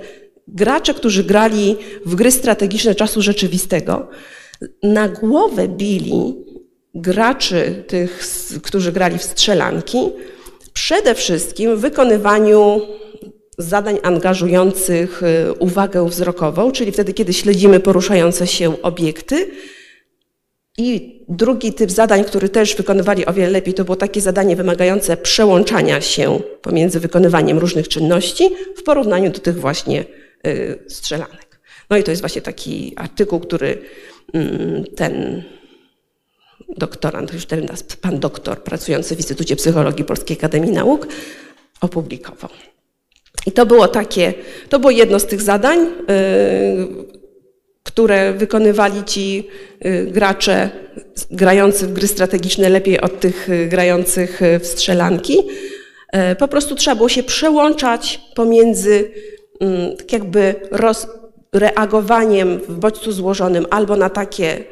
gracze, 0.49 0.95
którzy 0.95 1.25
grali 1.25 1.77
w 2.07 2.15
gry 2.15 2.31
strategiczne 2.31 2.95
czasu 2.95 3.23
rzeczywistego, 3.23 4.09
na 4.83 5.09
głowę 5.09 5.69
bili 5.69 6.35
graczy 6.95 7.85
tych, 7.87 8.25
którzy 8.63 8.93
grali 8.93 9.19
w 9.19 9.23
strzelanki, 9.23 9.99
przede 10.73 11.15
wszystkim 11.15 11.77
w 11.77 11.81
wykonywaniu 11.81 12.81
zadań 13.59 13.99
angażujących 14.03 15.23
y, 15.23 15.53
uwagę 15.53 16.09
wzrokową, 16.09 16.73
czyli 16.73 16.93
wtedy, 16.93 17.13
kiedy 17.13 17.33
śledzimy 17.33 17.81
poruszające 17.81 18.47
się 18.47 18.83
obiekty. 18.83 19.51
I 20.79 21.21
drugi 21.29 21.73
typ 21.73 21.91
zadań, 21.91 22.25
który 22.25 22.49
też 22.49 22.77
wykonywali 22.77 23.27
o 23.27 23.33
wiele 23.33 23.51
lepiej, 23.51 23.75
to 23.75 23.85
było 23.85 23.97
takie 23.97 24.21
zadanie 24.21 24.57
wymagające 24.57 25.17
przełączania 25.17 26.01
się 26.01 26.41
pomiędzy 26.63 27.01
wykonywaniem 27.01 27.59
różnych 27.59 27.89
czynności 27.89 28.51
w 28.77 28.83
porównaniu 28.83 29.31
do 29.31 29.39
tych 29.39 29.61
właśnie 29.61 30.05
strzelanek. 30.89 31.61
No 31.91 31.97
i 31.97 32.03
to 32.03 32.11
jest 32.11 32.23
właśnie 32.23 32.43
taki 32.43 32.93
artykuł, 32.97 33.41
który 33.41 33.79
mm, 34.35 34.85
ten 34.97 35.43
doktorant, 36.69 37.33
już 37.33 37.47
teraz 37.47 37.83
pan 37.83 38.21
doktor 38.21 38.63
pracujący 38.63 39.15
w 39.15 39.19
Instytucie 39.19 39.57
Psychologii 39.57 40.05
Polskiej 40.05 40.37
Akademii 40.37 40.73
Nauk 40.73 41.07
opublikował. 41.81 42.51
I 43.47 43.53
to 43.53 43.67
było 43.67 43.89
takie, 43.89 44.35
to 44.69 44.79
było 44.79 44.91
jedno 44.91 45.21
z 45.21 45.27
tych 45.27 45.43
zadań, 45.43 45.79
y, 45.81 45.87
które 47.83 48.33
wykonywali 48.33 49.05
ci 49.05 49.49
y, 49.87 50.07
gracze 50.11 50.71
grający 51.31 51.87
w 51.87 51.93
gry 51.93 52.09
strategiczne 52.09 52.69
lepiej 52.69 53.01
od 53.01 53.21
tych 53.21 53.49
y, 53.49 53.67
grających 53.67 54.41
w 54.61 54.67
strzelanki. 54.67 55.39
Po 56.39 56.49
prostu 56.49 56.75
trzeba 56.75 56.97
było 56.97 57.09
się 57.09 57.23
przełączać 57.23 58.21
pomiędzy 58.35 59.11
tak 59.99 60.13
jakby 60.13 60.55
roz, 60.71 61.07
reagowaniem 61.53 62.59
w 62.59 62.75
bodźcu 62.79 63.13
złożonym 63.13 63.67
albo 63.71 63.97
na 63.97 64.11
takie 64.11 64.65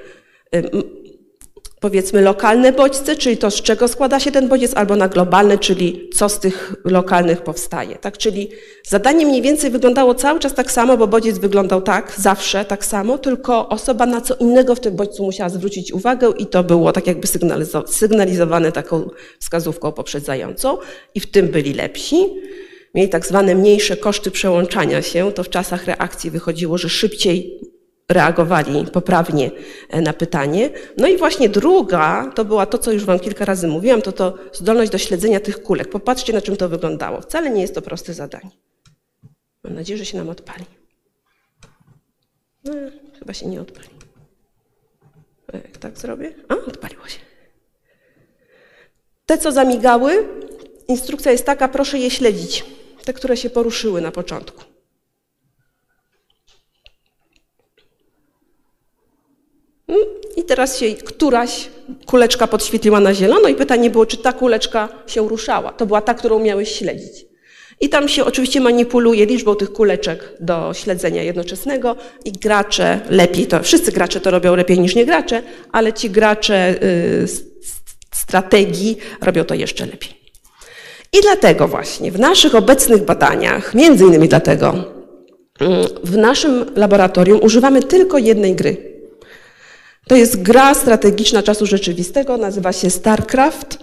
powiedzmy 1.83 2.23
lokalne 2.23 2.73
bodźce, 2.73 3.17
czyli 3.17 3.37
to 3.37 3.51
z 3.51 3.63
czego 3.63 3.89
składa 3.89 4.21
się 4.21 4.33
ten 4.33 4.49
bodziec, 4.49 4.75
albo 4.75 4.97
na 4.97 5.09
globalne, 5.09 5.59
czyli 5.59 6.11
co 6.15 6.29
z 6.29 6.41
tych 6.41 6.75
lokalnych 6.85 7.43
powstaje. 7.43 7.97
Tak, 7.97 8.19
czyli 8.19 8.51
zadanie 8.87 9.27
mniej 9.27 9.43
więcej 9.43 9.71
wyglądało 9.71 10.15
cały 10.15 10.41
czas 10.41 10.55
tak 10.55 10.73
samo, 10.73 10.97
bo 10.97 11.07
bodziec 11.07 11.39
wyglądał 11.39 11.83
tak, 11.83 12.15
zawsze 12.17 12.65
tak 12.65 12.85
samo, 12.85 13.19
tylko 13.19 13.69
osoba 13.69 14.07
na 14.07 14.21
co 14.21 14.35
innego 14.35 14.75
w 14.75 14.81
tym 14.81 14.97
bodźcu 14.97 15.25
musiała 15.25 15.49
zwrócić 15.49 15.93
uwagę 15.93 16.33
i 16.39 16.47
to 16.47 16.65
było 16.65 16.93
tak 16.93 17.07
jakby 17.07 17.27
sygnalizowane 17.87 18.73
taką 18.73 19.11
wskazówką 19.41 19.93
poprzedzającą 19.93 20.79
i 21.15 21.21
w 21.21 21.31
tym 21.31 21.49
byli 21.49 21.75
lepsi. 21.75 22.17
Mieli 22.95 23.09
tak 23.09 23.27
zwane 23.27 23.55
mniejsze 23.55 23.97
koszty 23.97 24.31
przełączania 24.31 25.03
się, 25.03 25.33
to 25.33 25.45
w 25.45 25.49
czasach 25.49 25.85
reakcji 25.85 26.31
wychodziło, 26.31 26.79
że 26.79 26.89
szybciej 26.89 27.61
reagowali 28.09 28.87
poprawnie 28.93 29.51
e, 29.89 30.01
na 30.01 30.13
pytanie. 30.13 30.71
No 30.97 31.09
i 31.09 31.17
właśnie 31.17 31.49
druga, 31.49 32.33
to 32.35 32.45
była 32.45 32.67
to, 32.67 32.79
co 32.79 32.93
już 32.93 33.05
Wam 33.05 33.19
kilka 33.19 33.45
razy 33.45 33.69
mówiłam, 33.69 34.03
to 34.03 34.13
to 34.13 34.39
zdolność 34.53 34.93
do 34.93 34.99
śledzenia 34.99 35.41
tych 35.41 35.63
kulek. 35.63 35.89
Popatrzcie, 35.89 36.33
na 36.33 36.41
czym 36.41 36.57
to 36.57 36.69
wyglądało. 36.69 37.21
Wcale 37.21 37.51
nie 37.51 37.63
jest 37.63 37.75
to 37.75 37.83
proste 37.83 38.15
zadanie. 38.15 38.51
Mam 39.65 39.75
nadzieję, 39.75 39.99
że 39.99 40.05
się 40.05 40.19
nam 40.19 40.29
odpali. 40.29 40.65
No, 42.65 42.73
chyba 43.19 43.33
się 43.33 43.47
nie 43.47 43.61
odpali. 43.61 43.89
Jak 45.53 45.79
tak 45.79 45.99
zrobię? 45.99 46.35
A, 46.49 46.55
odpaliło 46.55 47.09
się. 47.09 47.19
Te, 49.27 49.39
co 49.39 49.53
zamigały, 49.53 50.29
instrukcja 50.89 51.33
jest 51.33 51.47
taka, 51.47 51.69
proszę 51.69 51.99
je 51.99 52.11
śledzić. 52.11 52.65
Te, 53.05 53.13
które 53.13 53.37
się 53.37 53.51
poruszyły 53.51 54.01
na 54.01 54.13
początku. 54.13 54.65
I 60.37 60.45
teraz 60.45 60.79
się 60.79 60.95
któraś 60.95 61.69
kuleczka 62.07 62.47
podświetliła 62.47 63.01
na 63.01 63.15
zielono 63.15 63.49
i 63.49 63.55
pytanie 63.55 63.91
było, 63.91 64.07
czy 64.07 64.17
ta 64.17 64.33
kuleczka 64.33 64.89
się 65.07 65.29
ruszała. 65.29 65.73
To 65.73 65.87
była 65.87 66.01
ta, 66.01 66.15
którą 66.15 66.39
miałeś 66.39 66.79
śledzić. 66.79 67.27
I 67.81 67.89
tam 67.89 68.09
się 68.09 68.25
oczywiście 68.25 68.61
manipuluje 68.61 69.27
liczbą 69.27 69.57
tych 69.57 69.73
kuleczek 69.73 70.33
do 70.41 70.75
śledzenia 70.75 71.23
jednoczesnego 71.23 71.97
i 72.25 72.33
gracze 72.33 73.01
lepiej 73.11 73.47
to, 73.47 73.63
wszyscy 73.63 73.93
gracze 73.93 74.21
to 74.21 74.31
robią 74.31 74.57
lepiej 74.57 74.81
niż 74.81 74.95
nie 74.95 75.07
gracze, 75.07 75.43
ale 75.73 75.93
ci 75.93 76.11
gracze 76.11 76.75
y, 76.83 77.27
strategii 78.13 78.97
robią 79.21 79.45
to 79.45 79.55
jeszcze 79.55 79.87
lepiej. 79.87 80.22
I 81.13 81.21
dlatego 81.23 81.69
właśnie 81.69 82.13
w 82.13 82.19
naszych 82.19 82.55
obecnych 82.55 83.05
badaniach, 83.05 83.75
między 83.75 84.05
innymi 84.05 84.29
dlatego, 84.29 84.75
y, 85.63 85.65
w 86.05 86.17
naszym 86.17 86.65
laboratorium 86.77 87.41
używamy 87.43 87.83
tylko 87.83 88.19
jednej 88.19 88.55
gry, 88.55 88.93
to 90.09 90.17
jest 90.17 90.43
gra 90.43 90.75
strategiczna 90.75 91.43
czasu 91.43 91.67
rzeczywistego, 91.67 92.37
nazywa 92.37 92.73
się 92.73 92.91
StarCraft 92.91 93.79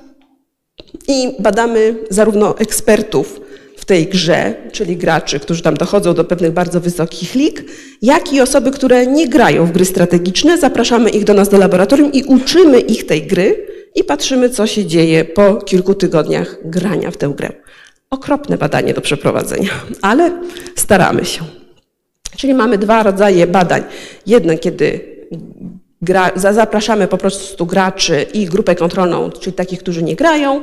i 1.07 1.35
badamy 1.39 1.95
zarówno 2.09 2.57
ekspertów 2.57 3.41
w 3.77 3.85
tej 3.85 4.07
grze, 4.07 4.53
czyli 4.71 4.97
graczy, 4.97 5.39
którzy 5.39 5.61
tam 5.61 5.77
dochodzą 5.77 6.13
do 6.13 6.25
pewnych 6.25 6.51
bardzo 6.51 6.81
wysokich 6.81 7.35
lig, 7.35 7.63
jak 8.01 8.33
i 8.33 8.41
osoby, 8.41 8.71
które 8.71 9.07
nie 9.07 9.27
grają 9.27 9.65
w 9.65 9.71
gry 9.71 9.85
strategiczne. 9.85 10.57
Zapraszamy 10.57 11.09
ich 11.09 11.23
do 11.23 11.33
nas 11.33 11.49
do 11.49 11.57
laboratorium 11.57 12.11
i 12.11 12.23
uczymy 12.23 12.79
ich 12.79 13.05
tej 13.05 13.27
gry 13.27 13.67
i 13.95 14.03
patrzymy, 14.03 14.49
co 14.49 14.67
się 14.67 14.85
dzieje 14.85 15.25
po 15.25 15.55
kilku 15.55 15.93
tygodniach 15.93 16.57
grania 16.65 17.11
w 17.11 17.17
tę 17.17 17.33
grę. 17.37 17.49
Okropne 18.09 18.57
badanie 18.57 18.93
do 18.93 19.01
przeprowadzenia, 19.01 19.71
ale 20.01 20.31
staramy 20.75 21.25
się. 21.25 21.41
Czyli 22.37 22.53
mamy 22.53 22.77
dwa 22.77 23.03
rodzaje 23.03 23.47
badań. 23.47 23.83
Jedno, 24.25 24.57
kiedy 24.57 25.19
Gra, 26.01 26.31
zapraszamy 26.35 27.07
po 27.07 27.17
prostu 27.17 27.65
graczy 27.65 28.25
i 28.33 28.45
grupę 28.45 28.75
kontrolną, 28.75 29.31
czyli 29.31 29.53
takich, 29.53 29.79
którzy 29.79 30.03
nie 30.03 30.15
grają. 30.15 30.61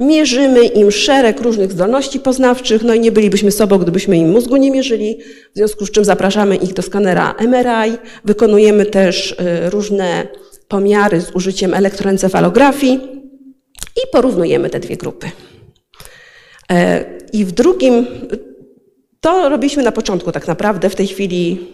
Mierzymy 0.00 0.64
im 0.64 0.90
szereg 0.90 1.40
różnych 1.40 1.72
zdolności 1.72 2.20
poznawczych, 2.20 2.82
no 2.82 2.94
i 2.94 3.00
nie 3.00 3.12
bylibyśmy 3.12 3.50
sobą, 3.50 3.78
gdybyśmy 3.78 4.16
im 4.16 4.30
mózgu 4.30 4.56
nie 4.56 4.70
mierzyli, 4.70 5.18
w 5.54 5.56
związku 5.56 5.86
z 5.86 5.90
czym 5.90 6.04
zapraszamy 6.04 6.56
ich 6.56 6.72
do 6.72 6.82
skanera 6.82 7.34
MRI. 7.40 7.98
Wykonujemy 8.24 8.86
też 8.86 9.32
y, 9.32 9.70
różne 9.70 10.28
pomiary 10.68 11.20
z 11.20 11.30
użyciem 11.30 11.74
elektroencefalografii 11.74 13.00
i 13.96 14.00
porównujemy 14.12 14.70
te 14.70 14.80
dwie 14.80 14.96
grupy. 14.96 15.30
E, 16.70 17.04
I 17.32 17.44
w 17.44 17.52
drugim, 17.52 18.06
to 19.20 19.48
robiliśmy 19.48 19.82
na 19.82 19.92
początku 19.92 20.32
tak 20.32 20.46
naprawdę, 20.46 20.90
w 20.90 20.96
tej 20.96 21.06
chwili 21.06 21.68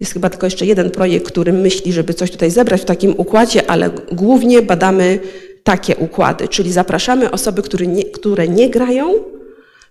jest 0.00 0.12
chyba 0.12 0.30
tylko 0.30 0.46
jeszcze 0.46 0.66
jeden 0.66 0.90
projekt, 0.90 1.26
który 1.26 1.52
myśli, 1.52 1.92
żeby 1.92 2.14
coś 2.14 2.30
tutaj 2.30 2.50
zebrać 2.50 2.82
w 2.82 2.84
takim 2.84 3.14
układzie, 3.16 3.70
ale 3.70 3.90
głównie 4.12 4.62
badamy 4.62 5.18
takie 5.62 5.96
układy, 5.96 6.48
czyli 6.48 6.72
zapraszamy 6.72 7.30
osoby, 7.30 7.62
które 7.62 7.86
nie, 7.86 8.04
które 8.04 8.48
nie 8.48 8.70
grają, 8.70 9.14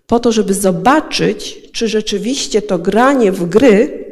po 0.07 0.19
to, 0.19 0.31
żeby 0.31 0.53
zobaczyć, 0.53 1.69
czy 1.71 1.87
rzeczywiście 1.87 2.61
to 2.61 2.79
granie 2.79 3.31
w 3.31 3.49
gry 3.49 4.05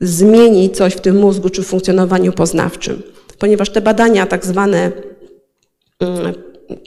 zmieni 0.00 0.70
coś 0.70 0.94
w 0.94 1.00
tym 1.00 1.18
mózgu 1.18 1.50
czy 1.50 1.62
w 1.62 1.66
funkcjonowaniu 1.66 2.32
poznawczym. 2.32 3.02
Ponieważ 3.40 3.70
te 3.70 3.80
badania 3.80 4.26
tak 4.26 4.46
zwane 4.46 4.92
mm, 6.00 6.34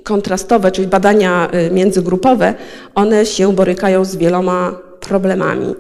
kontrastowe, 0.03 0.71
czyli 0.71 0.87
badania 0.87 1.49
y, 1.67 1.71
międzygrupowe, 1.71 2.53
one 2.95 3.25
się 3.25 3.53
borykają 3.53 4.05
z 4.05 4.15
wieloma 4.15 4.79
problemami 4.99 5.75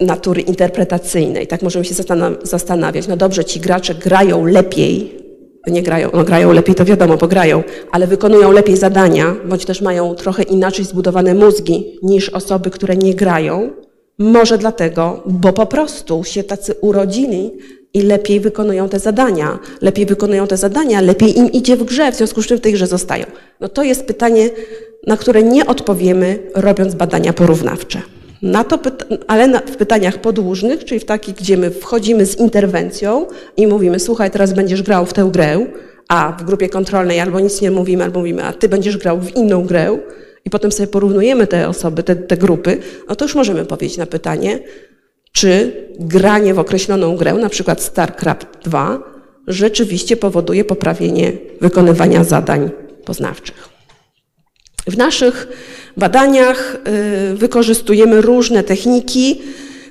natury 0.00 0.40
interpretacyjnej. 0.40 1.46
Tak 1.46 1.62
możemy 1.62 1.84
się 1.84 1.94
zastanawiać, 2.42 3.08
no 3.08 3.16
dobrze, 3.16 3.44
ci 3.44 3.60
gracze 3.60 3.94
grają 3.94 4.46
lepiej, 4.46 5.18
nie 5.66 5.82
grają, 5.82 6.10
no 6.14 6.24
grają 6.24 6.52
lepiej, 6.52 6.74
to 6.74 6.84
wiadomo, 6.84 7.16
bo 7.16 7.28
grają, 7.28 7.62
ale 7.92 8.06
wykonują 8.06 8.52
lepiej 8.52 8.76
zadania, 8.76 9.36
bądź 9.44 9.64
też 9.64 9.80
mają 9.80 10.14
trochę 10.14 10.42
inaczej 10.42 10.84
zbudowane 10.84 11.34
mózgi 11.34 11.98
niż 12.02 12.28
osoby, 12.28 12.70
które 12.70 12.96
nie 12.96 13.14
grają. 13.14 13.70
Może 14.18 14.58
dlatego, 14.58 15.22
bo 15.26 15.52
po 15.52 15.66
prostu 15.66 16.24
się 16.24 16.44
tacy 16.44 16.74
urodzili 16.80 17.50
i 17.94 18.02
lepiej 18.02 18.40
wykonują 18.40 18.88
te 18.88 18.98
zadania. 18.98 19.58
Lepiej 19.80 20.06
wykonują 20.06 20.46
te 20.46 20.56
zadania, 20.56 21.00
lepiej 21.00 21.38
im 21.38 21.52
idzie 21.52 21.76
w 21.76 21.84
grze, 21.84 22.12
w 22.12 22.16
związku 22.16 22.42
z 22.42 22.46
czym 22.46 22.58
w 22.58 22.60
tej 22.60 22.72
grze 22.72 22.86
zostają. 22.86 23.26
No 23.60 23.68
to 23.68 23.82
jest 23.82 24.04
pytanie, 24.06 24.50
na 25.06 25.16
które 25.16 25.42
nie 25.42 25.66
odpowiemy, 25.66 26.38
robiąc 26.54 26.94
badania 26.94 27.32
porównawcze. 27.32 28.02
Na 28.42 28.64
to 28.64 28.78
ale 29.26 29.48
na, 29.48 29.58
w 29.60 29.76
pytaniach 29.76 30.18
podłużnych, 30.18 30.84
czyli 30.84 31.00
w 31.00 31.04
takich, 31.04 31.34
gdzie 31.34 31.56
my 31.56 31.70
wchodzimy 31.70 32.26
z 32.26 32.38
interwencją 32.38 33.26
i 33.56 33.66
mówimy, 33.66 34.00
słuchaj, 34.00 34.30
teraz 34.30 34.52
będziesz 34.52 34.82
grał 34.82 35.06
w 35.06 35.12
tę 35.12 35.30
grę, 35.32 35.66
a 36.08 36.36
w 36.40 36.44
grupie 36.44 36.68
kontrolnej 36.68 37.20
albo 37.20 37.40
nic 37.40 37.60
nie 37.60 37.70
mówimy, 37.70 38.04
albo 38.04 38.20
mówimy, 38.20 38.44
a 38.44 38.52
ty 38.52 38.68
będziesz 38.68 38.96
grał 38.98 39.20
w 39.20 39.36
inną 39.36 39.64
grę 39.64 39.98
i 40.44 40.50
potem 40.50 40.72
sobie 40.72 40.86
porównujemy 40.86 41.46
te 41.46 41.68
osoby, 41.68 42.02
te, 42.02 42.16
te 42.16 42.36
grupy, 42.36 42.78
no 43.08 43.16
to 43.16 43.24
już 43.24 43.34
możemy 43.34 43.64
powiedzieć 43.64 43.98
na 43.98 44.06
pytanie, 44.06 44.58
czy 45.34 45.72
granie 45.98 46.54
w 46.54 46.58
określoną 46.58 47.16
grę, 47.16 47.34
na 47.34 47.48
przykład 47.48 47.82
StarCraft 47.82 48.46
2, 48.64 48.98
rzeczywiście 49.46 50.16
powoduje 50.16 50.64
poprawienie 50.64 51.32
wykonywania 51.60 52.24
zadań 52.24 52.70
poznawczych. 53.04 53.68
W 54.86 54.96
naszych 54.96 55.48
badaniach 55.96 56.76
y, 57.32 57.34
wykorzystujemy 57.34 58.20
różne 58.20 58.62
techniki. 58.62 59.42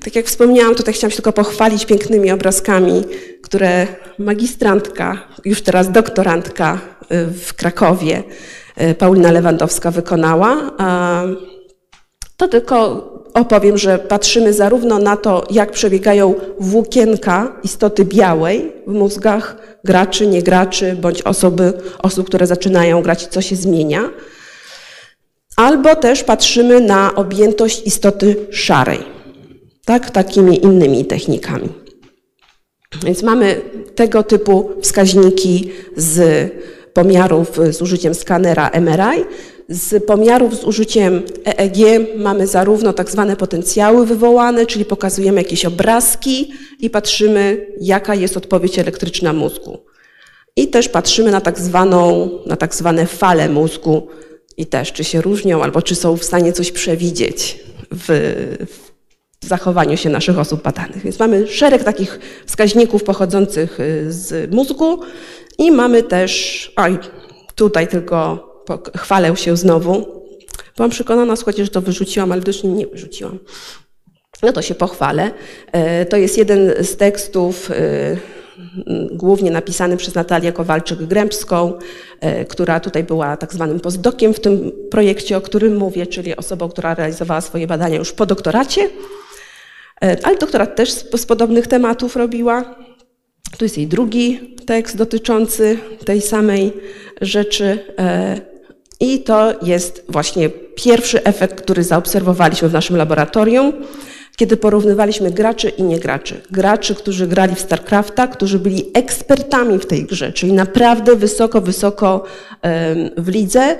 Tak 0.03 0.15
jak 0.15 0.25
wspomniałam, 0.25 0.75
tutaj 0.75 0.93
chciałam 0.93 1.11
się 1.11 1.15
tylko 1.15 1.33
pochwalić 1.33 1.85
pięknymi 1.85 2.31
obrazkami, 2.31 3.03
które 3.41 3.87
magistrantka, 4.19 5.27
już 5.45 5.61
teraz 5.61 5.91
doktorantka 5.91 6.79
y, 7.01 7.25
w 7.25 7.53
Krakowie, 7.53 8.23
y, 8.81 8.95
Paulina 8.95 9.31
Lewandowska 9.31 9.91
wykonała. 9.91 10.71
To 12.37 12.47
tylko 12.47 13.12
opowiem, 13.33 13.77
że 13.77 13.99
patrzymy 13.99 14.53
zarówno 14.53 14.99
na 14.99 15.17
to, 15.17 15.43
jak 15.49 15.71
przebiegają 15.71 16.35
włókienka 16.59 17.59
istoty 17.63 18.05
białej 18.05 18.71
w 18.87 18.93
mózgach 18.93 19.57
graczy, 19.83 20.27
niegraczy, 20.27 20.95
bądź 21.01 21.21
osoby, 21.21 21.73
osób, 22.03 22.27
które 22.27 22.47
zaczynają 22.47 23.01
grać, 23.01 23.27
co 23.27 23.41
się 23.41 23.55
zmienia, 23.55 24.09
Albo 25.55 25.95
też 25.95 26.23
patrzymy 26.23 26.81
na 26.81 27.15
objętość 27.15 27.87
istoty 27.87 28.35
szarej, 28.51 28.99
tak, 29.85 30.11
takimi 30.11 30.63
innymi 30.63 31.05
technikami. 31.05 31.69
Więc 33.05 33.23
mamy 33.23 33.61
tego 33.95 34.23
typu 34.23 34.69
wskaźniki 34.81 35.71
z 35.95 36.51
pomiarów 36.93 37.59
z 37.71 37.81
użyciem 37.81 38.13
skanera 38.13 38.69
MRI. 38.81 39.25
Z 39.69 40.05
pomiarów 40.05 40.55
z 40.55 40.63
użyciem 40.63 41.21
EEG 41.45 41.77
mamy 42.17 42.47
zarówno 42.47 42.93
tak 42.93 43.09
zwane 43.09 43.35
potencjały 43.35 44.05
wywołane, 44.05 44.65
czyli 44.65 44.85
pokazujemy 44.85 45.41
jakieś 45.41 45.65
obrazki 45.65 46.51
i 46.79 46.89
patrzymy, 46.89 47.67
jaka 47.81 48.15
jest 48.15 48.37
odpowiedź 48.37 48.79
elektryczna 48.79 49.33
mózgu. 49.33 49.77
I 50.55 50.67
też 50.67 50.89
patrzymy 50.89 51.31
na 51.31 51.41
tak, 51.41 51.59
zwaną, 51.59 52.29
na 52.45 52.55
tak 52.55 52.75
zwane 52.75 53.05
fale 53.05 53.49
mózgu, 53.49 54.07
i 54.57 54.65
też, 54.65 54.91
czy 54.91 55.03
się 55.03 55.21
różnią, 55.21 55.63
albo 55.63 55.81
czy 55.81 55.95
są 55.95 56.17
w 56.17 56.23
stanie 56.23 56.53
coś 56.53 56.71
przewidzieć 56.71 57.59
w, 57.91 58.05
w 59.41 59.47
zachowaniu 59.47 59.97
się 59.97 60.09
naszych 60.09 60.39
osób 60.39 60.63
badanych. 60.63 61.03
Więc 61.03 61.19
mamy 61.19 61.47
szereg 61.47 61.83
takich 61.83 62.19
wskaźników 62.45 63.03
pochodzących 63.03 63.79
y, 63.79 64.05
z 64.13 64.51
mózgu 64.53 64.99
i 65.57 65.71
mamy 65.71 66.03
też, 66.03 66.73
oj, 66.75 66.97
tutaj 67.55 67.87
tylko 67.87 68.49
chwalę 68.97 69.35
się 69.35 69.57
znowu. 69.57 70.23
Byłam 70.75 70.91
przekonana, 70.91 71.35
słuchajcie, 71.35 71.65
że 71.65 71.71
to 71.71 71.81
wyrzuciłam, 71.81 72.31
ale 72.31 72.41
też 72.41 72.63
nie 72.63 72.87
wyrzuciłam. 72.87 73.39
No 74.43 74.53
to 74.53 74.61
się 74.61 74.75
pochwalę. 74.75 75.31
E, 75.71 76.05
to 76.05 76.17
jest 76.17 76.37
jeden 76.37 76.73
z 76.83 76.97
tekstów 76.97 77.71
y, 77.71 78.17
głównie 79.11 79.51
napisany 79.51 79.97
przez 79.97 80.15
Natalię 80.15 80.53
Kowalczyk-Grębską, 80.53 81.73
e, 82.19 82.45
która 82.45 82.79
tutaj 82.79 83.03
była 83.03 83.37
tak 83.37 83.53
zwanym 83.53 83.79
postdokiem 83.79 84.33
w 84.33 84.39
tym 84.39 84.71
projekcie, 84.91 85.37
o 85.37 85.41
którym 85.41 85.77
mówię, 85.77 86.07
czyli 86.07 86.35
osobą, 86.35 86.69
która 86.69 86.95
realizowała 86.95 87.41
swoje 87.41 87.67
badania 87.67 87.97
już 87.97 88.11
po 88.11 88.25
doktoracie, 88.25 88.89
e, 90.03 90.17
ale 90.23 90.37
doktorat 90.37 90.75
też 90.75 90.91
z, 90.91 91.21
z 91.21 91.25
podobnych 91.25 91.67
tematów 91.67 92.15
robiła. 92.15 92.75
Tu 93.57 93.65
jest 93.65 93.77
jej 93.77 93.87
drugi 93.87 94.55
tekst 94.65 94.97
dotyczący 94.97 95.77
tej 96.05 96.21
samej 96.21 96.73
rzeczy. 97.21 97.79
I 99.03 99.19
to 99.19 99.53
jest 99.61 100.05
właśnie 100.09 100.49
pierwszy 100.75 101.23
efekt, 101.23 101.61
który 101.61 101.83
zaobserwowaliśmy 101.83 102.69
w 102.69 102.73
naszym 102.73 102.97
laboratorium 102.97 103.73
kiedy 104.35 104.57
porównywaliśmy 104.57 105.31
graczy 105.31 105.69
i 105.69 105.83
niegraczy. 105.83 106.41
Graczy, 106.51 106.95
którzy 106.95 107.27
grali 107.27 107.55
w 107.55 107.59
StarCrafta, 107.59 108.27
którzy 108.27 108.59
byli 108.59 108.85
ekspertami 108.93 109.79
w 109.79 109.85
tej 109.85 110.05
grze, 110.05 110.31
czyli 110.31 110.53
naprawdę 110.53 111.15
wysoko, 111.15 111.61
wysoko 111.61 112.23
w 113.17 113.27
lidze. 113.27 113.77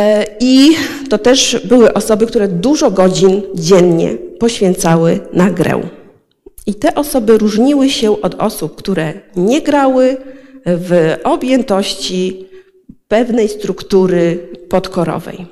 E, 0.00 0.26
I 0.40 0.76
to 1.10 1.18
też 1.18 1.60
były 1.64 1.94
osoby, 1.94 2.26
które 2.26 2.48
dużo 2.48 2.90
godzin 2.90 3.42
dziennie 3.54 4.14
poświęcały 4.38 5.20
na 5.32 5.50
grę. 5.50 5.80
I 6.66 6.74
te 6.74 6.94
osoby 6.94 7.38
różniły 7.38 7.90
się 7.90 8.22
od 8.22 8.34
osób, 8.34 8.76
które 8.76 9.12
nie 9.36 9.62
grały 9.62 10.16
w 10.66 11.16
objętości 11.24 12.48
pewnej 13.08 13.48
struktury 13.48 14.48
podkorowej 14.68 15.46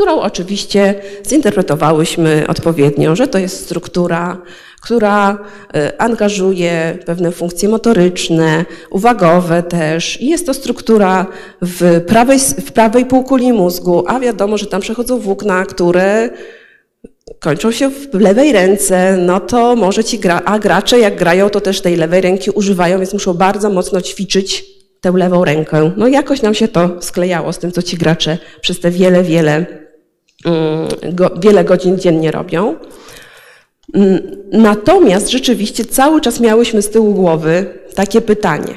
którą 0.00 0.20
oczywiście 0.20 0.94
zinterpretowałyśmy 1.28 2.44
odpowiednio, 2.48 3.16
że 3.16 3.28
to 3.28 3.38
jest 3.38 3.64
struktura, 3.64 4.42
która 4.82 5.38
e, 5.74 6.02
angażuje 6.02 6.98
pewne 7.06 7.32
funkcje 7.32 7.68
motoryczne, 7.68 8.64
uwagowe 8.90 9.62
też. 9.62 10.20
I 10.20 10.28
jest 10.28 10.46
to 10.46 10.54
struktura 10.54 11.26
w 11.62 12.00
prawej, 12.06 12.38
w 12.38 12.72
prawej 12.72 13.06
półkuli 13.06 13.52
mózgu, 13.52 14.04
a 14.06 14.20
wiadomo, 14.20 14.58
że 14.58 14.66
tam 14.66 14.80
przechodzą 14.80 15.18
włókna, 15.18 15.66
które 15.66 16.30
kończą 17.40 17.72
się 17.72 17.90
w 17.90 18.14
lewej 18.14 18.52
ręce, 18.52 19.16
no 19.16 19.40
to 19.40 19.76
może 19.76 20.04
ci 20.04 20.18
gra, 20.18 20.42
a 20.44 20.58
gracze 20.58 20.98
jak 20.98 21.16
grają, 21.16 21.50
to 21.50 21.60
też 21.60 21.80
tej 21.80 21.96
lewej 21.96 22.20
ręki 22.20 22.50
używają, 22.50 22.98
więc 22.98 23.12
muszą 23.12 23.34
bardzo 23.34 23.70
mocno 23.70 24.00
ćwiczyć 24.00 24.79
tę 25.00 25.12
lewą 25.14 25.44
rękę. 25.44 25.92
No 25.96 26.08
jakoś 26.08 26.42
nam 26.42 26.54
się 26.54 26.68
to 26.68 27.02
sklejało 27.02 27.52
z 27.52 27.58
tym, 27.58 27.72
co 27.72 27.82
ci 27.82 27.96
gracze 27.96 28.38
przez 28.60 28.80
te 28.80 28.90
wiele, 28.90 29.22
wiele 29.22 29.66
Mm, 30.44 30.88
go, 31.14 31.30
wiele 31.40 31.64
godzin 31.64 31.98
dziennie 31.98 32.30
robią. 32.30 32.74
Mm, 33.94 34.20
natomiast 34.52 35.30
rzeczywiście 35.30 35.84
cały 35.84 36.20
czas 36.20 36.40
miałyśmy 36.40 36.82
z 36.82 36.90
tyłu 36.90 37.14
głowy 37.14 37.78
takie 37.94 38.20
pytanie. 38.20 38.74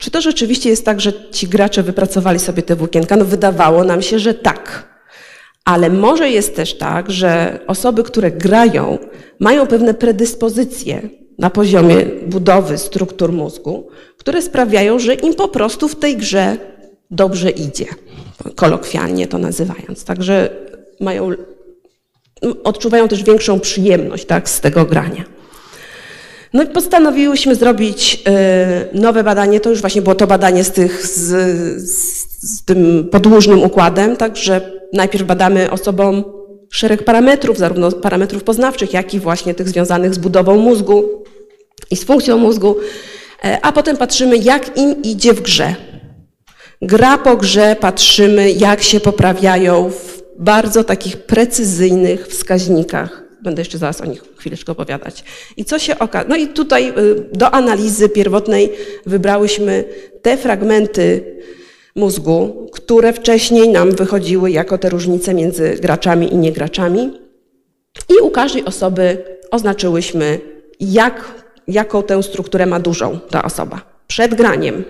Czy 0.00 0.10
to 0.10 0.20
rzeczywiście 0.20 0.70
jest 0.70 0.84
tak, 0.84 1.00
że 1.00 1.12
ci 1.30 1.48
gracze 1.48 1.82
wypracowali 1.82 2.38
sobie 2.38 2.62
te 2.62 2.76
włókienka? 2.76 3.16
No 3.16 3.24
wydawało 3.24 3.84
nam 3.84 4.02
się, 4.02 4.18
że 4.18 4.34
tak. 4.34 4.88
Ale 5.64 5.90
może 5.90 6.30
jest 6.30 6.56
też 6.56 6.78
tak, 6.78 7.10
że 7.10 7.60
osoby, 7.66 8.02
które 8.02 8.30
grają, 8.30 8.98
mają 9.40 9.66
pewne 9.66 9.94
predyspozycje 9.94 11.08
na 11.38 11.50
poziomie 11.50 12.06
budowy 12.26 12.78
struktur 12.78 13.32
mózgu, 13.32 13.88
które 14.16 14.42
sprawiają, 14.42 14.98
że 14.98 15.14
im 15.14 15.34
po 15.34 15.48
prostu 15.48 15.88
w 15.88 15.96
tej 15.96 16.16
grze 16.16 16.56
dobrze 17.10 17.50
idzie, 17.50 17.86
kolokwialnie 18.54 19.26
to 19.26 19.38
nazywając. 19.38 20.04
Także 20.04 20.50
mają, 21.00 21.30
odczuwają 22.64 23.08
też 23.08 23.22
większą 23.22 23.60
przyjemność 23.60 24.24
tak, 24.24 24.48
z 24.48 24.60
tego 24.60 24.84
grania. 24.84 25.24
No 26.52 26.62
i 26.62 26.66
postanowiłyśmy 26.66 27.54
zrobić 27.54 28.22
y, 28.94 28.98
nowe 29.00 29.24
badanie, 29.24 29.60
to 29.60 29.70
już 29.70 29.80
właśnie 29.80 30.02
było 30.02 30.14
to 30.14 30.26
badanie 30.26 30.64
z, 30.64 30.72
tych, 30.72 31.06
z, 31.06 31.26
z 32.40 32.64
tym 32.64 33.08
podłużnym 33.10 33.62
układem, 33.62 34.16
także 34.16 34.60
najpierw 34.92 35.24
badamy 35.26 35.70
osobom 35.70 36.24
szereg 36.70 37.04
parametrów, 37.04 37.58
zarówno 37.58 37.92
parametrów 37.92 38.44
poznawczych, 38.44 38.92
jak 38.92 39.14
i 39.14 39.20
właśnie 39.20 39.54
tych 39.54 39.68
związanych 39.68 40.14
z 40.14 40.18
budową 40.18 40.56
mózgu 40.56 41.24
i 41.90 41.96
z 41.96 42.04
funkcją 42.04 42.38
mózgu. 42.38 42.76
E, 43.44 43.58
a 43.62 43.72
potem 43.72 43.96
patrzymy, 43.96 44.36
jak 44.36 44.76
im 44.76 45.02
idzie 45.02 45.34
w 45.34 45.40
grze. 45.40 45.74
Gra 46.82 47.18
po 47.18 47.36
grze 47.36 47.76
patrzymy, 47.80 48.50
jak 48.50 48.82
się 48.82 49.00
poprawiają 49.00 49.90
w 49.90 50.22
bardzo 50.38 50.84
takich 50.84 51.16
precyzyjnych 51.16 52.26
wskaźnikach. 52.26 53.22
Będę 53.42 53.60
jeszcze 53.60 53.78
zaraz 53.78 54.00
o 54.00 54.04
nich 54.04 54.22
chwileczkę 54.36 54.72
opowiadać. 54.72 55.24
I 55.56 55.64
co 55.64 55.78
się 55.78 55.98
okazało? 55.98 56.30
No 56.30 56.36
i 56.36 56.48
tutaj 56.48 56.88
y, 56.88 56.92
do 57.32 57.50
analizy 57.50 58.08
pierwotnej 58.08 58.72
wybrałyśmy 59.06 59.84
te 60.22 60.36
fragmenty 60.36 61.36
mózgu, 61.96 62.68
które 62.72 63.12
wcześniej 63.12 63.68
nam 63.68 63.92
wychodziły 63.92 64.50
jako 64.50 64.78
te 64.78 64.88
różnice 64.88 65.34
między 65.34 65.76
graczami 65.80 66.32
i 66.32 66.36
niegraczami. 66.36 67.12
I 68.08 68.20
u 68.22 68.30
każdej 68.30 68.64
osoby 68.64 69.24
oznaczyłyśmy, 69.50 70.40
jak, 70.80 71.24
jaką 71.68 72.02
tę 72.02 72.22
strukturę 72.22 72.66
ma 72.66 72.80
dużą 72.80 73.18
ta 73.30 73.42
osoba 73.42 73.80
przed 74.06 74.34
graniem. 74.34 74.84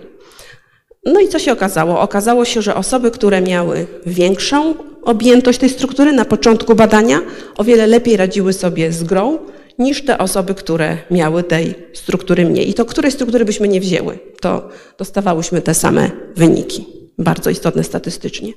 No 1.04 1.20
i 1.20 1.28
co 1.28 1.38
się 1.38 1.52
okazało? 1.52 2.00
Okazało 2.00 2.44
się, 2.44 2.62
że 2.62 2.74
osoby, 2.74 3.10
które 3.10 3.40
miały 3.40 3.86
większą 4.06 4.74
objętość 5.02 5.58
tej 5.58 5.68
struktury 5.68 6.12
na 6.12 6.24
początku 6.24 6.74
badania, 6.74 7.20
o 7.56 7.64
wiele 7.64 7.86
lepiej 7.86 8.16
radziły 8.16 8.52
sobie 8.52 8.92
z 8.92 9.04
grą 9.04 9.38
niż 9.78 10.04
te 10.04 10.18
osoby, 10.18 10.54
które 10.54 10.98
miały 11.10 11.42
tej 11.42 11.74
struktury 11.92 12.44
mniej. 12.44 12.70
I 12.70 12.74
to 12.74 12.84
której 12.84 13.12
struktury 13.12 13.44
byśmy 13.44 13.68
nie 13.68 13.80
wzięły, 13.80 14.18
to 14.40 14.68
dostawałyśmy 14.98 15.62
te 15.62 15.74
same 15.74 16.10
wyniki, 16.36 16.86
bardzo 17.18 17.50
istotne 17.50 17.84
statystycznie. 17.84 18.52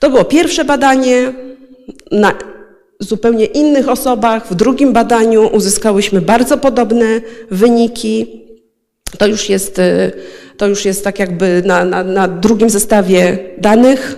To 0.00 0.10
było 0.10 0.24
pierwsze 0.24 0.64
badanie. 0.64 1.32
Na 2.10 2.34
zupełnie 3.00 3.44
innych 3.44 3.88
osobach 3.88 4.48
w 4.48 4.54
drugim 4.54 4.92
badaniu 4.92 5.46
uzyskałyśmy 5.52 6.20
bardzo 6.20 6.58
podobne 6.58 7.20
wyniki. 7.50 8.42
To 9.18 9.26
już 9.26 9.48
jest, 9.48 9.78
y, 9.78 10.12
to 10.56 10.68
już 10.68 10.84
jest 10.84 11.04
tak 11.04 11.18
jakby 11.18 11.62
na, 11.66 11.84
na, 11.84 12.04
na 12.04 12.28
drugim 12.28 12.70
zestawie 12.70 13.38
danych 13.58 14.16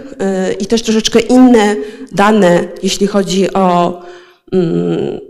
y, 0.50 0.54
i 0.54 0.66
też 0.66 0.82
troszeczkę 0.82 1.20
inne 1.20 1.76
dane, 2.12 2.64
jeśli 2.82 3.06
chodzi 3.06 3.52
o, 3.52 4.02
mm, 4.52 5.20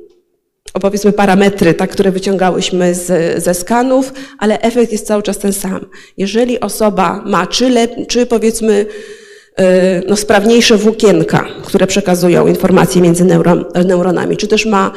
o 0.75 0.81
powiedzmy 0.81 1.12
parametry, 1.12 1.75
tak, 1.75 1.91
które 1.91 2.12
wyciągałyśmy 2.12 2.95
z, 2.95 3.43
ze 3.43 3.55
skanów, 3.55 4.12
ale 4.39 4.61
efekt 4.61 4.93
jest 4.93 5.07
cały 5.07 5.22
czas 5.22 5.39
ten 5.39 5.53
sam. 5.53 5.87
Jeżeli 6.16 6.61
osoba 6.61 7.22
ma 7.27 7.47
czy, 7.47 7.70
lep, 7.70 7.91
czy 8.09 8.27
powiedzmy 8.27 8.87
y, 9.61 9.64
no, 10.09 10.16
sprawniejsze 10.16 10.77
włókienka, 10.77 11.45
które 11.64 11.87
przekazują 11.87 12.47
informacje 12.47 13.03
między 13.03 13.25
neuron, 13.25 13.64
neuronami, 13.85 14.37
czy 14.37 14.49
też 14.49 14.66
ma 14.66 14.93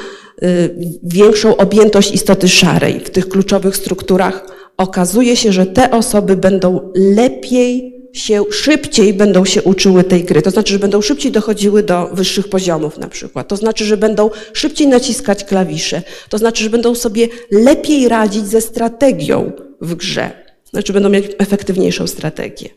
większą 1.03 1.57
objętość 1.57 2.11
istoty 2.11 2.47
szarej 2.47 2.99
w 2.99 3.09
tych 3.09 3.29
kluczowych 3.29 3.75
strukturach, 3.75 4.45
okazuje 4.77 5.35
się, 5.35 5.51
że 5.51 5.65
te 5.65 5.91
osoby 5.91 6.35
będą 6.35 6.91
lepiej 6.95 7.96
się, 8.17 8.43
szybciej 8.51 9.13
będą 9.13 9.45
się 9.45 9.63
uczyły 9.63 10.03
tej 10.03 10.23
gry. 10.23 10.41
To 10.41 10.51
znaczy, 10.51 10.73
że 10.73 10.79
będą 10.79 11.01
szybciej 11.01 11.31
dochodziły 11.31 11.83
do 11.83 12.09
wyższych 12.13 12.49
poziomów 12.49 12.97
na 12.97 13.07
przykład. 13.07 13.47
To 13.47 13.55
znaczy, 13.55 13.85
że 13.85 13.97
będą 13.97 14.29
szybciej 14.53 14.87
naciskać 14.87 15.43
klawisze. 15.43 16.01
To 16.29 16.37
znaczy, 16.37 16.63
że 16.63 16.69
będą 16.69 16.95
sobie 16.95 17.27
lepiej 17.51 18.09
radzić 18.09 18.47
ze 18.47 18.61
strategią 18.61 19.51
w 19.81 19.95
grze. 19.95 20.31
Znaczy, 20.71 20.93
będą 20.93 21.09
mieć 21.09 21.25
efektywniejszą 21.37 22.07
strategię. 22.07 22.69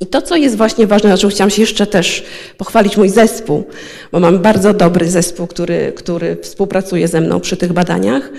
I 0.00 0.06
to, 0.06 0.22
co 0.22 0.36
jest 0.36 0.56
właśnie 0.56 0.86
ważne, 0.86 1.10
na 1.10 1.18
czym 1.18 1.30
chciałam 1.30 1.50
się 1.50 1.62
jeszcze 1.62 1.86
też 1.86 2.24
pochwalić 2.56 2.96
mój 2.96 3.08
zespół, 3.08 3.64
bo 4.12 4.20
mam 4.20 4.38
bardzo 4.38 4.74
dobry 4.74 5.10
zespół, 5.10 5.46
który, 5.46 5.92
który 5.96 6.36
współpracuje 6.42 7.08
ze 7.08 7.20
mną 7.20 7.40
przy 7.40 7.56
tych 7.56 7.72
badaniach, 7.72 8.30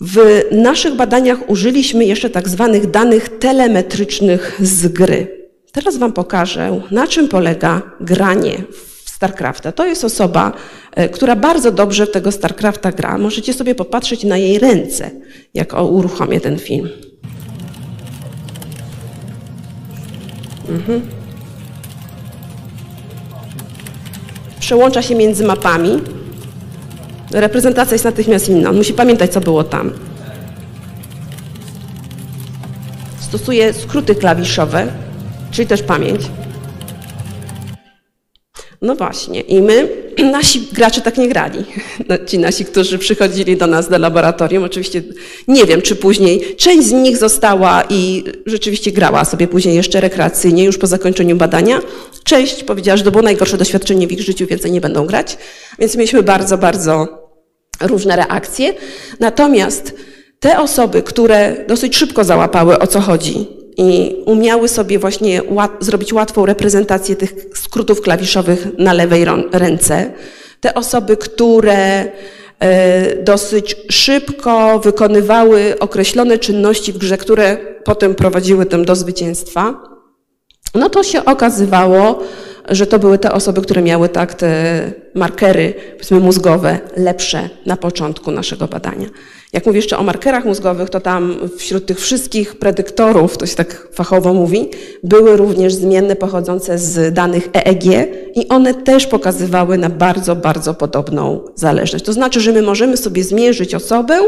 w 0.00 0.44
naszych 0.52 0.96
badaniach 0.96 1.50
użyliśmy 1.50 2.04
jeszcze 2.04 2.30
tak 2.30 2.48
zwanych 2.48 2.90
danych 2.90 3.38
telemetrycznych 3.38 4.58
z 4.60 4.88
gry. 4.88 5.48
Teraz 5.72 5.96
Wam 5.96 6.12
pokażę, 6.12 6.80
na 6.90 7.06
czym 7.06 7.28
polega 7.28 7.82
granie 8.00 8.62
w 9.04 9.10
StarCrafta. 9.10 9.72
To 9.72 9.86
jest 9.86 10.04
osoba, 10.04 10.52
e, 10.94 11.08
która 11.08 11.36
bardzo 11.36 11.70
dobrze 11.70 12.06
w 12.06 12.10
tego 12.10 12.32
StarCrafta 12.32 12.92
gra. 12.92 13.18
Możecie 13.18 13.54
sobie 13.54 13.74
popatrzeć 13.74 14.24
na 14.24 14.36
jej 14.36 14.58
ręce, 14.58 15.10
jak 15.54 15.82
uruchomię 15.82 16.40
ten 16.40 16.58
film. 16.58 16.88
Mhm. 20.68 21.00
Przełącza 24.60 25.02
się 25.02 25.14
między 25.14 25.44
mapami. 25.44 26.17
Reprezentacja 27.30 27.94
jest 27.94 28.04
natychmiast 28.04 28.48
inna. 28.48 28.70
On 28.70 28.76
musi 28.76 28.92
pamiętać, 28.92 29.32
co 29.32 29.40
było 29.40 29.64
tam. 29.64 29.92
Stosuje 33.20 33.72
skróty 33.72 34.14
klawiszowe, 34.14 34.86
czyli 35.50 35.68
też 35.68 35.82
pamięć. 35.82 36.20
No 38.82 38.94
właśnie, 38.94 39.40
i 39.40 39.62
my, 39.62 39.88
nasi 40.32 40.60
gracze 40.72 41.00
tak 41.00 41.18
nie 41.18 41.28
grali. 41.28 41.64
No, 42.08 42.18
ci 42.18 42.38
nasi, 42.38 42.64
którzy 42.64 42.98
przychodzili 42.98 43.56
do 43.56 43.66
nas 43.66 43.88
do 43.88 43.98
laboratorium, 43.98 44.64
oczywiście 44.64 45.02
nie 45.48 45.64
wiem, 45.64 45.82
czy 45.82 45.96
później 45.96 46.56
część 46.56 46.88
z 46.88 46.92
nich 46.92 47.16
została 47.16 47.82
i 47.90 48.24
rzeczywiście 48.46 48.92
grała 48.92 49.24
sobie 49.24 49.48
później 49.48 49.74
jeszcze 49.76 50.00
rekreacyjnie, 50.00 50.64
już 50.64 50.78
po 50.78 50.86
zakończeniu 50.86 51.36
badania. 51.36 51.80
Część 52.24 52.64
powiedziała, 52.64 52.96
że 52.96 53.04
to 53.04 53.10
było 53.10 53.22
najgorsze 53.22 53.56
doświadczenie 53.56 54.06
w 54.06 54.12
ich 54.12 54.20
życiu, 54.20 54.46
więcej 54.46 54.72
nie 54.72 54.80
będą 54.80 55.06
grać. 55.06 55.38
Więc 55.78 55.96
mieliśmy 55.96 56.22
bardzo, 56.22 56.58
bardzo 56.58 57.08
różne 57.80 58.16
reakcje. 58.16 58.74
Natomiast 59.20 59.94
te 60.40 60.60
osoby, 60.60 61.02
które 61.02 61.64
dosyć 61.68 61.96
szybko 61.96 62.24
załapały 62.24 62.78
o 62.78 62.86
co 62.86 63.00
chodzi 63.00 63.57
i 63.78 64.16
umiały 64.26 64.68
sobie 64.68 64.98
właśnie 64.98 65.42
łat 65.50 65.70
zrobić 65.80 66.12
łatwą 66.12 66.46
reprezentację 66.46 67.16
tych 67.16 67.34
skrótów 67.54 68.00
klawiszowych 68.00 68.66
na 68.78 68.92
lewej 68.92 69.24
ręce, 69.52 70.12
te 70.60 70.74
osoby, 70.74 71.16
które 71.16 72.04
e, 72.60 73.22
dosyć 73.22 73.76
szybko 73.90 74.78
wykonywały 74.78 75.78
określone 75.80 76.38
czynności 76.38 76.92
w 76.92 76.98
grze, 76.98 77.18
które 77.18 77.56
potem 77.84 78.14
prowadziły 78.14 78.66
tym 78.66 78.84
do 78.84 78.96
zwycięstwa, 78.96 79.74
no 80.74 80.90
to 80.90 81.02
się 81.02 81.24
okazywało, 81.24 82.22
że 82.70 82.86
to 82.86 82.98
były 82.98 83.18
te 83.18 83.32
osoby, 83.32 83.60
które 83.60 83.82
miały 83.82 84.08
tak 84.08 84.34
te 84.34 84.82
markery, 85.14 85.74
powiedzmy 85.92 86.20
mózgowe, 86.20 86.78
lepsze 86.96 87.48
na 87.66 87.76
początku 87.76 88.30
naszego 88.30 88.68
badania. 88.68 89.06
Jak 89.52 89.66
mówię 89.66 89.78
jeszcze 89.78 89.98
o 89.98 90.02
markerach 90.02 90.44
mózgowych, 90.44 90.90
to 90.90 91.00
tam 91.00 91.36
wśród 91.56 91.86
tych 91.86 92.00
wszystkich 92.00 92.58
predyktorów, 92.58 93.38
to 93.38 93.46
się 93.46 93.56
tak 93.56 93.88
fachowo 93.92 94.34
mówi, 94.34 94.70
były 95.04 95.36
również 95.36 95.74
zmienne 95.74 96.16
pochodzące 96.16 96.78
z 96.78 97.14
danych 97.14 97.48
EEG 97.54 97.84
i 98.34 98.48
one 98.48 98.74
też 98.74 99.06
pokazywały 99.06 99.78
na 99.78 99.90
bardzo, 99.90 100.36
bardzo 100.36 100.74
podobną 100.74 101.40
zależność. 101.54 102.04
To 102.04 102.12
znaczy, 102.12 102.40
że 102.40 102.52
my 102.52 102.62
możemy 102.62 102.96
sobie 102.96 103.24
zmierzyć 103.24 103.74
osobę, 103.74 104.18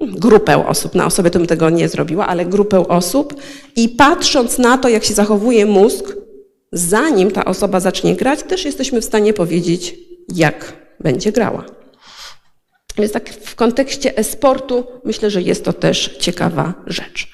grupę 0.00 0.66
osób, 0.66 0.94
na 0.94 1.06
osobie 1.06 1.30
to 1.30 1.38
bym 1.38 1.48
tego 1.48 1.70
nie 1.70 1.88
zrobiła, 1.88 2.26
ale 2.26 2.46
grupę 2.46 2.88
osób 2.88 3.34
i 3.76 3.88
patrząc 3.88 4.58
na 4.58 4.78
to, 4.78 4.88
jak 4.88 5.04
się 5.04 5.14
zachowuje 5.14 5.66
mózg, 5.66 6.16
zanim 6.74 7.30
ta 7.30 7.44
osoba 7.44 7.80
zacznie 7.80 8.16
grać, 8.16 8.42
też 8.42 8.64
jesteśmy 8.64 9.00
w 9.00 9.04
stanie 9.04 9.32
powiedzieć, 9.32 9.94
jak 10.34 10.72
będzie 11.00 11.32
grała. 11.32 11.64
Więc 12.98 13.12
tak 13.12 13.30
w 13.30 13.54
kontekście 13.54 14.16
e-sportu 14.18 14.86
myślę, 15.04 15.30
że 15.30 15.42
jest 15.42 15.64
to 15.64 15.72
też 15.72 16.16
ciekawa 16.20 16.74
rzecz. 16.86 17.28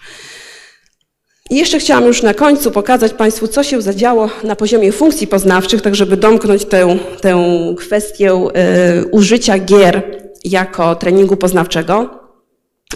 I 1.50 1.56
jeszcze 1.56 1.78
chciałam 1.78 2.04
już 2.04 2.22
na 2.22 2.34
końcu 2.34 2.70
pokazać 2.70 3.12
Państwu, 3.12 3.48
co 3.48 3.62
się 3.62 3.82
zadziało 3.82 4.30
na 4.44 4.56
poziomie 4.56 4.92
funkcji 4.92 5.26
poznawczych, 5.26 5.82
tak 5.82 5.94
żeby 5.94 6.16
domknąć 6.16 6.64
tę, 6.64 6.98
tę 7.20 7.44
kwestię 7.78 8.32
y, 8.32 9.06
użycia 9.10 9.58
gier 9.58 10.20
jako 10.44 10.94
treningu 10.94 11.36
poznawczego. 11.36 12.19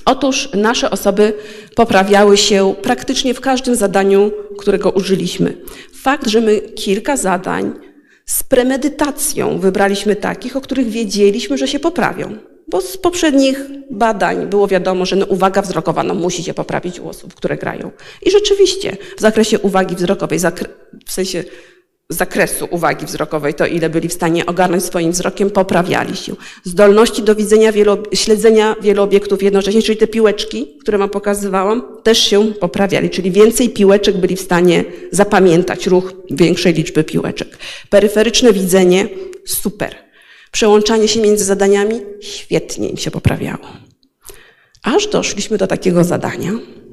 Otóż 0.05 0.49
nasze 0.55 0.91
osoby 0.91 1.33
poprawiały 1.77 2.37
się 2.37 2.75
praktycznie 2.83 3.35
w 3.35 3.41
każdym 3.41 3.75
zadaniu, 3.75 4.33
którego 4.59 4.91
użyliśmy. 4.91 5.57
Fakt, 5.95 6.29
że 6.29 6.41
my 6.41 6.61
kilka 6.61 7.17
zadań 7.17 7.73
z 8.27 8.43
premedytacją 8.43 9.59
wybraliśmy 9.59 10.17
takich, 10.17 10.57
o 10.57 10.61
których 10.61 10.89
wiedzieliśmy, 10.89 11.59
że 11.59 11.69
się 11.69 11.79
poprawią. 11.79 12.37
Bo 12.69 12.81
z 12.81 12.97
poprzednich 12.97 13.61
badań 13.91 14.47
było 14.47 14.69
wiadomo, 14.69 15.07
że 15.07 15.17
no 15.17 15.27
uwaga 15.27 15.63
wzrokowa 15.63 16.03
no, 16.03 16.15
musi 16.15 16.45
się 16.45 16.55
poprawić 16.55 17.01
u 17.01 17.09
osób, 17.09 17.35
które 17.35 17.57
grają. 17.57 17.91
I 18.23 18.31
rzeczywiście 18.31 18.97
w 19.17 19.21
zakresie 19.21 19.59
uwagi 19.59 19.97
wzrokowej, 19.97 20.39
w 21.07 21.13
sensie 21.13 21.45
zakresu 22.09 22.69
uwagi 22.71 23.07
wzrokowej, 23.07 23.55
to 23.55 23.67
ile 23.67 23.91
byli 23.91 24.09
w 24.09 24.13
stanie 24.13 24.47
ogarnąć 24.47 24.85
swoim 24.85 25.13
wzrokiem, 25.13 25.51
poprawiali 25.51 26.17
się. 26.17 26.35
Zdolności 26.65 27.23
do 27.23 27.35
widzenia, 27.35 27.73
śledzenia 28.15 28.77
wielu 28.81 29.03
obiektów 29.03 29.43
jednocześnie, 29.43 29.83
czyli 29.83 29.99
te 29.99 30.07
piłeczki, 30.07 30.79
które 30.81 30.99
Wam 30.99 31.11
pokazywałam, 31.11 31.83
też 32.03 32.19
się 32.19 32.47
poprawiali, 32.47 33.11
czyli 33.11 33.31
więcej 33.31 33.71
piłeczek 33.71 34.17
byli 34.17 34.37
w 34.37 34.41
stanie 34.41 34.85
zapamiętać 35.11 35.87
ruch 35.87 36.13
większej 36.31 36.75
liczby 36.75 37.05
piłeczek. 37.05 37.59
Peryferyczne 37.91 38.53
widzenie, 38.53 39.09
super. 39.47 39.95
Przełączanie 40.53 41.09
się 41.09 41.21
między 41.21 41.45
zadaniami, 41.45 42.01
świetnie 42.21 42.89
im 42.89 42.97
się 42.97 43.11
poprawiało. 43.11 43.67
Aż 44.83 45.07
doszliśmy 45.07 45.59
do 45.59 45.67
takiego 45.67 46.05
zadania, 46.05 46.51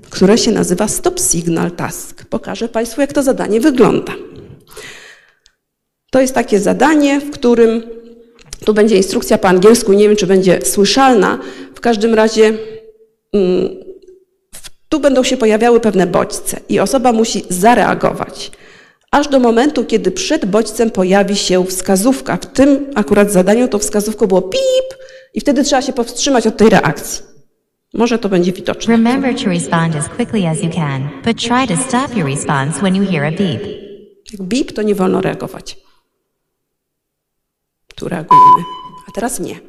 które 0.09 0.38
się 0.38 0.51
nazywa 0.51 0.88
Stop 0.88 1.20
Signal 1.20 1.72
Task. 1.72 2.26
Pokażę 2.26 2.70
Państwu, 2.70 3.01
jak 3.01 3.14
to 3.14 3.24
zadanie 3.24 3.59
wygląda. 3.59 4.14
To 6.12 6.22
jest 6.22 6.34
takie 6.34 6.59
zadanie, 6.59 7.20
w 7.20 7.32
którym 7.32 7.84
tu 8.66 8.74
będzie 8.74 8.97
instrukcja 8.97 9.38
po 9.38 9.47
angielsku, 9.47 9.93
nie 9.93 10.07
wiem, 10.07 10.18
czy 10.18 10.28
będzie 10.28 10.59
słyszalna. 10.62 11.39
W 11.76 11.80
każdym 11.80 12.14
razie 12.14 12.53
mm, 13.34 13.70
tu 14.89 14.99
będą 14.99 15.24
się 15.24 15.38
pojawiały 15.38 15.80
pewne 15.80 16.07
bodźce 16.07 16.59
i 16.70 16.80
osoba 16.80 17.12
musi 17.12 17.43
zareagować. 17.49 18.51
Aż 19.12 19.28
do 19.28 19.39
momentu, 19.39 19.86
kiedy 19.86 20.12
przed 20.12 20.45
bodźcem 20.45 20.91
pojawi 20.91 21.36
się 21.36 21.66
wskazówka. 21.66 22.38
W 22.38 22.45
tym 22.45 22.86
akurat 22.95 23.32
zadaniu 23.32 23.68
to 23.68 23.80
wskazówką 23.80 24.28
było 24.28 24.41
pip 24.41 24.97
i 25.34 25.41
wtedy 25.41 25.64
trzeba 25.64 25.82
się 25.82 25.93
powstrzymać 25.93 26.47
od 26.47 26.57
tej 26.57 26.70
reakcji. 26.70 27.24
Może 27.93 28.20
to 28.20 28.30
będzie 28.30 28.51
widoczne. 28.53 28.93
Remember 28.93 29.36
to 29.36 29.49
respond 29.49 29.95
as 29.95 30.09
quickly 30.09 30.47
as 30.47 30.64
you 30.64 30.70
can, 30.70 31.09
but 31.26 31.38
try 31.38 31.68
to 31.68 31.84
stop 31.88 32.18
your 32.18 32.30
response 32.30 32.80
when 32.80 32.95
you 32.95 33.12
hear 33.12 33.24
a 33.24 33.32
beep. 33.32 33.62
Jak 34.51 34.72
to 34.72 34.82
nie 34.82 34.95
wolno 34.95 35.22
reagować. 35.22 35.78
Tu 38.02 38.10
reagujemy, 38.10 38.64
a 39.10 39.12
teraz 39.12 39.39
nie. 39.39 39.60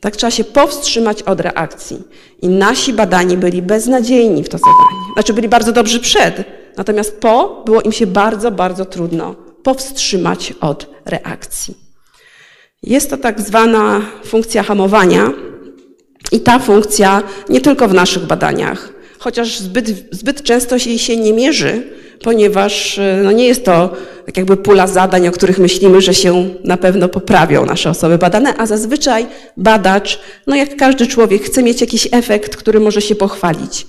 Tak 0.00 0.16
trzeba 0.16 0.30
się 0.30 0.44
powstrzymać 0.44 1.22
od 1.22 1.40
reakcji. 1.40 2.02
I 2.42 2.48
nasi 2.48 2.92
badani 2.92 3.36
byli 3.36 3.62
beznadziejni 3.62 4.44
w 4.44 4.48
to 4.48 4.58
zadanie. 4.58 5.12
Znaczy 5.14 5.32
byli 5.32 5.48
bardzo 5.48 5.72
dobrzy 5.72 6.00
przed, 6.00 6.44
natomiast 6.76 7.20
po 7.20 7.62
było 7.66 7.80
im 7.80 7.92
się 7.92 8.06
bardzo, 8.06 8.50
bardzo 8.50 8.84
trudno 8.84 9.34
powstrzymać 9.62 10.54
od 10.60 10.86
reakcji. 11.04 11.76
Jest 12.82 13.10
to 13.10 13.16
tak 13.16 13.40
zwana 13.40 14.00
funkcja 14.24 14.62
hamowania 14.62 15.32
i 16.32 16.40
ta 16.40 16.58
funkcja 16.58 17.22
nie 17.48 17.60
tylko 17.60 17.88
w 17.88 17.94
naszych 17.94 18.26
badaniach, 18.26 18.92
chociaż 19.18 19.58
zbyt, 19.58 19.88
zbyt 20.10 20.42
często 20.42 20.76
jej 20.76 20.98
się 20.98 21.16
nie 21.16 21.32
mierzy, 21.32 21.82
ponieważ 22.22 23.00
no 23.22 23.32
nie 23.32 23.46
jest 23.46 23.64
to 23.64 23.96
tak 24.26 24.36
jakby 24.36 24.56
pula 24.56 24.86
zadań, 24.86 25.28
o 25.28 25.32
których 25.32 25.58
myślimy, 25.58 26.00
że 26.00 26.14
się 26.14 26.48
na 26.64 26.76
pewno 26.76 27.08
poprawią 27.08 27.66
nasze 27.66 27.90
osoby 27.90 28.18
badane, 28.18 28.54
a 28.56 28.66
zazwyczaj 28.66 29.26
badacz, 29.56 30.20
no 30.46 30.56
jak 30.56 30.76
każdy 30.76 31.06
człowiek, 31.06 31.42
chce 31.42 31.62
mieć 31.62 31.80
jakiś 31.80 32.08
efekt, 32.12 32.56
który 32.56 32.80
może 32.80 33.00
się 33.00 33.14
pochwalić. 33.14 33.86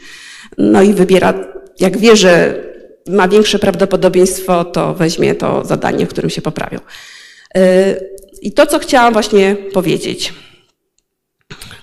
No 0.58 0.82
i 0.82 0.94
wybiera, 0.94 1.34
jak 1.80 1.98
wie, 1.98 2.16
że 2.16 2.64
ma 3.08 3.28
większe 3.28 3.60
prawdopodobieństwo, 3.60 4.66
to 4.66 4.94
weźmie 4.94 5.36
to 5.36 5.66
zadanie, 5.66 6.06
w 6.06 6.10
którym 6.10 6.30
się 6.30 6.42
poprawią. 6.42 6.80
I 8.42 8.52
to, 8.52 8.66
co 8.66 8.80
chciałam 8.80 9.14
właśnie 9.14 9.56
powiedzieć. 9.74 10.34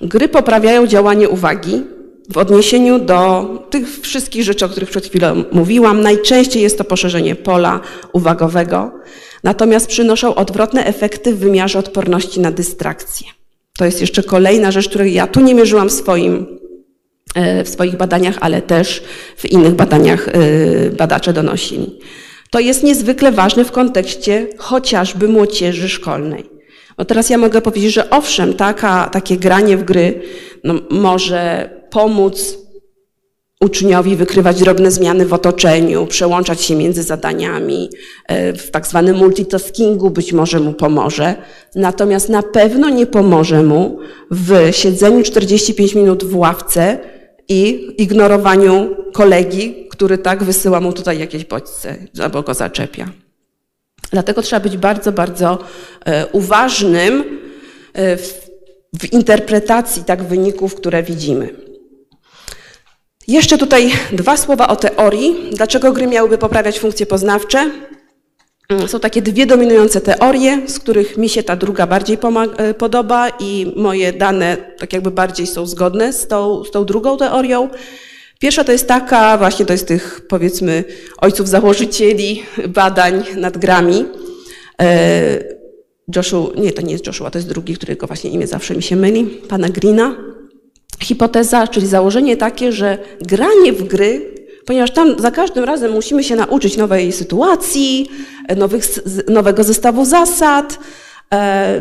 Gry 0.00 0.28
poprawiają 0.28 0.86
działanie 0.86 1.28
uwagi, 1.28 1.82
w 2.30 2.38
odniesieniu 2.38 2.98
do 2.98 3.48
tych 3.70 4.00
wszystkich 4.00 4.42
rzeczy, 4.42 4.64
o 4.64 4.68
których 4.68 4.90
przed 4.90 5.06
chwilą 5.06 5.44
mówiłam, 5.52 6.00
najczęściej 6.00 6.62
jest 6.62 6.78
to 6.78 6.84
poszerzenie 6.84 7.34
pola 7.34 7.80
uwagowego, 8.12 8.92
natomiast 9.44 9.86
przynoszą 9.86 10.34
odwrotne 10.34 10.84
efekty 10.84 11.34
w 11.34 11.38
wymiarze 11.38 11.78
odporności 11.78 12.40
na 12.40 12.50
dystrakcję. 12.50 13.26
To 13.78 13.84
jest 13.84 14.00
jeszcze 14.00 14.22
kolejna 14.22 14.70
rzecz, 14.70 14.88
której 14.88 15.14
ja 15.14 15.26
tu 15.26 15.40
nie 15.40 15.54
mierzyłam 15.54 15.88
w, 15.88 15.92
swoim, 15.92 16.46
w 17.64 17.68
swoich 17.68 17.96
badaniach, 17.96 18.38
ale 18.40 18.62
też 18.62 19.02
w 19.36 19.44
innych 19.44 19.74
badaniach 19.74 20.28
badacze 20.96 21.32
donosili. 21.32 21.98
To 22.50 22.60
jest 22.60 22.82
niezwykle 22.82 23.32
ważne 23.32 23.64
w 23.64 23.72
kontekście 23.72 24.46
chociażby 24.58 25.28
młodzieży 25.28 25.88
szkolnej. 25.88 26.51
No 26.98 27.04
teraz 27.04 27.30
ja 27.30 27.38
mogę 27.38 27.60
powiedzieć, 27.60 27.92
że 27.92 28.10
owszem, 28.10 28.54
taka, 28.54 29.08
takie 29.08 29.36
granie 29.36 29.76
w 29.76 29.84
gry 29.84 30.22
no, 30.64 30.74
może 30.90 31.70
pomóc 31.90 32.62
uczniowi 33.62 34.16
wykrywać 34.16 34.60
drobne 34.60 34.90
zmiany 34.90 35.26
w 35.26 35.32
otoczeniu, 35.32 36.06
przełączać 36.06 36.62
się 36.62 36.76
między 36.76 37.02
zadaniami, 37.02 37.90
w 38.58 38.70
tak 38.70 38.86
zwanym 38.86 39.16
multitaskingu 39.16 40.10
być 40.10 40.32
może 40.32 40.60
mu 40.60 40.72
pomoże. 40.72 41.34
Natomiast 41.74 42.28
na 42.28 42.42
pewno 42.42 42.88
nie 42.88 43.06
pomoże 43.06 43.62
mu 43.62 43.98
w 44.30 44.68
siedzeniu 44.70 45.22
45 45.22 45.94
minut 45.94 46.24
w 46.24 46.36
ławce 46.36 46.98
i 47.48 47.88
ignorowaniu 47.98 48.96
kolegi, 49.12 49.86
który 49.90 50.18
tak 50.18 50.44
wysyła 50.44 50.80
mu 50.80 50.92
tutaj 50.92 51.18
jakieś 51.18 51.44
bodźce 51.44 51.96
albo 52.22 52.42
go 52.42 52.54
zaczepia. 52.54 53.21
Dlatego 54.12 54.42
trzeba 54.42 54.60
być 54.60 54.76
bardzo, 54.76 55.12
bardzo 55.12 55.58
uważnym 56.32 57.40
w, 57.94 58.32
w 59.00 59.12
interpretacji 59.12 60.04
tak 60.04 60.22
wyników, 60.22 60.74
które 60.74 61.02
widzimy. 61.02 61.54
Jeszcze 63.28 63.58
tutaj 63.58 63.92
dwa 64.12 64.36
słowa 64.36 64.68
o 64.68 64.76
teorii. 64.76 65.50
Dlaczego 65.52 65.92
gry 65.92 66.06
miałyby 66.06 66.38
poprawiać 66.38 66.78
funkcje 66.78 67.06
poznawcze? 67.06 67.70
Są 68.86 69.00
takie 69.00 69.22
dwie 69.22 69.46
dominujące 69.46 70.00
teorie, 70.00 70.62
z 70.66 70.78
których 70.78 71.16
mi 71.16 71.28
się 71.28 71.42
ta 71.42 71.56
druga 71.56 71.86
bardziej 71.86 72.18
podoba 72.78 73.28
i 73.40 73.72
moje 73.76 74.12
dane 74.12 74.56
tak 74.78 74.92
jakby 74.92 75.10
bardziej 75.10 75.46
są 75.46 75.66
zgodne 75.66 76.12
z 76.12 76.28
tą, 76.28 76.64
z 76.64 76.70
tą 76.70 76.84
drugą 76.84 77.16
teorią. 77.16 77.68
Pierwsza 78.42 78.64
to 78.64 78.72
jest 78.72 78.88
taka, 78.88 79.38
właśnie 79.38 79.66
to 79.66 79.72
jest 79.72 79.86
tych 79.88 80.20
powiedzmy 80.28 80.84
ojców 81.18 81.48
założycieli 81.48 82.42
badań 82.68 83.24
nad 83.36 83.58
grami. 83.58 84.04
Joshua, 86.16 86.50
nie, 86.56 86.72
to 86.72 86.82
nie 86.82 86.92
jest 86.92 87.06
Joshua, 87.06 87.30
to 87.30 87.38
jest 87.38 87.48
drugi, 87.48 87.74
którego 87.74 88.06
właśnie 88.06 88.30
imię 88.30 88.46
zawsze 88.46 88.74
mi 88.74 88.82
się 88.82 88.96
myli, 88.96 89.24
pana 89.24 89.68
Greena. 89.68 90.16
Hipoteza, 91.02 91.68
czyli 91.68 91.86
założenie 91.86 92.36
takie, 92.36 92.72
że 92.72 92.98
granie 93.20 93.72
w 93.72 93.82
gry, 93.82 94.34
ponieważ 94.66 94.90
tam 94.90 95.18
za 95.18 95.30
każdym 95.30 95.64
razem 95.64 95.92
musimy 95.92 96.24
się 96.24 96.36
nauczyć 96.36 96.76
nowej 96.76 97.12
sytuacji, 97.12 98.08
nowych, 98.56 98.84
nowego 99.28 99.64
zestawu 99.64 100.04
zasad, 100.04 100.78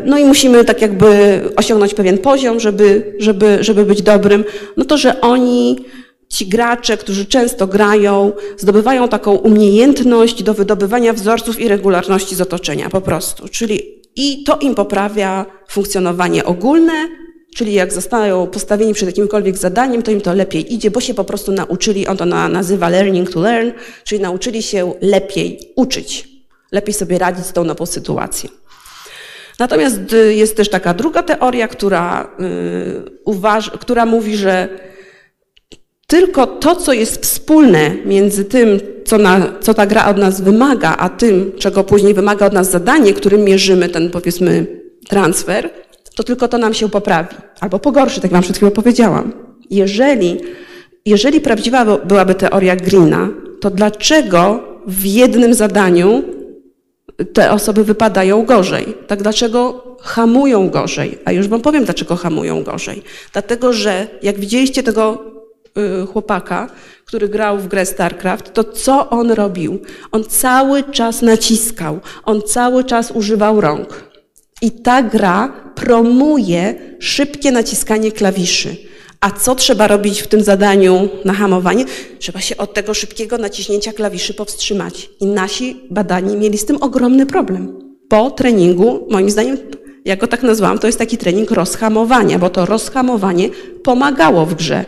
no 0.04 0.18
i 0.18 0.24
musimy 0.24 0.64
tak 0.64 0.82
jakby 0.82 1.40
osiągnąć 1.56 1.94
pewien 1.94 2.18
poziom, 2.18 2.60
żeby, 2.60 3.14
żeby, 3.18 3.58
żeby 3.60 3.84
być 3.84 4.02
dobrym, 4.02 4.44
no 4.76 4.84
to, 4.84 4.98
że 4.98 5.20
oni 5.20 5.84
ci 6.32 6.46
gracze, 6.46 6.96
którzy 6.96 7.26
często 7.26 7.66
grają, 7.66 8.32
zdobywają 8.58 9.08
taką 9.08 9.32
umiejętność 9.32 10.42
do 10.42 10.54
wydobywania 10.54 11.12
wzorców 11.12 11.60
i 11.60 11.68
regularności 11.68 12.34
z 12.34 12.40
otoczenia 12.40 12.90
po 12.90 13.00
prostu. 13.00 13.48
Czyli 13.48 14.02
i 14.16 14.44
to 14.44 14.58
im 14.58 14.74
poprawia 14.74 15.46
funkcjonowanie 15.68 16.44
ogólne, 16.44 17.08
czyli 17.54 17.72
jak 17.72 17.92
zostają 17.92 18.46
postawieni 18.46 18.94
przed 18.94 19.08
jakimkolwiek 19.08 19.56
zadaniem, 19.56 20.02
to 20.02 20.10
im 20.10 20.20
to 20.20 20.34
lepiej 20.34 20.74
idzie, 20.74 20.90
bo 20.90 21.00
się 21.00 21.14
po 21.14 21.24
prostu 21.24 21.52
nauczyli, 21.52 22.06
on 22.06 22.16
to 22.16 22.26
nazywa 22.26 22.88
learning 22.88 23.30
to 23.30 23.40
learn, 23.40 23.70
czyli 24.04 24.20
nauczyli 24.20 24.62
się 24.62 24.92
lepiej 25.00 25.60
uczyć, 25.76 26.28
lepiej 26.72 26.94
sobie 26.94 27.18
radzić 27.18 27.46
z 27.46 27.52
tą 27.52 27.64
nową 27.64 27.86
sytuacją. 27.86 28.50
Natomiast 29.58 30.00
jest 30.30 30.56
też 30.56 30.70
taka 30.70 30.94
druga 30.94 31.22
teoria, 31.22 31.68
która, 31.68 32.36
yy, 33.26 33.78
która 33.78 34.06
mówi, 34.06 34.36
że 34.36 34.68
tylko 36.12 36.46
to, 36.46 36.76
co 36.76 36.92
jest 36.92 37.22
wspólne 37.22 37.90
między 38.04 38.44
tym, 38.44 38.80
co, 39.04 39.18
na, 39.18 39.52
co 39.60 39.74
ta 39.74 39.86
gra 39.86 40.06
od 40.10 40.16
nas 40.16 40.40
wymaga, 40.40 40.96
a 40.98 41.08
tym, 41.08 41.52
czego 41.58 41.84
później 41.84 42.14
wymaga 42.14 42.46
od 42.46 42.52
nas 42.52 42.70
zadanie, 42.70 43.12
którym 43.12 43.44
mierzymy 43.44 43.88
ten, 43.88 44.10
powiedzmy, 44.10 44.66
transfer, 45.08 45.70
to 46.14 46.22
tylko 46.22 46.48
to 46.48 46.58
nam 46.58 46.74
się 46.74 46.88
poprawi 46.88 47.36
albo 47.60 47.78
pogorszy, 47.78 48.16
tak 48.16 48.24
jak 48.24 48.32
Wam 48.32 48.42
przed 48.42 48.56
chwilą 48.56 48.70
powiedziałam. 48.70 49.32
Jeżeli, 49.70 50.40
jeżeli 51.06 51.40
prawdziwa 51.40 51.96
byłaby 51.96 52.34
teoria 52.34 52.76
Greena, 52.76 53.28
to 53.60 53.70
dlaczego 53.70 54.60
w 54.86 55.04
jednym 55.04 55.54
zadaniu 55.54 56.22
te 57.32 57.50
osoby 57.50 57.84
wypadają 57.84 58.44
gorzej? 58.44 58.94
Tak 59.06 59.22
dlaczego 59.22 59.84
hamują 60.00 60.70
gorzej? 60.70 61.18
A 61.24 61.32
już 61.32 61.48
Wam 61.48 61.60
powiem, 61.60 61.84
dlaczego 61.84 62.16
hamują 62.16 62.62
gorzej. 62.62 63.02
Dlatego, 63.32 63.72
że 63.72 64.06
jak 64.22 64.40
widzieliście 64.40 64.82
tego 64.82 65.32
chłopaka, 66.12 66.70
który 67.04 67.28
grał 67.28 67.58
w 67.58 67.68
grę 67.68 67.86
StarCraft, 67.86 68.52
to 68.52 68.64
co 68.64 69.10
on 69.10 69.30
robił? 69.30 69.78
On 70.12 70.24
cały 70.24 70.82
czas 70.82 71.22
naciskał, 71.22 72.00
on 72.24 72.42
cały 72.42 72.84
czas 72.84 73.10
używał 73.10 73.60
rąk. 73.60 74.12
I 74.62 74.70
ta 74.70 75.02
gra 75.02 75.52
promuje 75.74 76.74
szybkie 77.00 77.52
naciskanie 77.52 78.12
klawiszy. 78.12 78.76
A 79.20 79.30
co 79.30 79.54
trzeba 79.54 79.86
robić 79.86 80.22
w 80.22 80.26
tym 80.26 80.42
zadaniu 80.42 81.08
na 81.24 81.32
hamowanie? 81.32 81.84
Trzeba 82.18 82.40
się 82.40 82.56
od 82.56 82.74
tego 82.74 82.94
szybkiego 82.94 83.38
naciśnięcia 83.38 83.92
klawiszy 83.92 84.34
powstrzymać. 84.34 85.10
I 85.20 85.26
nasi 85.26 85.80
badani 85.90 86.36
mieli 86.36 86.58
z 86.58 86.64
tym 86.64 86.82
ogromny 86.82 87.26
problem. 87.26 87.78
Po 88.08 88.30
treningu, 88.30 89.06
moim 89.10 89.30
zdaniem, 89.30 89.56
ja 90.04 90.16
go 90.16 90.26
tak 90.26 90.42
nazwałam, 90.42 90.78
to 90.78 90.86
jest 90.86 90.98
taki 90.98 91.18
trening 91.18 91.50
rozhamowania, 91.50 92.38
bo 92.38 92.50
to 92.50 92.66
rozhamowanie 92.66 93.48
pomagało 93.82 94.46
w 94.46 94.54
grze 94.54 94.84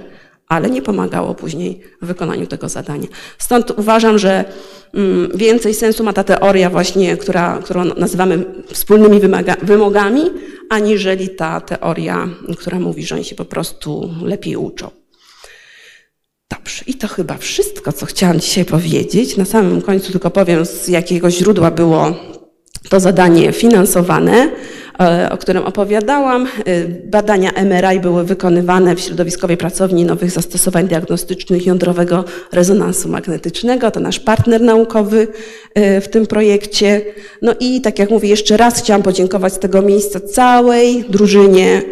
ale 0.55 0.70
nie 0.70 0.82
pomagało 0.82 1.34
później 1.34 1.80
w 2.02 2.07
wykonaniu 2.07 2.46
tego 2.46 2.68
zadania. 2.68 3.09
Stąd 3.38 3.70
uważam, 3.70 4.18
że 4.18 4.44
mm, 4.94 5.30
więcej 5.34 5.74
sensu 5.74 6.05
ma 6.05 6.12
ta 6.12 6.24
teoria 6.24 6.70
właśnie, 6.70 7.16
która, 7.16 7.59
którą 7.64 7.84
nazywamy 7.84 8.44
wspólnymi 8.72 9.20
wymaga, 9.20 9.57
wymogami, 9.62 10.22
aniżeli 10.70 11.28
ta 11.28 11.61
teoria, 11.61 12.28
która 12.59 12.80
mówi, 12.80 13.07
że 13.07 13.14
oni 13.14 13.24
się 13.24 13.34
po 13.34 13.44
prostu 13.44 14.11
lepiej 14.22 14.57
uczą. 14.57 14.90
Dobrze, 16.50 16.82
i 16.86 16.94
to 16.94 17.09
chyba 17.09 17.36
wszystko, 17.36 17.92
co 17.92 18.07
chciałam 18.07 18.40
dzisiaj 18.40 18.64
powiedzieć. 18.64 19.36
Na 19.36 19.44
samym 19.44 19.82
końcu 19.82 20.12
tylko 20.12 20.30
powiem, 20.30 20.66
z 20.66 20.88
jakiego 20.88 21.30
źródła 21.30 21.70
było 21.70 22.14
to 22.88 23.00
zadanie 23.00 23.52
finansowane, 23.52 24.50
o 25.30 25.36
którym 25.36 25.62
opowiadałam. 25.62 26.47
E, 26.47 26.84
Badania 27.05 27.51
MRI 27.64 28.01
były 28.01 28.24
wykonywane 28.24 28.97
w 28.97 29.01
środowiskowej 29.01 29.57
pracowni 29.57 30.05
nowych 30.05 30.30
zastosowań 30.30 30.88
diagnostycznych 30.88 31.66
jądrowego 31.66 32.24
rezonansu 32.53 33.09
magnetycznego. 33.09 33.90
To 33.90 34.01
nasz 34.01 34.20
partner 34.20 34.61
naukowy 34.61 35.28
e, 35.74 36.01
w 36.01 36.09
tym 36.09 36.26
projekcie. 36.26 37.01
No 37.42 37.55
i 37.61 37.80
tak 37.80 37.99
jak 37.99 38.11
mówię, 38.11 38.28
jeszcze 38.28 38.57
raz 38.57 38.78
chciałam 38.78 39.03
podziękować 39.03 39.53
z 39.53 39.59
tego 39.59 39.82
miejsca 39.82 40.20
całej 40.20 41.05
drużynie 41.09 41.82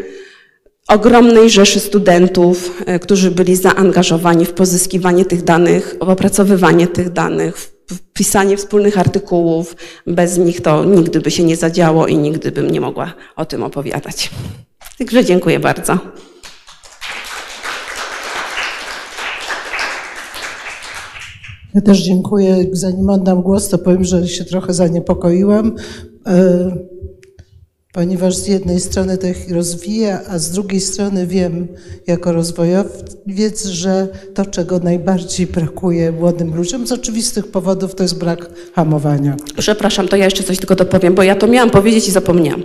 ogromnej 0.88 1.50
rzeszy 1.50 1.80
studentów, 1.80 2.82
e, 2.86 2.98
którzy 2.98 3.30
byli 3.30 3.56
zaangażowani 3.56 4.44
w 4.44 4.52
pozyskiwanie 4.52 5.24
tych 5.24 5.42
danych, 5.42 5.96
w 6.00 6.08
opracowywanie 6.08 6.86
tych 6.86 7.10
danych, 7.10 7.71
pisanie 8.12 8.56
wspólnych 8.56 8.98
artykułów. 8.98 9.76
Bez 10.06 10.38
nich 10.38 10.60
to 10.60 10.84
nigdy 10.84 11.20
by 11.20 11.30
się 11.30 11.44
nie 11.44 11.56
zadziało 11.56 12.06
i 12.06 12.18
nigdy 12.18 12.52
bym 12.52 12.70
nie 12.70 12.80
mogła 12.80 13.12
o 13.36 13.44
tym 13.44 13.62
opowiadać. 13.62 14.30
Także 14.98 15.24
dziękuję 15.24 15.60
bardzo. 15.60 15.98
Ja 21.74 21.80
też 21.80 22.02
dziękuję. 22.02 22.66
Zanim 22.72 23.10
oddam 23.10 23.42
głos, 23.42 23.68
to 23.68 23.78
powiem, 23.78 24.04
że 24.04 24.28
się 24.28 24.44
trochę 24.44 24.74
zaniepokoiłam, 24.74 25.76
e, 26.26 26.76
ponieważ 27.92 28.36
z 28.36 28.46
jednej 28.46 28.80
strony 28.80 29.18
to 29.18 29.26
ich 29.26 29.50
rozwija, 29.50 30.20
a 30.28 30.38
z 30.38 30.50
drugiej 30.50 30.80
strony 30.80 31.26
wiem 31.26 31.68
jako 32.06 32.32
rozwojowiec, 32.32 33.66
że 33.66 34.08
to, 34.34 34.46
czego 34.46 34.78
najbardziej 34.78 35.46
brakuje 35.46 36.12
młodym 36.12 36.56
ludziom 36.56 36.86
z 36.86 36.92
oczywistych 36.92 37.46
powodów, 37.46 37.94
to 37.94 38.02
jest 38.02 38.18
brak 38.18 38.50
hamowania. 38.74 39.36
Przepraszam, 39.58 40.08
to 40.08 40.16
ja 40.16 40.24
jeszcze 40.24 40.42
coś 40.42 40.58
tylko 40.58 40.74
dopowiem, 40.74 41.14
bo 41.14 41.22
ja 41.22 41.34
to 41.34 41.46
miałam 41.46 41.70
powiedzieć 41.70 42.08
i 42.08 42.10
zapomniałam. 42.10 42.62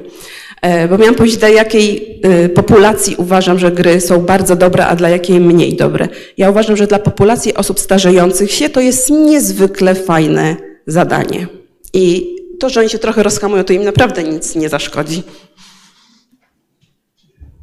E, 0.61 0.87
Bo 0.87 0.97
miałam 0.97 1.15
powiedzieć, 1.15 1.39
dla 1.39 1.49
jakiej 1.49 2.19
e, 2.23 2.49
populacji 2.49 3.15
uważam, 3.15 3.59
że 3.59 3.71
gry 3.71 4.01
są 4.01 4.21
bardzo 4.21 4.55
dobre, 4.55 4.87
a 4.87 4.95
dla 4.95 5.09
jakiej 5.09 5.39
mniej 5.39 5.75
dobre. 5.75 6.07
Ja 6.37 6.49
uważam, 6.49 6.77
że 6.77 6.87
dla 6.87 6.99
populacji 6.99 7.53
osób 7.53 7.79
starzejących 7.79 8.51
się 8.51 8.69
to 8.69 8.81
jest 8.81 9.09
niezwykle 9.09 9.95
fajne 9.95 10.55
zadanie. 10.87 11.47
I 11.93 12.36
to, 12.59 12.69
że 12.69 12.79
oni 12.79 12.89
się 12.89 12.99
trochę 12.99 13.23
rozhamują, 13.23 13.63
to 13.63 13.73
im 13.73 13.83
naprawdę 13.83 14.23
nic 14.23 14.55
nie 14.55 14.69
zaszkodzi. 14.69 15.23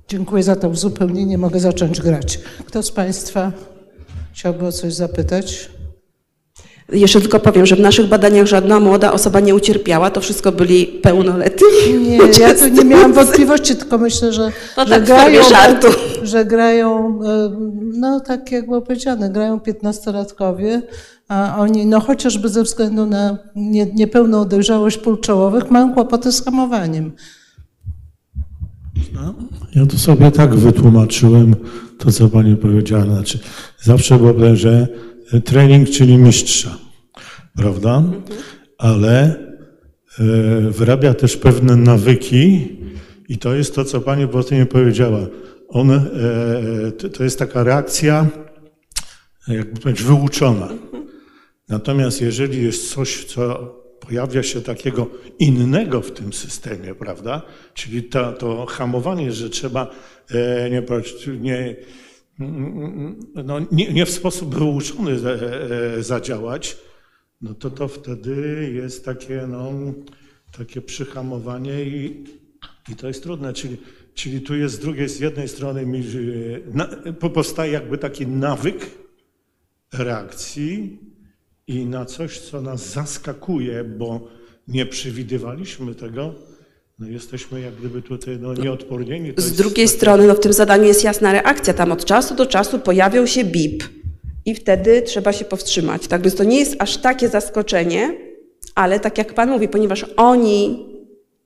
Dziękuję 0.09 0.43
za 0.43 0.57
to 0.57 0.69
uzupełnienie. 0.69 1.39
Mogę 1.39 1.61
zacząć 1.61 2.01
grać. 2.01 2.39
Kto 2.67 2.83
z 2.83 2.91
Państwa 2.91 3.53
chciałby 4.33 4.67
o 4.67 4.73
coś 4.73 4.95
zapytać? 4.95 5.71
Jeszcze 6.93 7.21
tylko 7.21 7.41
powiem, 7.41 7.67
że 7.67 7.77
w 7.77 7.81
naszych 7.81 8.09
badaniach 8.09 8.47
żadna 8.47 8.81
młoda 8.81 9.13
osoba 9.13 9.41
nie 9.41 9.55
ucierpiała, 9.55 10.11
to 10.11 10.21
wszystko 10.21 10.53
byli 10.53 10.87
pełnoletni. 10.87 11.67
Nie, 12.01 12.17
ja 12.41 12.55
tu 12.55 12.69
nie 12.69 12.85
miałam 12.85 13.13
wątpliwości, 13.13 13.77
tylko 13.77 13.99
myślę, 13.99 14.33
że, 14.33 14.53
No 14.77 14.87
że 14.87 15.01
tak, 15.01 15.21
formie 15.21 15.43
żartu. 15.43 15.89
że 16.23 16.45
grają, 16.45 17.21
e, 17.25 17.51
no 17.99 18.21
tak 18.21 18.53
jak 18.53 18.67
było 18.67 18.81
powiedziane, 18.81 19.31
grają 19.31 19.61
piętnastolatkowie, 19.61 20.83
a 21.29 21.57
oni, 21.59 21.87
no 21.87 22.01
chociażby 22.01 22.49
ze 22.49 22.63
względu 22.63 23.07
na 23.07 23.39
nie, 23.57 23.87
niepełną 23.87 24.49
dojrzałość 24.49 24.99
pól 24.99 25.21
czołowych, 25.21 25.71
mają 25.71 25.95
kłopoty 25.95 26.33
z 26.33 26.45
hamowaniem. 26.45 27.13
Ja 29.75 29.87
to 29.87 29.99
sobie 29.99 30.31
tak 30.31 30.55
wytłumaczyłem 30.55 31.55
to, 31.99 32.13
co 32.13 32.29
pani 32.29 32.57
powiedziała. 32.57 33.05
Znaczy, 33.05 33.39
zawsze 33.83 34.19
że 34.57 34.89
trening, 35.45 35.91
czyli 35.91 36.19
mistrza, 36.19 36.79
prawda? 37.57 38.03
Ale 38.79 39.23
e, 40.19 40.25
wyrabia 40.71 41.15
też 41.15 41.37
pewne 41.37 41.77
nawyki 41.77 42.69
i 43.29 43.39
to 43.39 43.55
jest 43.55 43.75
to, 43.75 43.85
co 43.85 44.01
pani 44.01 44.29
potem 44.29 44.67
powiedziała. 44.67 45.27
On, 45.69 45.91
e, 45.91 46.01
to- 46.93 47.25
jest 47.25 47.39
taka 47.39 47.65
reakcja, 47.65 48.27
jakby 49.49 49.81
powiedzieć, 49.81 50.07
wyuczona. 50.07 50.69
Natomiast 51.69 52.21
jeżeli 52.21 52.63
jest 52.63 52.95
coś, 52.95 53.25
co 53.25 53.75
pojawia 54.01 54.43
się 54.43 54.61
takiego 54.61 55.11
innego 55.39 56.01
w 56.01 56.11
tym 56.13 56.33
systemie, 56.33 56.95
prawda? 56.95 57.43
Czyli 57.75 58.03
to, 58.03 58.33
to 58.33 58.67
hamowanie, 58.67 59.33
że 59.33 59.51
trzeba 59.51 59.91
e, 60.31 60.71
nie, 60.71 60.83
nie, 61.41 61.77
no, 63.45 63.61
nie, 63.73 63.93
nie 63.93 64.07
w 64.07 64.11
sposób 64.11 64.55
wyuczony 64.55 65.19
za- 65.19 65.31
e, 65.31 66.03
zadziałać, 66.03 66.77
no 67.43 67.55
to 67.55 67.71
to 67.71 67.89
wtedy 67.89 68.71
jest 68.75 69.05
takie, 69.05 69.47
no, 69.49 69.71
takie 70.59 70.83
przyhamowanie 70.83 71.85
i, 71.85 72.25
i 72.93 72.97
to 72.97 73.09
jest 73.09 73.23
trudne. 73.23 73.53
Czyli, 73.53 73.77
czyli 74.15 74.41
tu 74.41 74.55
jest 74.55 74.75
z 74.75 74.79
drugiej, 74.79 75.09
z 75.09 75.21
jednej 75.21 75.49
strony 75.49 76.03
że 76.03 76.19
na, 76.75 76.87
powstaje 77.33 77.73
jakby 77.73 77.99
taki 77.99 78.27
nawyk 78.27 78.91
reakcji, 79.93 80.99
i 81.67 81.87
na 81.87 82.05
coś, 82.05 82.39
co 82.41 82.61
nas 82.61 82.93
zaskakuje, 82.93 83.85
bo 83.85 84.29
nie 84.69 84.87
przewidywaliśmy 84.87 85.95
tego, 85.95 86.35
no 86.99 87.09
jesteśmy 87.09 87.61
jak 87.61 87.75
gdyby 87.75 88.03
tutaj 88.03 88.39
no, 88.41 88.55
nieodpornieni. 88.55 89.33
Z 89.37 89.53
drugiej 89.53 89.87
takie- 89.87 89.99
strony, 89.99 90.27
no 90.27 90.35
w 90.35 90.41
tym 90.41 90.53
zadaniu 90.53 90.85
jest 90.85 91.05
jasna 91.05 91.33
reakcja. 91.33 91.75
Tam 91.75 91.93
od 91.93 92.05
czasu 92.05 92.35
do 92.35 92.47
czasu 92.47 92.79
pojawiał 92.79 93.27
się 93.27 93.45
bip 93.45 93.85
i 94.47 94.55
wtedy 94.55 95.03
trzeba 95.03 95.33
się 95.33 95.45
powstrzymać. 95.45 96.07
Tak 96.07 96.23
więc 96.23 96.35
to 96.35 96.45
nie 96.45 96.59
jest 96.59 96.77
aż 96.79 96.97
takie 96.97 97.29
zaskoczenie, 97.29 98.19
ale 98.75 99.01
tak 99.01 99.19
jak 99.19 99.35
Pan 99.35 99.51
mówi, 99.51 99.69
ponieważ 99.69 100.07
oni 100.17 100.87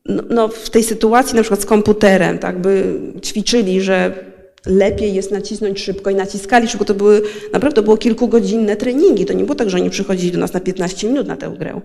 no, 0.04 0.22
no 0.30 0.48
w 0.48 0.70
tej 0.70 0.82
sytuacji 0.84 1.36
na 1.36 1.42
przykład 1.42 1.60
z 1.60 1.66
komputerem, 1.66 2.38
tak 2.38 2.60
by 2.60 3.00
ćwiczyli, 3.24 3.80
że 3.80 4.24
lepiej 4.66 5.14
jest 5.14 5.30
nacisnąć 5.30 5.80
szybko 5.80 6.10
i 6.10 6.14
naciskali 6.14 6.68
szybko, 6.68 6.84
to 6.84 6.94
były, 6.94 7.22
naprawdę 7.52 7.82
było 7.82 7.96
kilkugodzinne 7.96 8.76
treningi. 8.76 9.24
To 9.24 9.32
nie 9.32 9.44
było 9.44 9.54
tak, 9.54 9.70
że 9.70 9.76
oni 9.76 9.90
przychodzili 9.90 10.32
do 10.32 10.38
nas 10.38 10.52
na 10.52 10.60
15 10.60 11.08
minut 11.08 11.26
na 11.26 11.36
tę 11.36 11.54
grę. 11.58 11.80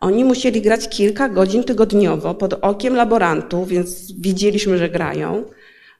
Oni 0.00 0.24
musieli 0.24 0.62
grać 0.62 0.88
kilka 0.88 1.28
godzin 1.28 1.64
tygodniowo 1.64 2.34
pod 2.34 2.52
okiem 2.52 2.94
laborantów, 2.94 3.68
więc 3.68 4.12
widzieliśmy, 4.12 4.78
że 4.78 4.88
grają. 4.88 5.44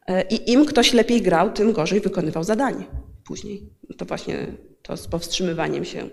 E, 0.06 0.22
I 0.22 0.52
im 0.52 0.66
ktoś 0.66 0.92
lepiej 0.92 1.22
grał, 1.22 1.52
tym 1.52 1.72
gorzej 1.72 2.00
wykonywał 2.00 2.44
zadanie 2.44 2.84
później. 3.26 3.62
To 3.96 4.04
właśnie 4.04 4.46
to 4.82 4.96
z 4.96 5.06
powstrzymywaniem 5.08 5.84
się 5.84 6.08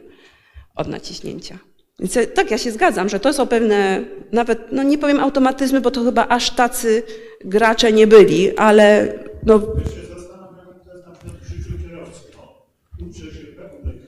od 0.76 0.88
naciśnięcia. 0.88 1.60
Więc 2.00 2.16
ja- 2.16 2.26
tak, 2.28 2.52
ja 2.52 2.58
się 2.58 2.72
zgadzam, 2.72 3.10
że 3.10 3.20
to 3.20 3.34
są 3.34 3.48
pewne, 3.48 4.06
nawet, 4.32 4.60
no 4.72 4.84
nie 4.84 4.98
powiem 4.98 5.20
automatyzmy, 5.20 5.82
bo 5.82 5.92
to 5.92 6.04
chyba 6.04 6.28
aż 6.28 6.50
tacy 6.52 7.04
gracze 7.46 7.92
nie 7.92 8.08
byli, 8.08 8.58
ale 8.58 9.14
no, 9.46 9.60
się 9.60 10.16
zastanawiam, 10.16 10.68
jak 10.68 10.84
to 10.86 10.94
jest 10.94 11.06
na 11.08 11.12
przykład 11.14 11.38
w 11.42 11.48
życiu 11.48 11.78
kierowcy. 11.90 12.22
No, 12.36 13.08
uczę 13.08 13.20
się 13.38 13.46
pewnych 13.48 14.02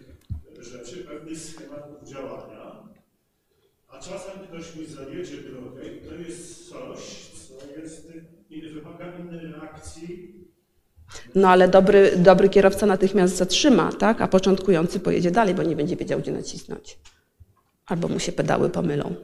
rzeczy, 0.60 1.04
pewnych 1.04 1.40
schematów 1.40 2.10
działania, 2.10 2.84
a 3.90 3.98
czasem 4.00 4.34
ktoś 4.48 4.76
mi 4.76 4.86
zajedzie 4.86 5.38
drogę 5.38 5.82
i 5.88 6.10
to 6.10 6.16
jest 6.16 6.70
coś, 6.70 7.00
co 7.48 7.82
jest, 7.82 8.12
i 8.50 8.62
wymaga 8.62 9.06
innej 9.20 9.52
reakcji. 9.52 10.36
No 11.36 11.50
ale 11.50 11.68
dobry, 11.68 12.12
dobry 12.18 12.50
kierowca 12.50 12.86
natychmiast 12.86 13.38
zatrzyma, 13.38 13.92
tak? 13.92 14.22
a 14.22 14.28
początkujący 14.28 15.00
pojedzie 15.00 15.32
dalej, 15.32 15.56
bo 15.56 15.64
nie 15.64 15.76
będzie 15.76 15.96
wiedział, 15.96 16.20
gdzie 16.20 16.32
nacisnąć. 16.32 17.00
Albo 17.86 18.08
mu 18.08 18.20
się 18.20 18.32
pedały 18.32 18.70
pomylą. 18.70 19.16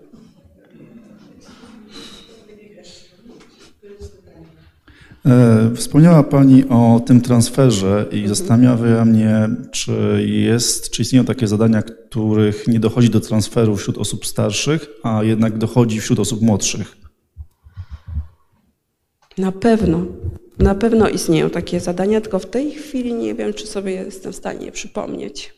E, 5.26 5.72
Wspomniała 5.76 6.24
Pani 6.24 6.64
o 6.70 7.02
tym 7.06 7.22
transferze 7.22 8.06
i 8.12 8.28
zastanawia 8.28 9.06
mnie, 9.06 9.50
czy 9.72 10.24
jest, 10.26 10.90
czy 10.90 11.02
istnieją 11.02 11.26
takie 11.26 11.48
zadania, 11.48 11.82
których 11.82 12.68
nie 12.68 12.80
dochodzi 12.80 13.10
do 13.10 13.20
transferu 13.20 13.76
wśród 13.76 13.98
osób 13.98 14.26
starszych, 14.26 14.90
a 15.04 15.24
jednak 15.24 15.58
dochodzi 15.58 16.00
wśród 16.00 16.20
osób 16.20 16.42
młodszych. 16.42 16.98
Na 19.38 19.52
pewno, 19.52 20.06
na 20.62 20.76
pewno 20.76 21.10
istnieją 21.10 21.50
takie 21.50 21.80
zadania, 21.80 22.22
tylko 22.22 22.40
w 22.40 22.46
tej 22.46 22.72
chwili 22.72 23.14
nie 23.14 23.36
wiem, 23.36 23.54
czy 23.54 23.68
sobie 23.68 23.92
jestem 23.92 24.34
w 24.34 24.36
stanie 24.36 24.66
je 24.66 24.72
przypomnieć. 24.72 25.54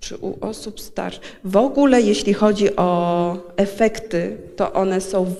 Czy 0.00 0.16
u 0.16 0.46
osób 0.46 0.80
starszych. 0.80 1.40
W 1.44 1.56
ogóle, 1.56 2.02
jeśli 2.02 2.34
chodzi 2.34 2.76
o 2.76 3.36
efekty, 3.56 4.36
to 4.56 4.72
one 4.72 5.00
są 5.00 5.34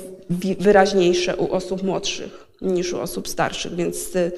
wyraźniejsze 0.61 1.37
u 1.37 1.53
osób 1.53 1.83
młodszych 1.83 2.47
niż 2.61 2.93
u 2.93 3.01
osób 3.01 3.29
starszych, 3.29 3.75
więc 3.75 4.17
y, 4.17 4.33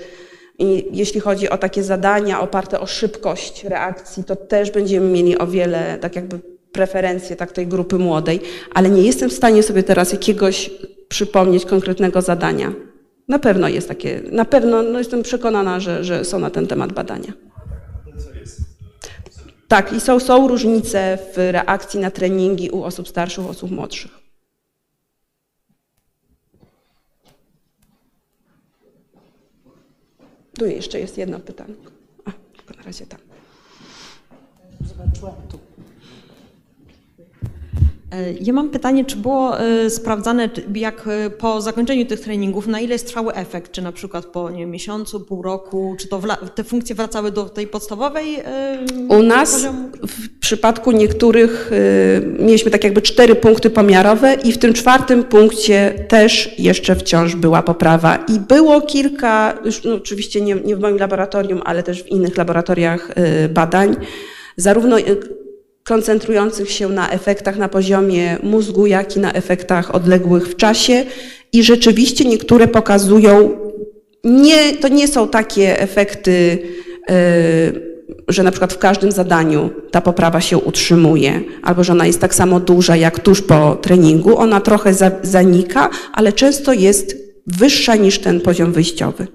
jeśli 0.92 1.20
chodzi 1.20 1.48
o 1.48 1.58
takie 1.58 1.82
zadania 1.82 2.40
oparte 2.40 2.80
o 2.80 2.86
szybkość 2.86 3.64
reakcji, 3.64 4.24
to 4.24 4.36
też 4.36 4.70
będziemy 4.70 5.10
mieli 5.10 5.38
o 5.38 5.46
wiele, 5.46 5.98
tak 6.00 6.16
jakby 6.16 6.51
preferencje 6.72 7.36
tak, 7.36 7.52
tej 7.52 7.66
grupy 7.66 7.98
młodej, 7.98 8.40
ale 8.74 8.90
nie 8.90 9.02
jestem 9.02 9.30
w 9.30 9.32
stanie 9.32 9.62
sobie 9.62 9.82
teraz 9.82 10.12
jakiegoś 10.12 10.70
przypomnieć 11.08 11.64
konkretnego 11.64 12.22
zadania. 12.22 12.72
Na 13.28 13.38
pewno 13.38 13.68
jest 13.68 13.88
takie, 13.88 14.22
na 14.30 14.44
pewno 14.44 14.82
no 14.82 14.98
jestem 14.98 15.22
przekonana, 15.22 15.80
że, 15.80 16.04
że 16.04 16.24
są 16.24 16.38
na 16.38 16.50
ten 16.50 16.66
temat 16.66 16.92
badania. 16.92 17.32
Tak, 19.68 19.92
i 19.92 20.00
są, 20.00 20.20
są 20.20 20.48
różnice 20.48 21.18
w 21.34 21.36
reakcji 21.36 22.00
na 22.00 22.10
treningi 22.10 22.70
u 22.70 22.82
osób 22.82 23.08
starszych, 23.08 23.46
osób 23.46 23.70
młodszych. 23.70 24.10
Tu 30.58 30.66
jeszcze 30.66 31.00
jest 31.00 31.18
jedno 31.18 31.40
pytanie. 31.40 31.74
A, 32.24 32.30
tylko 32.56 32.74
na 32.74 32.82
razie 32.82 33.06
tam. 33.06 33.20
Zobaczyłam 34.80 35.34
tu. 35.50 35.71
E, 38.12 38.32
Ja 38.40 38.52
mam 38.52 38.70
pytanie, 38.70 39.04
czy 39.04 39.16
było 39.16 39.60
e, 39.60 39.90
sprawdzane, 39.90 40.50
jak 40.74 41.08
e, 41.08 41.30
po 41.30 41.60
zakończeniu 41.60 42.06
tych 42.06 42.20
treningów, 42.20 42.66
na 42.66 42.80
ile 42.80 42.92
jest 42.92 43.06
trwały 43.06 43.34
efekt? 43.34 43.72
Czy 43.72 43.82
na 43.82 43.92
przykład 43.92 44.26
po 44.26 44.50
nie 44.50 44.58
wiem, 44.58 44.70
miesiącu, 44.70 45.20
pół 45.20 45.42
roku, 45.42 45.96
czy 45.98 46.08
to 46.08 46.20
te 46.54 46.64
funkcje 46.64 46.94
wracały 46.94 47.30
do 47.30 47.44
tej 47.44 47.66
podstawowej 47.66 48.36
U 49.08 49.22
nas 49.22 49.52
poziomu? 49.52 49.88
w 50.06 50.38
przypadku 50.40 50.92
niektórych 50.92 51.70
mieliśmy 52.38 52.70
tak 52.70 52.84
jakby 52.84 53.02
cztery 53.02 53.34
punkty 53.34 53.70
pomiarowe 53.70 54.34
i 54.34 54.52
w 54.52 54.58
tym 54.58 54.72
czwartym 54.72 55.24
punkcie 55.24 56.06
też 56.08 56.58
jeszcze 56.58 56.96
wciąż 56.96 57.36
była 57.36 57.62
poprawa. 57.62 58.16
I 58.16 58.40
było 58.40 58.80
kilka, 58.80 59.58
już 59.64 59.84
no, 59.84 59.94
oczywiście 59.94 60.40
nie, 60.40 60.54
nie 60.54 60.76
w 60.76 60.80
moim 60.80 60.96
laboratorium, 60.96 61.62
ale 61.64 61.82
też 61.82 62.02
w 62.02 62.06
innych 62.06 62.36
laboratoriach 62.36 63.14
badań, 63.50 63.96
zarówno 64.56 64.98
koncentrujących 65.84 66.70
się 66.70 66.88
na 66.88 67.10
efektach 67.10 67.56
na 67.56 67.68
poziomie 67.68 68.38
mózgu, 68.42 68.86
jak 68.86 69.16
i 69.16 69.20
na 69.20 69.32
efektach 69.32 69.94
odległych 69.94 70.48
w 70.48 70.56
czasie. 70.56 71.04
I 71.52 71.62
rzeczywiście 71.62 72.24
niektóre 72.24 72.68
pokazują 72.68 73.50
nie, 74.24 74.72
to 74.72 74.88
nie 74.88 75.08
są 75.08 75.28
takie 75.28 75.80
efekty, 75.80 76.58
y, 77.10 77.92
że 78.28 78.42
na 78.42 78.50
przykład 78.50 78.72
w 78.72 78.78
każdym 78.78 79.12
zadaniu 79.12 79.70
ta 79.90 80.00
poprawa 80.00 80.40
się 80.40 80.58
utrzymuje, 80.58 81.40
albo 81.62 81.84
że 81.84 81.92
ona 81.92 82.06
jest 82.06 82.20
tak 82.20 82.34
samo 82.34 82.60
duża 82.60 82.96
jak 82.96 83.20
tuż 83.20 83.42
po 83.42 83.74
treningu. 83.74 84.38
Ona 84.38 84.60
trochę 84.60 84.94
za, 84.94 85.10
zanika, 85.22 85.90
ale 86.12 86.32
często 86.32 86.72
jest 86.72 87.16
wyższa 87.46 87.96
niż 87.96 88.18
ten 88.18 88.40
poziom 88.40 88.72
wyjściowy. 88.72 89.26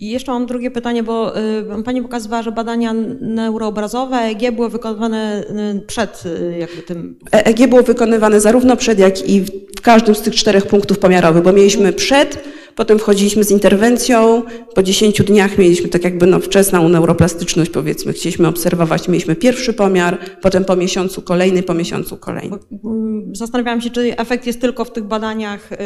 I 0.00 0.10
jeszcze 0.10 0.32
mam 0.32 0.46
drugie 0.46 0.70
pytanie, 0.70 1.02
bo 1.02 1.38
y, 1.38 1.82
Pani 1.84 2.02
pokazywała, 2.02 2.42
że 2.42 2.52
badania 2.52 2.92
neuroobrazowe 3.20 4.16
EEG 4.16 4.50
były 4.52 4.68
wykonywane 4.68 5.44
y, 5.76 5.80
przed 5.86 6.26
y, 6.26 6.56
jakby 6.58 6.82
tym 6.82 7.18
EEG 7.32 7.68
było 7.68 7.82
wykonywane 7.82 8.40
zarówno 8.40 8.76
przed, 8.76 8.98
jak 8.98 9.28
i 9.28 9.40
w 9.76 9.80
każdym 9.82 10.14
z 10.14 10.20
tych 10.20 10.34
czterech 10.34 10.66
punktów 10.66 10.98
pomiarowych, 10.98 11.42
bo 11.42 11.52
mieliśmy 11.52 11.92
przed, 11.92 12.44
potem 12.76 12.98
wchodziliśmy 12.98 13.44
z 13.44 13.50
interwencją, 13.50 14.42
po 14.74 14.82
10 14.82 15.22
dniach 15.22 15.58
mieliśmy 15.58 15.88
tak 15.88 16.04
jakby 16.04 16.26
no, 16.26 16.40
wczesną 16.40 16.88
neuroplastyczność, 16.88 17.70
powiedzmy, 17.70 18.12
chcieliśmy 18.12 18.48
obserwować, 18.48 19.08
mieliśmy 19.08 19.36
pierwszy 19.36 19.72
pomiar, 19.72 20.18
potem 20.42 20.64
po 20.64 20.76
miesiącu 20.76 21.22
kolejny, 21.22 21.62
po 21.62 21.74
miesiącu 21.74 22.16
kolejny. 22.16 22.56
Mm, 22.84 23.36
Zastanawiałam 23.36 23.80
się, 23.80 23.90
czy 23.90 24.16
efekt 24.16 24.46
jest 24.46 24.60
tylko 24.60 24.84
w 24.84 24.92
tych 24.92 25.04
badaniach 25.04 25.72
y, 25.72 25.76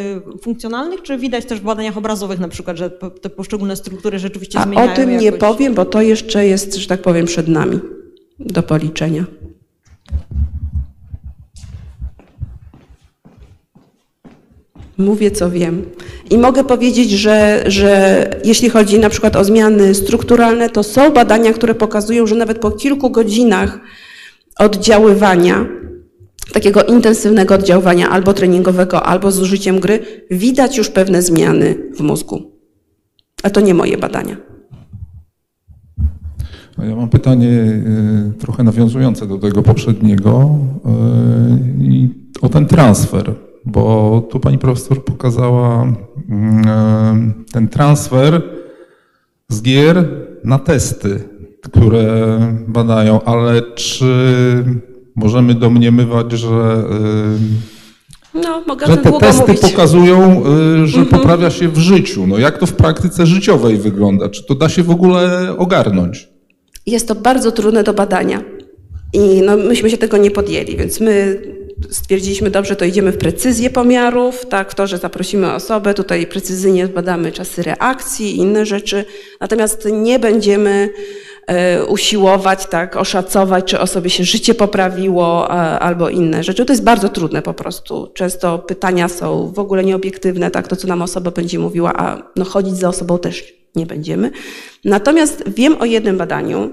funkcjonalnych, 0.43 1.03
czy 1.03 1.19
widać 1.19 1.45
też 1.45 1.61
w 1.61 1.63
badaniach 1.65 1.97
obrazowych 1.99 2.41
na 2.41 2.49
przykład, 2.49 2.77
że 2.77 2.91
te 3.21 3.31
poszczególne 3.31 3.77
struktury 3.77 4.19
rzeczywiście 4.19 4.59
A 4.59 4.63
zmieniają 4.63 4.93
o 4.93 4.97
tym 4.97 5.11
nie 5.11 5.25
jakoś. 5.25 5.41
powiem, 5.41 5.75
bo 5.75 5.85
to 5.85 6.03
jeszcze 6.03 6.47
jest, 6.47 6.75
że 6.75 6.89
tak 6.89 7.03
powiem, 7.03 7.27
przed 7.27 7.49
nami 7.49 7.81
do 8.39 8.63
policzenia. 8.63 9.25
Mówię, 15.01 15.31
co 15.31 15.51
wiem. 15.51 15.83
I 16.31 16.39
mogę 16.39 16.65
powiedzieć, 16.65 17.11
że, 17.11 17.65
że 17.67 18.31
jeśli 18.45 18.71
chodzi 18.71 18.99
na 18.99 19.11
przykład 19.11 19.37
o 19.37 19.45
zmiany 19.45 19.95
strukturalne, 19.95 20.71
to 20.71 20.83
są 20.83 21.11
badania, 21.13 21.53
które 21.53 21.75
pokazują, 21.75 22.27
że 22.27 22.35
nawet 22.35 22.59
po 22.59 22.71
kilku 22.71 23.11
godzinach 23.11 23.81
oddziaływania, 24.59 25.67
takiego 26.53 26.83
intensywnego 26.83 27.55
oddziaływania 27.55 28.09
albo 28.11 28.33
treningowego, 28.33 29.03
albo 29.03 29.31
z 29.31 29.41
użyciem 29.41 29.81
gry, 29.81 30.01
widać 30.31 30.79
już 30.79 30.91
pewne 30.91 31.23
zmiany 31.23 31.75
w 31.97 32.01
mózgu. 32.01 32.43
A 33.43 33.51
to 33.51 33.61
nie 33.61 33.75
moje 33.75 33.99
badania. 33.99 34.37
A 36.77 36.85
Ja 36.85 36.97
mam 36.97 37.09
pytanie 37.09 37.49
y, 37.49 38.39
trochę 38.39 38.63
nawiązujące 38.63 39.27
do 39.27 39.39
tego 39.39 39.63
poprzedniego 39.63 40.59
y, 41.81 41.85
i 41.85 42.09
o 42.43 42.49
ten 42.49 42.67
transfer, 42.67 43.35
bo 43.65 44.21
tu 44.31 44.41
pani 44.41 44.59
profesor 44.59 45.05
pokazała 45.05 45.87
mm, 46.29 46.69
y, 47.49 47.53
ten 47.53 47.69
transfer 47.69 48.43
z 49.49 49.63
gier 49.63 50.09
na 50.45 50.59
testy, 50.59 51.25
które 51.63 52.39
badają, 52.69 53.23
ale 53.23 53.63
czy 53.63 54.15
możemy 55.17 55.55
domniemywać, 55.55 56.33
że, 56.33 56.85
No, 58.35 58.63
mogę 58.67 58.87
że 58.87 58.97
te 58.97 59.13
testy 59.13 59.41
mówić. 59.41 59.57
Mhm. 59.57 59.73
pokazują, 59.73 60.43
y, 60.85 60.87
że 60.87 61.05
poprawia 61.07 61.51
się 61.51 61.69
w 61.69 61.79
życiu? 61.79 62.27
No 62.27 62.39
jak 62.39 62.59
to 62.59 62.67
w 62.67 62.73
praktyce 62.73 63.27
życiowej 63.27 63.77
wygląda? 63.77 64.29
Czy 64.29 64.45
to 64.47 64.55
da 64.55 64.69
się 64.69 64.83
w 64.83 64.91
ogóle 64.91 65.55
ogarnąć? 65.59 66.29
Jest 66.87 67.09
to 67.09 67.15
bardzo 67.15 67.53
trudne 67.53 67.83
do 67.85 67.93
badania. 67.95 68.43
I 69.13 69.43
no, 69.43 69.57
myśmy 69.57 69.91
się 69.91 69.99
tego 69.99 70.17
nie 70.17 70.31
podjęli, 70.31 70.77
więc 70.77 71.01
my 71.01 71.43
stwierdziliśmy, 71.91 72.51
dobrze, 72.51 72.77
to 72.77 72.85
idziemy 72.85 73.13
w 73.13 73.19
precyzję 73.19 73.71
pomiarów, 73.71 74.47
tak, 74.47 74.75
to, 74.75 74.87
że 74.87 74.99
zaprosimy 74.99 75.53
osobę, 75.55 75.95
tutaj 75.95 76.27
precyzyjnie 76.27 76.89
badamy 76.89 77.33
czasy 77.33 77.63
reakcji 77.63 78.37
i 78.37 78.37
inne 78.37 78.67
rzeczy, 78.67 79.05
natomiast 79.41 79.89
nie 79.93 80.19
będziemy 80.19 80.91
e, 81.47 81.85
usiłować, 81.85 82.67
tak, 82.67 82.97
oszacować, 82.97 83.65
czy 83.65 83.81
osobie 83.81 84.11
się 84.11 84.25
życie 84.25 84.55
poprawiło, 84.55 85.51
albo 85.81 86.09
inne 86.09 86.45
rzeczy. 86.45 86.65
To 86.65 86.73
jest 86.73 86.85
bardzo 86.85 87.09
trudne 87.09 87.43
po 87.43 87.55
prostu. 87.55 88.11
Często 88.15 88.59
pytania 88.59 89.09
są 89.09 89.53
w 89.53 89.59
ogóle 89.59 89.85
nieobiektywne, 89.85 90.51
tak, 90.51 90.69
to 90.69 90.77
co 90.77 90.89
nam 90.89 91.03
osoba 91.03 91.31
będzie 91.31 91.59
mówiła, 91.59 91.93
a 91.97 92.23
no, 92.37 92.45
chodzić 92.45 92.77
za 92.77 92.89
osobą 92.89 93.19
też 93.19 93.55
nie 93.77 93.87
będziemy. 93.87 94.31
Natomiast 94.85 95.43
wiem 95.47 95.77
o 95.81 95.85
jednym 95.85 96.17
badaniu, 96.17 96.71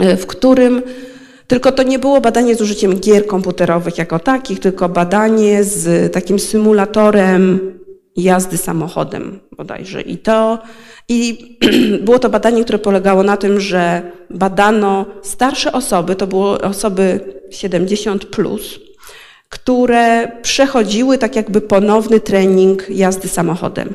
e, 0.00 0.16
w 0.16 0.26
którym 0.26 0.82
tylko 1.46 1.72
to 1.72 1.82
nie 1.82 1.98
było 1.98 2.20
badanie 2.20 2.54
z 2.54 2.60
użyciem 2.60 3.00
gier 3.00 3.26
komputerowych 3.26 3.98
jako 3.98 4.18
takich, 4.18 4.60
tylko 4.60 4.88
badanie 4.88 5.64
z 5.64 6.12
takim 6.12 6.38
symulatorem 6.38 7.60
jazdy 8.16 8.56
samochodem 8.56 9.40
bodajże. 9.56 10.00
I 10.00 10.18
to 10.18 10.58
i 11.08 11.38
było 12.04 12.18
to 12.18 12.30
badanie, 12.30 12.64
które 12.64 12.78
polegało 12.78 13.22
na 13.22 13.36
tym, 13.36 13.60
że 13.60 14.02
badano 14.30 15.06
starsze 15.22 15.72
osoby, 15.72 16.16
to 16.16 16.26
były 16.26 16.60
osoby 16.60 17.20
70 17.50 18.26
plus, 18.26 18.80
które 19.48 20.32
przechodziły 20.42 21.18
tak 21.18 21.36
jakby 21.36 21.60
ponowny 21.60 22.20
trening 22.20 22.86
jazdy 22.90 23.28
samochodem. 23.28 23.94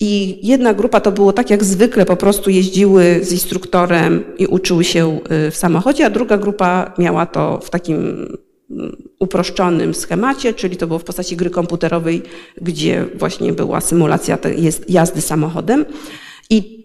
I 0.00 0.38
jedna 0.46 0.74
grupa 0.74 1.00
to 1.00 1.12
było 1.12 1.32
tak 1.32 1.50
jak 1.50 1.64
zwykle, 1.64 2.06
po 2.06 2.16
prostu 2.16 2.50
jeździły 2.50 3.18
z 3.22 3.32
instruktorem 3.32 4.24
i 4.38 4.46
uczyły 4.46 4.84
się 4.84 5.20
y, 5.46 5.50
w 5.50 5.56
samochodzie, 5.56 6.06
a 6.06 6.10
druga 6.10 6.38
grupa 6.38 6.94
miała 6.98 7.26
to 7.26 7.60
w 7.62 7.70
takim 7.70 8.26
mm, 8.70 8.96
uproszczonym 9.18 9.94
schemacie, 9.94 10.54
czyli 10.54 10.76
to 10.76 10.86
było 10.86 10.98
w 10.98 11.04
postaci 11.04 11.36
gry 11.36 11.50
komputerowej, 11.50 12.22
gdzie 12.60 13.06
właśnie 13.14 13.52
była 13.52 13.80
symulacja 13.80 14.38
jazdy 14.88 15.20
samochodem. 15.20 15.84
I 16.50 16.79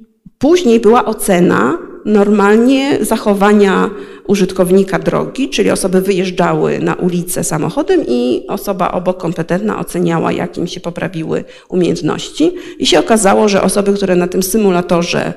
później 0.45 0.79
była 0.79 1.05
ocena 1.05 1.77
normalnie 2.05 2.97
zachowania 3.05 3.89
użytkownika 4.27 4.99
drogi, 4.99 5.49
czyli 5.49 5.71
osoby 5.71 6.01
wyjeżdżały 6.01 6.79
na 6.79 6.93
ulicę 6.93 7.43
samochodem 7.43 8.01
i 8.07 8.45
osoba 8.47 8.91
obok 8.91 9.17
kompetentna 9.17 9.79
oceniała, 9.79 10.31
jak 10.31 10.57
im 10.57 10.67
się 10.67 10.79
poprawiły 10.79 11.43
umiejętności. 11.69 12.51
I 12.79 12.85
się 12.85 12.99
okazało, 12.99 13.49
że 13.49 13.61
osoby, 13.61 13.93
które 13.93 14.15
na 14.15 14.27
tym 14.27 14.43
symulatorze 14.43 15.33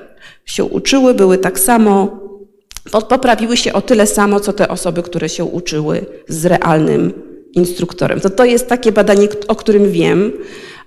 się 0.47 0.65
uczyły, 0.65 1.15
były 1.15 1.39
tak 1.39 1.59
samo, 1.61 2.21
po- 2.93 3.03
poprawiły 3.03 3.57
się 3.57 3.73
o 3.73 3.81
tyle 3.81 4.07
samo, 4.07 4.41
co 4.41 4.53
te 4.53 4.69
osoby, 4.69 5.03
które 5.03 5.29
się 5.29 5.45
uczyły 5.45 6.07
z 6.29 6.47
realnym 6.47 7.13
instruktorem. 7.53 8.21
To, 8.21 8.31
to 8.31 8.45
jest 8.45 8.69
takie 8.69 8.93
badanie, 8.93 9.29
o 9.49 9.55
którym 9.55 9.91
wiem. 9.91 10.33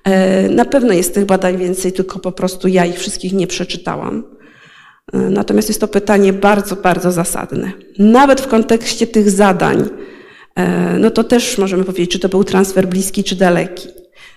E, 0.04 0.50
Na 0.50 0.66
pewno 0.66 0.94
jest 0.94 1.14
tych 1.14 1.26
badań 1.26 1.58
więcej, 1.58 1.92
tylko 1.92 2.20
po 2.20 2.32
prostu 2.32 2.68
ja 2.68 2.86
ich 2.86 3.00
wszystkich 3.00 3.34
nie 3.34 3.48
przeczytałam. 3.48 4.24
E, 5.14 5.18
Natomiast 5.18 5.68
jest 5.70 5.82
to 5.82 5.88
pytanie 5.88 6.34
bardzo, 6.34 6.76
bardzo 6.76 7.12
zasadne. 7.12 7.72
Nawet 8.00 8.42
w 8.42 8.48
kontekście 8.48 9.08
tych 9.08 9.30
zadań, 9.30 9.90
e, 10.56 10.98
no 11.00 11.12
to 11.12 11.24
też 11.24 11.58
możemy 11.58 11.84
powiedzieć, 11.84 12.12
czy 12.12 12.20
to 12.20 12.30
był 12.30 12.44
transfer 12.44 12.88
bliski, 12.88 13.24
czy 13.24 13.36
daleki. 13.36 13.88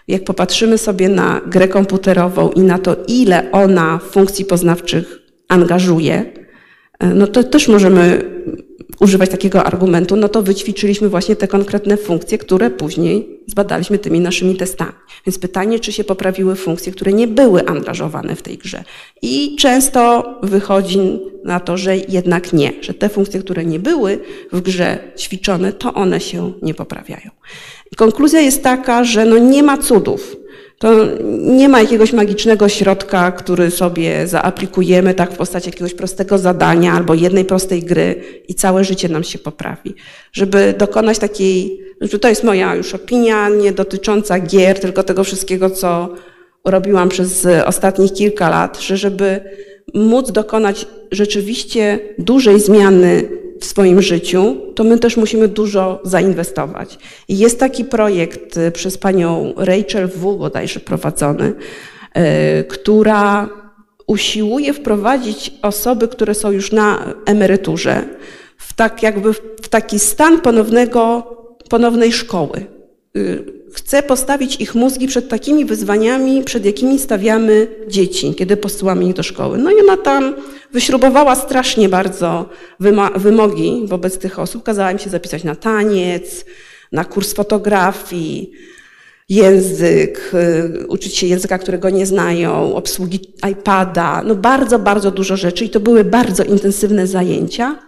Jak 0.08 0.24
popatrzymy 0.24 0.78
sobie 0.78 1.08
na 1.08 1.40
grę 1.46 1.68
komputerową 1.68 2.50
i 2.50 2.60
na 2.60 2.78
to, 2.78 2.96
ile 3.08 3.50
ona 3.52 3.98
funkcji 4.10 4.44
poznawczych 4.44 5.18
angażuje, 5.48 6.32
no 7.14 7.26
to 7.26 7.44
też 7.44 7.68
możemy 7.68 8.24
używać 9.00 9.30
takiego 9.30 9.64
argumentu, 9.64 10.16
no 10.16 10.28
to 10.28 10.42
wyćwiczyliśmy 10.42 11.08
właśnie 11.08 11.36
te 11.36 11.48
konkretne 11.48 11.96
funkcje, 11.96 12.38
które 12.38 12.70
później 12.70 13.40
zbadaliśmy 13.46 13.98
tymi 13.98 14.20
naszymi 14.20 14.56
testami. 14.56 14.92
Więc 15.26 15.38
pytanie, 15.38 15.80
czy 15.80 15.92
się 15.92 16.04
poprawiły 16.04 16.56
funkcje, 16.56 16.92
które 16.92 17.12
nie 17.12 17.28
były 17.28 17.66
angażowane 17.66 18.36
w 18.36 18.42
tej 18.42 18.58
grze. 18.58 18.84
I 19.22 19.56
często 19.56 20.24
wychodzi 20.42 20.98
na 21.44 21.60
to, 21.60 21.76
że 21.76 21.96
jednak 21.96 22.52
nie, 22.52 22.72
że 22.80 22.94
te 22.94 23.08
funkcje, 23.08 23.40
które 23.40 23.64
nie 23.64 23.78
były 23.78 24.18
w 24.52 24.60
grze 24.60 24.98
ćwiczone, 25.18 25.72
to 25.72 25.94
one 25.94 26.20
się 26.20 26.52
nie 26.62 26.74
poprawiają. 26.74 27.30
Konkluzja 27.96 28.40
jest 28.40 28.62
taka, 28.62 29.04
że 29.04 29.24
no 29.24 29.38
nie 29.38 29.62
ma 29.62 29.78
cudów. 29.78 30.36
To 30.78 31.06
nie 31.38 31.68
ma 31.68 31.80
jakiegoś 31.80 32.12
magicznego 32.12 32.68
środka, 32.68 33.32
który 33.32 33.70
sobie 33.70 34.26
zaaplikujemy 34.26 35.14
tak 35.14 35.32
w 35.32 35.36
postaci 35.36 35.68
jakiegoś 35.68 35.94
prostego 35.94 36.38
zadania 36.38 36.92
albo 36.92 37.14
jednej 37.14 37.44
prostej 37.44 37.82
gry 37.82 38.22
i 38.48 38.54
całe 38.54 38.84
życie 38.84 39.08
nam 39.08 39.24
się 39.24 39.38
poprawi. 39.38 39.94
Żeby 40.32 40.74
dokonać 40.78 41.18
takiej, 41.18 41.80
to 42.20 42.28
jest 42.28 42.44
moja 42.44 42.74
już 42.74 42.94
opinia, 42.94 43.48
nie 43.48 43.72
dotycząca 43.72 44.40
gier, 44.40 44.80
tylko 44.80 45.02
tego 45.02 45.24
wszystkiego, 45.24 45.70
co 45.70 46.14
robiłam 46.64 47.08
przez 47.08 47.46
ostatnich 47.66 48.12
kilka 48.12 48.50
lat, 48.50 48.80
że 48.80 48.96
żeby 48.96 49.40
móc 49.94 50.32
dokonać 50.32 50.86
rzeczywiście 51.12 51.98
dużej 52.18 52.60
zmiany 52.60 53.28
w 53.60 53.64
swoim 53.64 54.02
życiu, 54.02 54.56
to 54.74 54.84
my 54.84 54.98
też 54.98 55.16
musimy 55.16 55.48
dużo 55.48 56.00
zainwestować. 56.04 56.98
I 57.28 57.38
jest 57.38 57.60
taki 57.60 57.84
projekt 57.84 58.56
y, 58.56 58.72
przez 58.72 58.98
panią 58.98 59.52
Rachel 59.56 60.08
W. 60.08 60.36
bodajże 60.36 60.80
prowadzony, 60.80 61.52
y, 61.52 62.64
która 62.64 63.48
usiłuje 64.06 64.72
wprowadzić 64.72 65.52
osoby, 65.62 66.08
które 66.08 66.34
są 66.34 66.50
już 66.50 66.72
na 66.72 67.14
emeryturze, 67.26 68.04
w 68.58 68.72
tak 68.72 69.02
jakby 69.02 69.32
w 69.62 69.68
taki 69.68 69.98
stan 69.98 70.40
ponownego, 70.40 71.22
ponownej 71.68 72.12
szkoły. 72.12 72.66
Chce 73.74 74.02
postawić 74.02 74.60
ich 74.60 74.74
mózgi 74.74 75.08
przed 75.08 75.28
takimi 75.28 75.64
wyzwaniami, 75.64 76.44
przed 76.44 76.64
jakimi 76.64 76.98
stawiamy 76.98 77.66
dzieci, 77.88 78.34
kiedy 78.34 78.56
posyłamy 78.56 79.04
ich 79.04 79.14
do 79.14 79.22
szkoły. 79.22 79.58
No 79.58 79.70
i 79.70 79.80
ona 79.80 79.96
tam 79.96 80.34
wyśrubowała 80.72 81.34
strasznie 81.34 81.88
bardzo 81.88 82.48
wymogi 83.16 83.82
wobec 83.86 84.18
tych 84.18 84.38
osób. 84.38 84.62
Kazała 84.62 84.92
im 84.92 84.98
się 84.98 85.10
zapisać 85.10 85.44
na 85.44 85.54
taniec, 85.54 86.44
na 86.92 87.04
kurs 87.04 87.32
fotografii, 87.32 88.52
język, 89.28 90.30
y, 90.82 90.86
uczyć 90.86 91.16
się 91.16 91.26
języka, 91.26 91.58
którego 91.58 91.90
nie 91.90 92.06
znają, 92.06 92.74
obsługi 92.74 93.20
iPada, 93.50 94.22
no 94.26 94.34
bardzo, 94.34 94.78
bardzo 94.78 95.10
dużo 95.10 95.36
rzeczy 95.36 95.64
i 95.64 95.70
to 95.70 95.80
były 95.80 96.04
bardzo 96.04 96.44
intensywne 96.44 97.06
zajęcia. 97.06 97.78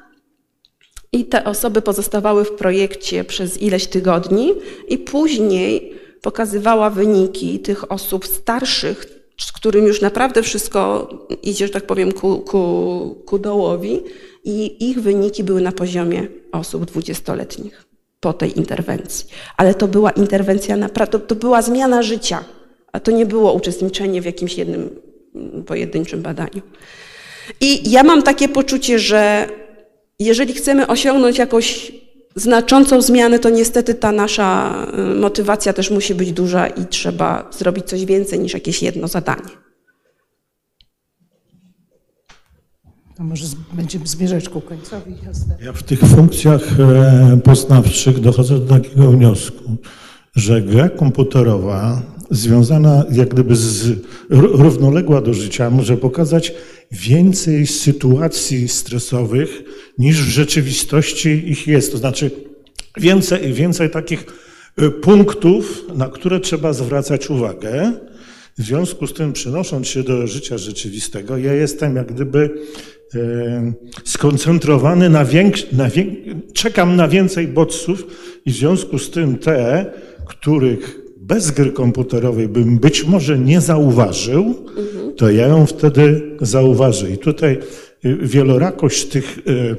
I 1.17 1.25
te 1.25 1.45
osoby 1.45 1.83
pozostawały 1.83 2.45
w 2.45 2.51
projekcie 2.51 3.25
przez 3.25 3.63
ileś 3.63 3.87
tygodni 3.87 4.53
i 4.89 4.99
później 4.99 5.93
pokazywała 6.23 6.91
wyniki 6.91 7.59
tych 7.59 7.93
osób 7.93 8.27
starszych, 8.27 9.07
z 9.41 9.53
którym 9.53 9.87
już 9.87 10.01
naprawdę 10.01 10.43
wszystko 10.43 11.09
idzie, 11.43 11.67
że 11.67 11.73
tak 11.73 11.87
powiem, 11.87 12.13
ku, 12.13 12.39
ku, 12.39 13.23
ku 13.27 13.39
dołowi 13.39 14.01
i 14.45 14.91
ich 14.91 15.01
wyniki 15.01 15.45
były 15.45 15.61
na 15.61 15.73
poziomie 15.73 16.27
osób 16.53 16.85
dwudziestoletnich 16.85 17.85
po 18.21 18.33
tej 18.33 18.59
interwencji. 18.59 19.27
Ale 19.57 19.75
to 19.75 19.89
była 19.89 20.11
interwencja, 20.11 20.77
naprawdę, 20.77 21.19
to, 21.19 21.27
to 21.27 21.35
była 21.35 21.63
zmiana 21.63 22.03
życia, 22.03 22.45
a 22.93 23.01
to 23.01 23.11
nie 23.11 23.27
było 23.27 23.53
uczestniczenie 23.53 24.23
w 24.23 24.25
jakimś 24.25 24.59
jednym 24.59 24.91
pojedynczym 25.67 26.23
badaniu. 26.23 26.63
I 27.61 27.91
ja 27.91 28.03
mam 28.03 28.23
takie 28.23 28.49
poczucie, 28.49 28.99
że 28.99 29.49
jeżeli 30.19 30.55
chcemy 30.55 30.87
osiągnąć 30.87 31.39
jakąś 31.39 31.93
znaczącą 32.37 33.03
zmianę, 33.03 33.39
to 33.39 33.51
niestety 33.51 33.95
ta 33.95 34.13
nasza 34.13 34.75
y, 35.13 35.15
motywacja 35.15 35.73
też 35.73 35.91
musi 35.91 36.15
być 36.15 36.33
duża 36.33 36.67
i 36.67 36.87
trzeba 36.87 37.51
zrobić 37.59 37.85
coś 37.85 38.05
więcej 38.05 38.39
niż 38.39 38.55
jakieś 38.55 38.83
jedno 38.83 39.09
zadanie. 39.09 39.67
A 43.19 43.25
może 43.25 43.47
będziemy 43.73 44.07
zmierzać 44.07 44.49
ku 44.49 44.61
końcowi. 44.61 45.15
Ja 45.63 45.73
w 45.73 45.83
tych 45.83 46.01
funkcjach 46.01 46.81
e, 46.81 47.41
poznawczych 47.45 48.21
dochodzę 48.21 48.59
do 48.59 48.67
takiego 48.67 49.11
wniosku, 49.11 49.77
że 50.35 50.63
gra 50.63 50.89
komputerowa 50.89 52.03
związana 52.31 53.05
jak 53.13 53.29
gdyby 53.29 53.57
z, 53.57 53.99
równoległa 54.31 55.21
do 55.21 55.35
życia 55.35 55.71
może 55.71 55.97
pokazać 55.97 56.55
więcej 56.93 57.67
sytuacji 57.67 58.69
stresowych 58.69 59.63
niż 59.99 60.23
w 60.23 60.29
rzeczywistości 60.29 61.51
ich 61.51 61.67
jest. 61.67 61.93
To 61.93 61.99
znaczy 61.99 62.31
więcej, 62.97 63.53
więcej 63.53 63.91
takich 63.91 64.25
y, 64.83 64.91
punktów, 64.91 65.85
na 65.95 66.09
które 66.09 66.41
trzeba 66.41 66.73
zwracać 66.73 67.31
uwagę. 67.31 67.93
W 68.59 68.63
związku 68.63 69.07
z 69.07 69.15
tym, 69.15 69.33
przenosząc 69.33 69.89
się 69.89 70.03
do 70.03 70.27
życia 70.27 70.59
rzeczywistego, 70.59 71.39
ja 71.39 71.55
jestem 71.55 71.97
jak 71.97 72.13
gdyby 72.13 72.51
e, 73.15 73.73
skoncentrowany 74.05 75.11
na 75.11 75.25
większy, 75.25 75.67
na 75.73 75.91
wiek, 75.91 76.09
czekam 76.55 76.97
na 76.97 77.09
więcej 77.09 77.49
bodźców 77.49 78.07
i 78.47 78.51
w 78.51 78.55
związku 78.55 78.99
z 78.99 79.11
tym 79.11 79.39
te, 79.39 79.93
których 80.27 81.06
bez 81.27 81.51
gry 81.51 81.73
komputerowej 81.73 82.49
bym 82.49 82.79
być 82.79 83.05
może 83.05 83.39
nie 83.39 83.61
zauważył, 83.61 84.67
to 85.17 85.31
ja 85.31 85.47
ją 85.47 85.67
wtedy 85.67 86.23
zauważę. 86.41 87.11
I 87.11 87.19
tutaj 87.19 87.59
y, 88.05 88.17
wielorakość 88.23 89.05
tych 89.05 89.39
y, 89.39 89.77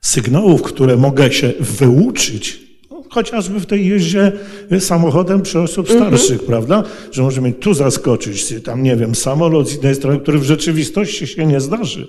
sygnałów, 0.00 0.62
które 0.62 0.96
mogę 0.96 1.32
się 1.32 1.52
wyuczyć, 1.60 2.60
no, 2.90 3.02
chociażby 3.10 3.60
w 3.60 3.66
tej 3.66 3.86
jeździe 3.86 4.32
samochodem 4.80 5.42
przy 5.42 5.60
osób 5.60 5.90
mhm. 5.90 6.00
starszych, 6.00 6.46
prawda? 6.46 6.84
Że 7.12 7.22
możemy 7.22 7.52
tu 7.52 7.74
zaskoczyć, 7.74 8.54
tam 8.64 8.82
nie 8.82 8.96
wiem, 8.96 9.14
samolot 9.14 9.68
z 9.68 9.78
innej 9.78 9.94
strony, 9.94 10.20
który 10.20 10.38
w 10.38 10.44
rzeczywistości 10.44 11.26
się 11.26 11.46
nie 11.46 11.60
zdarzy. 11.60 12.08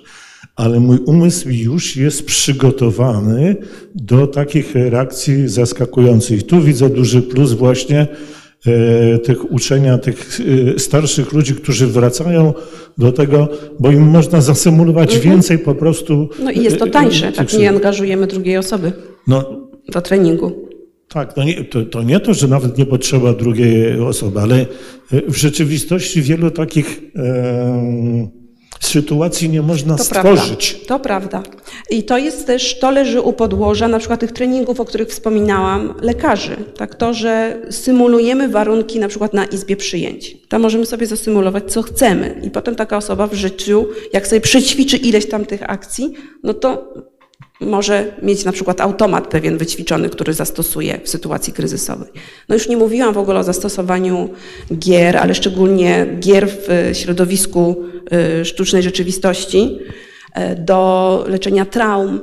Ale 0.60 0.80
mój 0.80 0.98
umysł 0.98 1.48
już 1.48 1.96
jest 1.96 2.26
przygotowany 2.26 3.56
do 3.94 4.26
takich 4.26 4.74
reakcji 4.74 5.48
zaskakujących. 5.48 6.46
Tu 6.46 6.60
widzę 6.60 6.90
duży 6.90 7.22
plus 7.22 7.52
właśnie 7.52 8.06
E, 8.66 9.18
tych 9.18 9.52
uczenia 9.52 9.98
tych 9.98 10.40
e, 10.74 10.78
starszych 10.78 11.32
ludzi, 11.32 11.54
którzy 11.54 11.86
wracają 11.86 12.54
do 12.98 13.12
tego, 13.12 13.48
bo 13.78 13.90
im 13.90 14.02
można 14.02 14.40
zasymulować 14.40 15.14
mhm. 15.14 15.34
więcej 15.34 15.58
po 15.58 15.74
prostu. 15.74 16.28
No 16.44 16.50
i 16.50 16.62
jest 16.62 16.78
to 16.78 16.86
e, 16.86 16.90
tańsze, 16.90 17.32
tak 17.32 17.52
nie 17.52 17.68
angażujemy 17.70 18.26
drugiej 18.26 18.56
osoby 18.56 18.92
no, 19.26 19.68
do 19.88 20.00
treningu. 20.00 20.52
Tak, 21.08 21.36
no 21.36 21.44
nie, 21.44 21.64
to, 21.64 21.82
to, 21.84 22.02
nie 22.02 22.20
to, 22.20 22.34
że 22.34 22.48
nawet 22.48 22.78
nie 22.78 22.86
potrzeba 22.86 23.32
drugiej 23.32 24.00
osoby, 24.00 24.40
ale 24.40 24.66
w 25.28 25.36
rzeczywistości 25.36 26.22
wielu 26.22 26.50
takich 26.50 27.02
e, 27.16 28.30
sytuacji 28.86 29.48
nie 29.48 29.62
można 29.62 29.96
to 29.96 30.04
stworzyć. 30.04 30.72
Prawda. 30.72 30.88
To 30.88 31.00
prawda. 31.00 31.42
I 31.90 32.02
to 32.02 32.18
jest 32.18 32.46
też, 32.46 32.78
to 32.78 32.90
leży 32.90 33.20
u 33.20 33.32
podłoża 33.32 33.88
na 33.88 33.98
przykład 33.98 34.20
tych 34.20 34.32
treningów, 34.32 34.80
o 34.80 34.84
których 34.84 35.08
wspominałam, 35.08 35.94
lekarzy. 36.02 36.56
Tak 36.76 36.94
to, 36.94 37.14
że 37.14 37.62
symulujemy 37.70 38.48
warunki 38.48 38.98
na 38.98 39.08
przykład 39.08 39.34
na 39.34 39.44
izbie 39.44 39.76
przyjęć. 39.76 40.36
Tam 40.48 40.62
możemy 40.62 40.86
sobie 40.86 41.06
zasymulować, 41.06 41.72
co 41.72 41.82
chcemy. 41.82 42.40
I 42.44 42.50
potem 42.50 42.74
taka 42.74 42.96
osoba 42.96 43.26
w 43.26 43.34
życiu, 43.34 43.86
jak 44.12 44.26
sobie 44.26 44.40
przećwiczy 44.40 44.96
ileś 44.96 45.28
tam 45.28 45.44
tych 45.44 45.70
akcji, 45.70 46.12
no 46.42 46.54
to 46.54 46.94
może 47.60 48.12
mieć 48.22 48.44
na 48.44 48.52
przykład 48.52 48.80
automat 48.80 49.28
pewien 49.28 49.58
wyćwiczony, 49.58 50.08
który 50.08 50.32
zastosuje 50.32 51.00
w 51.04 51.08
sytuacji 51.08 51.52
kryzysowej. 51.52 52.08
No 52.48 52.54
już 52.54 52.68
nie 52.68 52.76
mówiłam 52.76 53.14
w 53.14 53.18
ogóle 53.18 53.40
o 53.40 53.44
zastosowaniu 53.44 54.30
gier, 54.78 55.16
ale 55.16 55.34
szczególnie 55.34 56.06
gier 56.20 56.48
w 56.48 56.90
środowisku 56.92 57.84
y, 58.40 58.44
sztucznej 58.44 58.82
rzeczywistości 58.82 59.78
y, 60.38 60.56
do 60.56 61.24
leczenia 61.28 61.64
traum, 61.64 62.20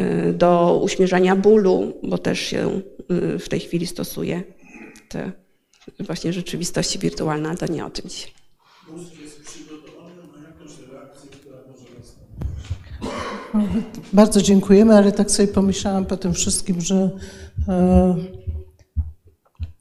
y, 0.00 0.32
do 0.32 0.80
uśmierzania 0.82 1.36
bólu, 1.36 1.92
bo 2.02 2.18
też 2.18 2.40
się 2.40 2.80
w 3.38 3.48
tej 3.48 3.60
chwili 3.60 3.86
stosuje 3.86 4.42
te 5.08 5.32
właśnie 6.00 6.32
rzeczywistości 6.32 6.98
wirtualne, 6.98 7.48
ale 7.48 7.58
to 7.58 7.66
nie 7.66 7.86
o 7.86 7.90
tym 7.90 8.10
dzisiaj. 8.10 8.30
Bardzo 14.12 14.42
dziękujemy, 14.42 14.96
ale 14.96 15.12
tak 15.12 15.30
sobie 15.30 15.48
pomyślałam 15.48 16.04
po 16.04 16.16
tym 16.16 16.34
wszystkim, 16.34 16.80
że 16.80 17.10
e, 17.68 18.14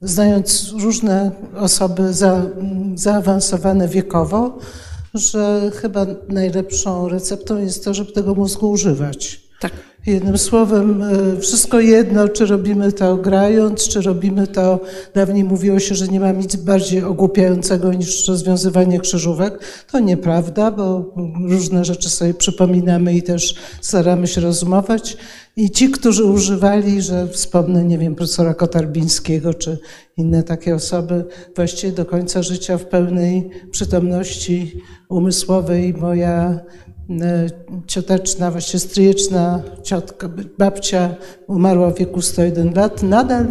znając 0.02 0.74
różne 0.80 1.32
osoby 1.56 2.14
za, 2.14 2.46
zaawansowane 2.96 3.88
wiekowo, 3.88 4.60
że 5.14 5.72
chyba 5.76 6.06
najlepszą 6.30 7.10
receptą 7.10 7.58
jest 7.58 7.86
to, 7.86 7.94
żeby 7.94 8.12
tego 8.12 8.36
mózgu 8.36 8.72
używać. 8.72 9.42
Tak. 9.60 9.72
Jednym 10.06 10.38
słowem, 10.38 11.02
e, 11.02 11.40
wszystko 11.42 11.80
jedno, 11.80 12.30
czy 12.30 12.46
robimy 12.46 12.92
to 12.92 13.18
grając, 13.18 13.88
czy 13.88 14.02
robimy 14.02 14.48
to, 14.48 14.80
dawniej 15.14 15.44
mówiło 15.44 15.80
się, 15.80 15.96
że 15.96 16.08
nie 16.08 16.20
ma 16.20 16.32
nic 16.32 16.56
bardziej 16.56 17.04
ogłupiającego 17.04 17.94
niż 17.94 18.28
rozwiązywanie 18.28 19.00
krzyżówek. 19.00 19.60
To 19.92 20.00
nieprawda, 20.00 20.72
bo 20.72 21.14
różne 21.50 21.86
rzeczy 21.86 22.10
sobie 22.10 22.34
przypominamy 22.34 23.14
i 23.14 23.24
też 23.24 23.56
staramy 23.82 24.28
się 24.28 24.42
rozumować. 24.42 25.18
I 25.58 25.72
ci, 25.72 25.90
którzy 25.90 26.26
używali, 26.26 27.02
że 27.02 27.28
wspomnę, 27.28 27.86
nie 27.86 27.98
wiem, 27.98 28.16
profesora 28.16 28.54
Kotarbińskiego, 28.54 29.54
czy 29.54 29.78
inne 30.18 30.44
takie 30.44 30.76
osoby, 30.76 31.26
właściwie 31.56 31.94
do 31.94 32.06
końca 32.06 32.44
życia 32.44 32.78
w 32.78 32.86
pełnej 32.86 33.50
przytomności 33.72 34.82
umysłowej, 35.10 35.94
moja 35.94 36.60
cioteczna, 37.88 38.52
właściwie 38.52 38.80
stryjeczna 38.80 39.62
ciotka, 39.84 40.30
babcia 40.58 41.16
umarła 41.48 41.92
w 41.92 41.98
wieku 41.98 42.22
101 42.22 42.74
lat, 42.74 43.04
nadal 43.04 43.46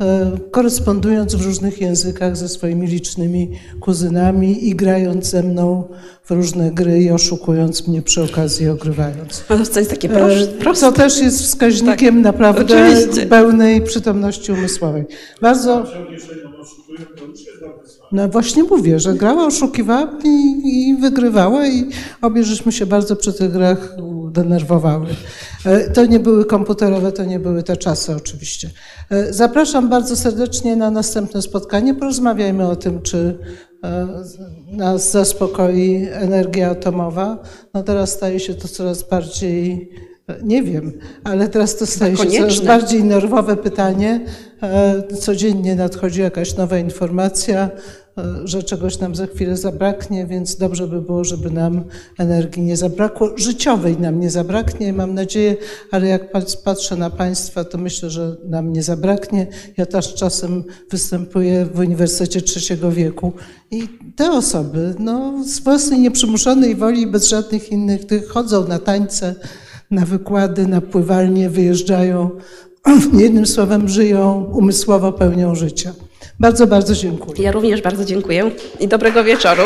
e, 0.00 0.30
korespondując 0.50 1.34
w 1.34 1.46
różnych 1.46 1.80
językach 1.80 2.36
ze 2.36 2.48
swoimi 2.48 2.86
licznymi 2.86 3.50
kuzynami 3.80 4.68
i 4.68 4.74
grając 4.74 5.26
ze 5.26 5.42
mną 5.42 5.84
w 6.24 6.30
różne 6.30 6.70
gry 6.70 7.02
i 7.02 7.10
oszukując 7.10 7.88
mnie 7.88 8.02
przy 8.02 8.22
okazji 8.22 8.68
ogrywając. 8.68 9.44
To 9.48 9.78
jest 9.78 9.90
takie 9.90 10.08
proste. 10.08 10.74
Co 10.74 10.92
też 10.92 11.20
jest 11.20 11.42
wskaźnikiem 11.42 12.22
naprawdę 12.22 12.64
oczywiście. 12.74 13.26
pełnej 13.26 13.82
przytomności 13.82 14.52
umysłowej. 14.52 15.04
Bardzo. 15.40 15.84
No 18.12 18.28
właśnie 18.28 18.62
mówię, 18.62 19.00
że 19.00 19.14
grała, 19.14 19.46
oszukiwała 19.46 20.10
i, 20.24 20.60
i 20.64 20.96
wygrywała 20.96 21.66
i 21.66 21.88
obie 22.22 22.44
żeśmy 22.44 22.72
się 22.72 22.86
bardzo 22.86 23.16
przy 23.16 23.32
tych 23.32 23.52
grach 23.52 23.96
denerwowały. 24.32 25.06
E, 25.66 25.90
To 25.90 26.06
nie 26.06 26.20
były 26.20 26.44
komputerowe, 26.44 27.12
to 27.12 27.24
nie 27.24 27.38
były 27.38 27.62
te 27.62 27.76
czasy 27.76 28.14
oczywiście. 28.16 28.70
E, 29.10 29.32
Zapraszam 29.32 29.88
bardzo 29.88 30.16
serdecznie 30.16 30.76
na 30.76 30.90
następne 30.90 31.42
spotkanie. 31.42 31.94
Porozmawiajmy 31.94 32.68
o 32.68 32.76
tym, 32.76 33.02
czy 33.02 33.38
e, 33.84 34.08
nas 34.72 35.10
zaspokoi 35.10 36.08
energia 36.12 36.70
atomowa. 36.70 37.38
No 37.74 37.82
teraz 37.82 38.10
staje 38.12 38.40
się 38.40 38.54
to 38.54 38.68
coraz 38.68 39.08
bardziej, 39.08 39.90
nie 40.42 40.62
wiem, 40.62 40.92
ale 41.24 41.48
teraz 41.48 41.76
to 41.76 41.86
staje 41.86 42.16
się 42.16 42.30
coraz 42.30 42.60
bardziej 42.60 43.04
nerwowe 43.04 43.56
pytanie. 43.56 44.20
E, 44.62 45.02
Codziennie 45.20 45.74
nadchodzi 45.74 46.20
jakaś 46.20 46.56
nowa 46.56 46.78
informacja, 46.78 47.70
e, 48.18 48.24
że 48.44 48.62
czegoś 48.62 48.98
nam 48.98 49.14
za 49.14 49.26
chwilę 49.26 49.56
zabraknie, 49.56 50.26
więc 50.26 50.56
dobrze 50.56 50.86
by 50.86 51.02
było, 51.02 51.24
żeby 51.24 51.50
nam 51.50 51.84
energii 52.18 52.62
nie 52.62 52.76
zabrakło. 52.76 53.38
Życiowej 53.38 53.98
nam 53.98 54.20
nie 54.20 54.30
zabraknie, 54.30 54.92
mam 54.92 55.14
nadzieję, 55.14 55.56
ale 55.90 56.08
jak 56.08 56.32
pat- 56.32 56.56
patrzę 56.64 56.96
na 56.96 57.10
Państwa, 57.10 57.64
to 57.64 57.78
myślę, 57.78 58.10
że 58.10 58.36
nam 58.48 58.72
nie 58.72 58.82
zabraknie. 58.82 59.46
Ja 59.76 59.86
też 59.86 60.14
czasem 60.14 60.64
występuję 60.90 61.66
w 61.74 61.78
Uniwersytecie 61.78 62.42
Trzeciego 62.42 62.90
Wieku 62.90 63.32
i 63.70 63.88
te 64.16 64.32
osoby 64.32 64.94
no, 64.98 65.44
z 65.44 65.60
własnej 65.60 66.00
nieprzymuszonej 66.00 66.74
woli, 66.74 67.06
bez 67.06 67.28
żadnych 67.28 67.72
innych 67.72 68.00
chodzą 68.28 68.68
na 68.68 68.78
tańce, 68.78 69.34
na 69.94 70.06
wykłady, 70.06 70.66
na 70.66 70.80
pływalnie, 70.80 71.50
wyjeżdżają. 71.50 72.30
Jednym 73.24 73.46
słowem, 73.46 73.88
żyją 73.88 74.50
umysłowo 74.52 75.12
pełnią 75.12 75.54
życia. 75.54 75.92
Bardzo, 76.40 76.66
bardzo 76.66 76.94
dziękuję. 76.94 77.42
Ja 77.42 77.52
również 77.52 77.82
bardzo 77.82 78.04
dziękuję 78.04 78.50
i 78.80 78.88
dobrego 78.88 79.24
wieczoru. 79.24 79.62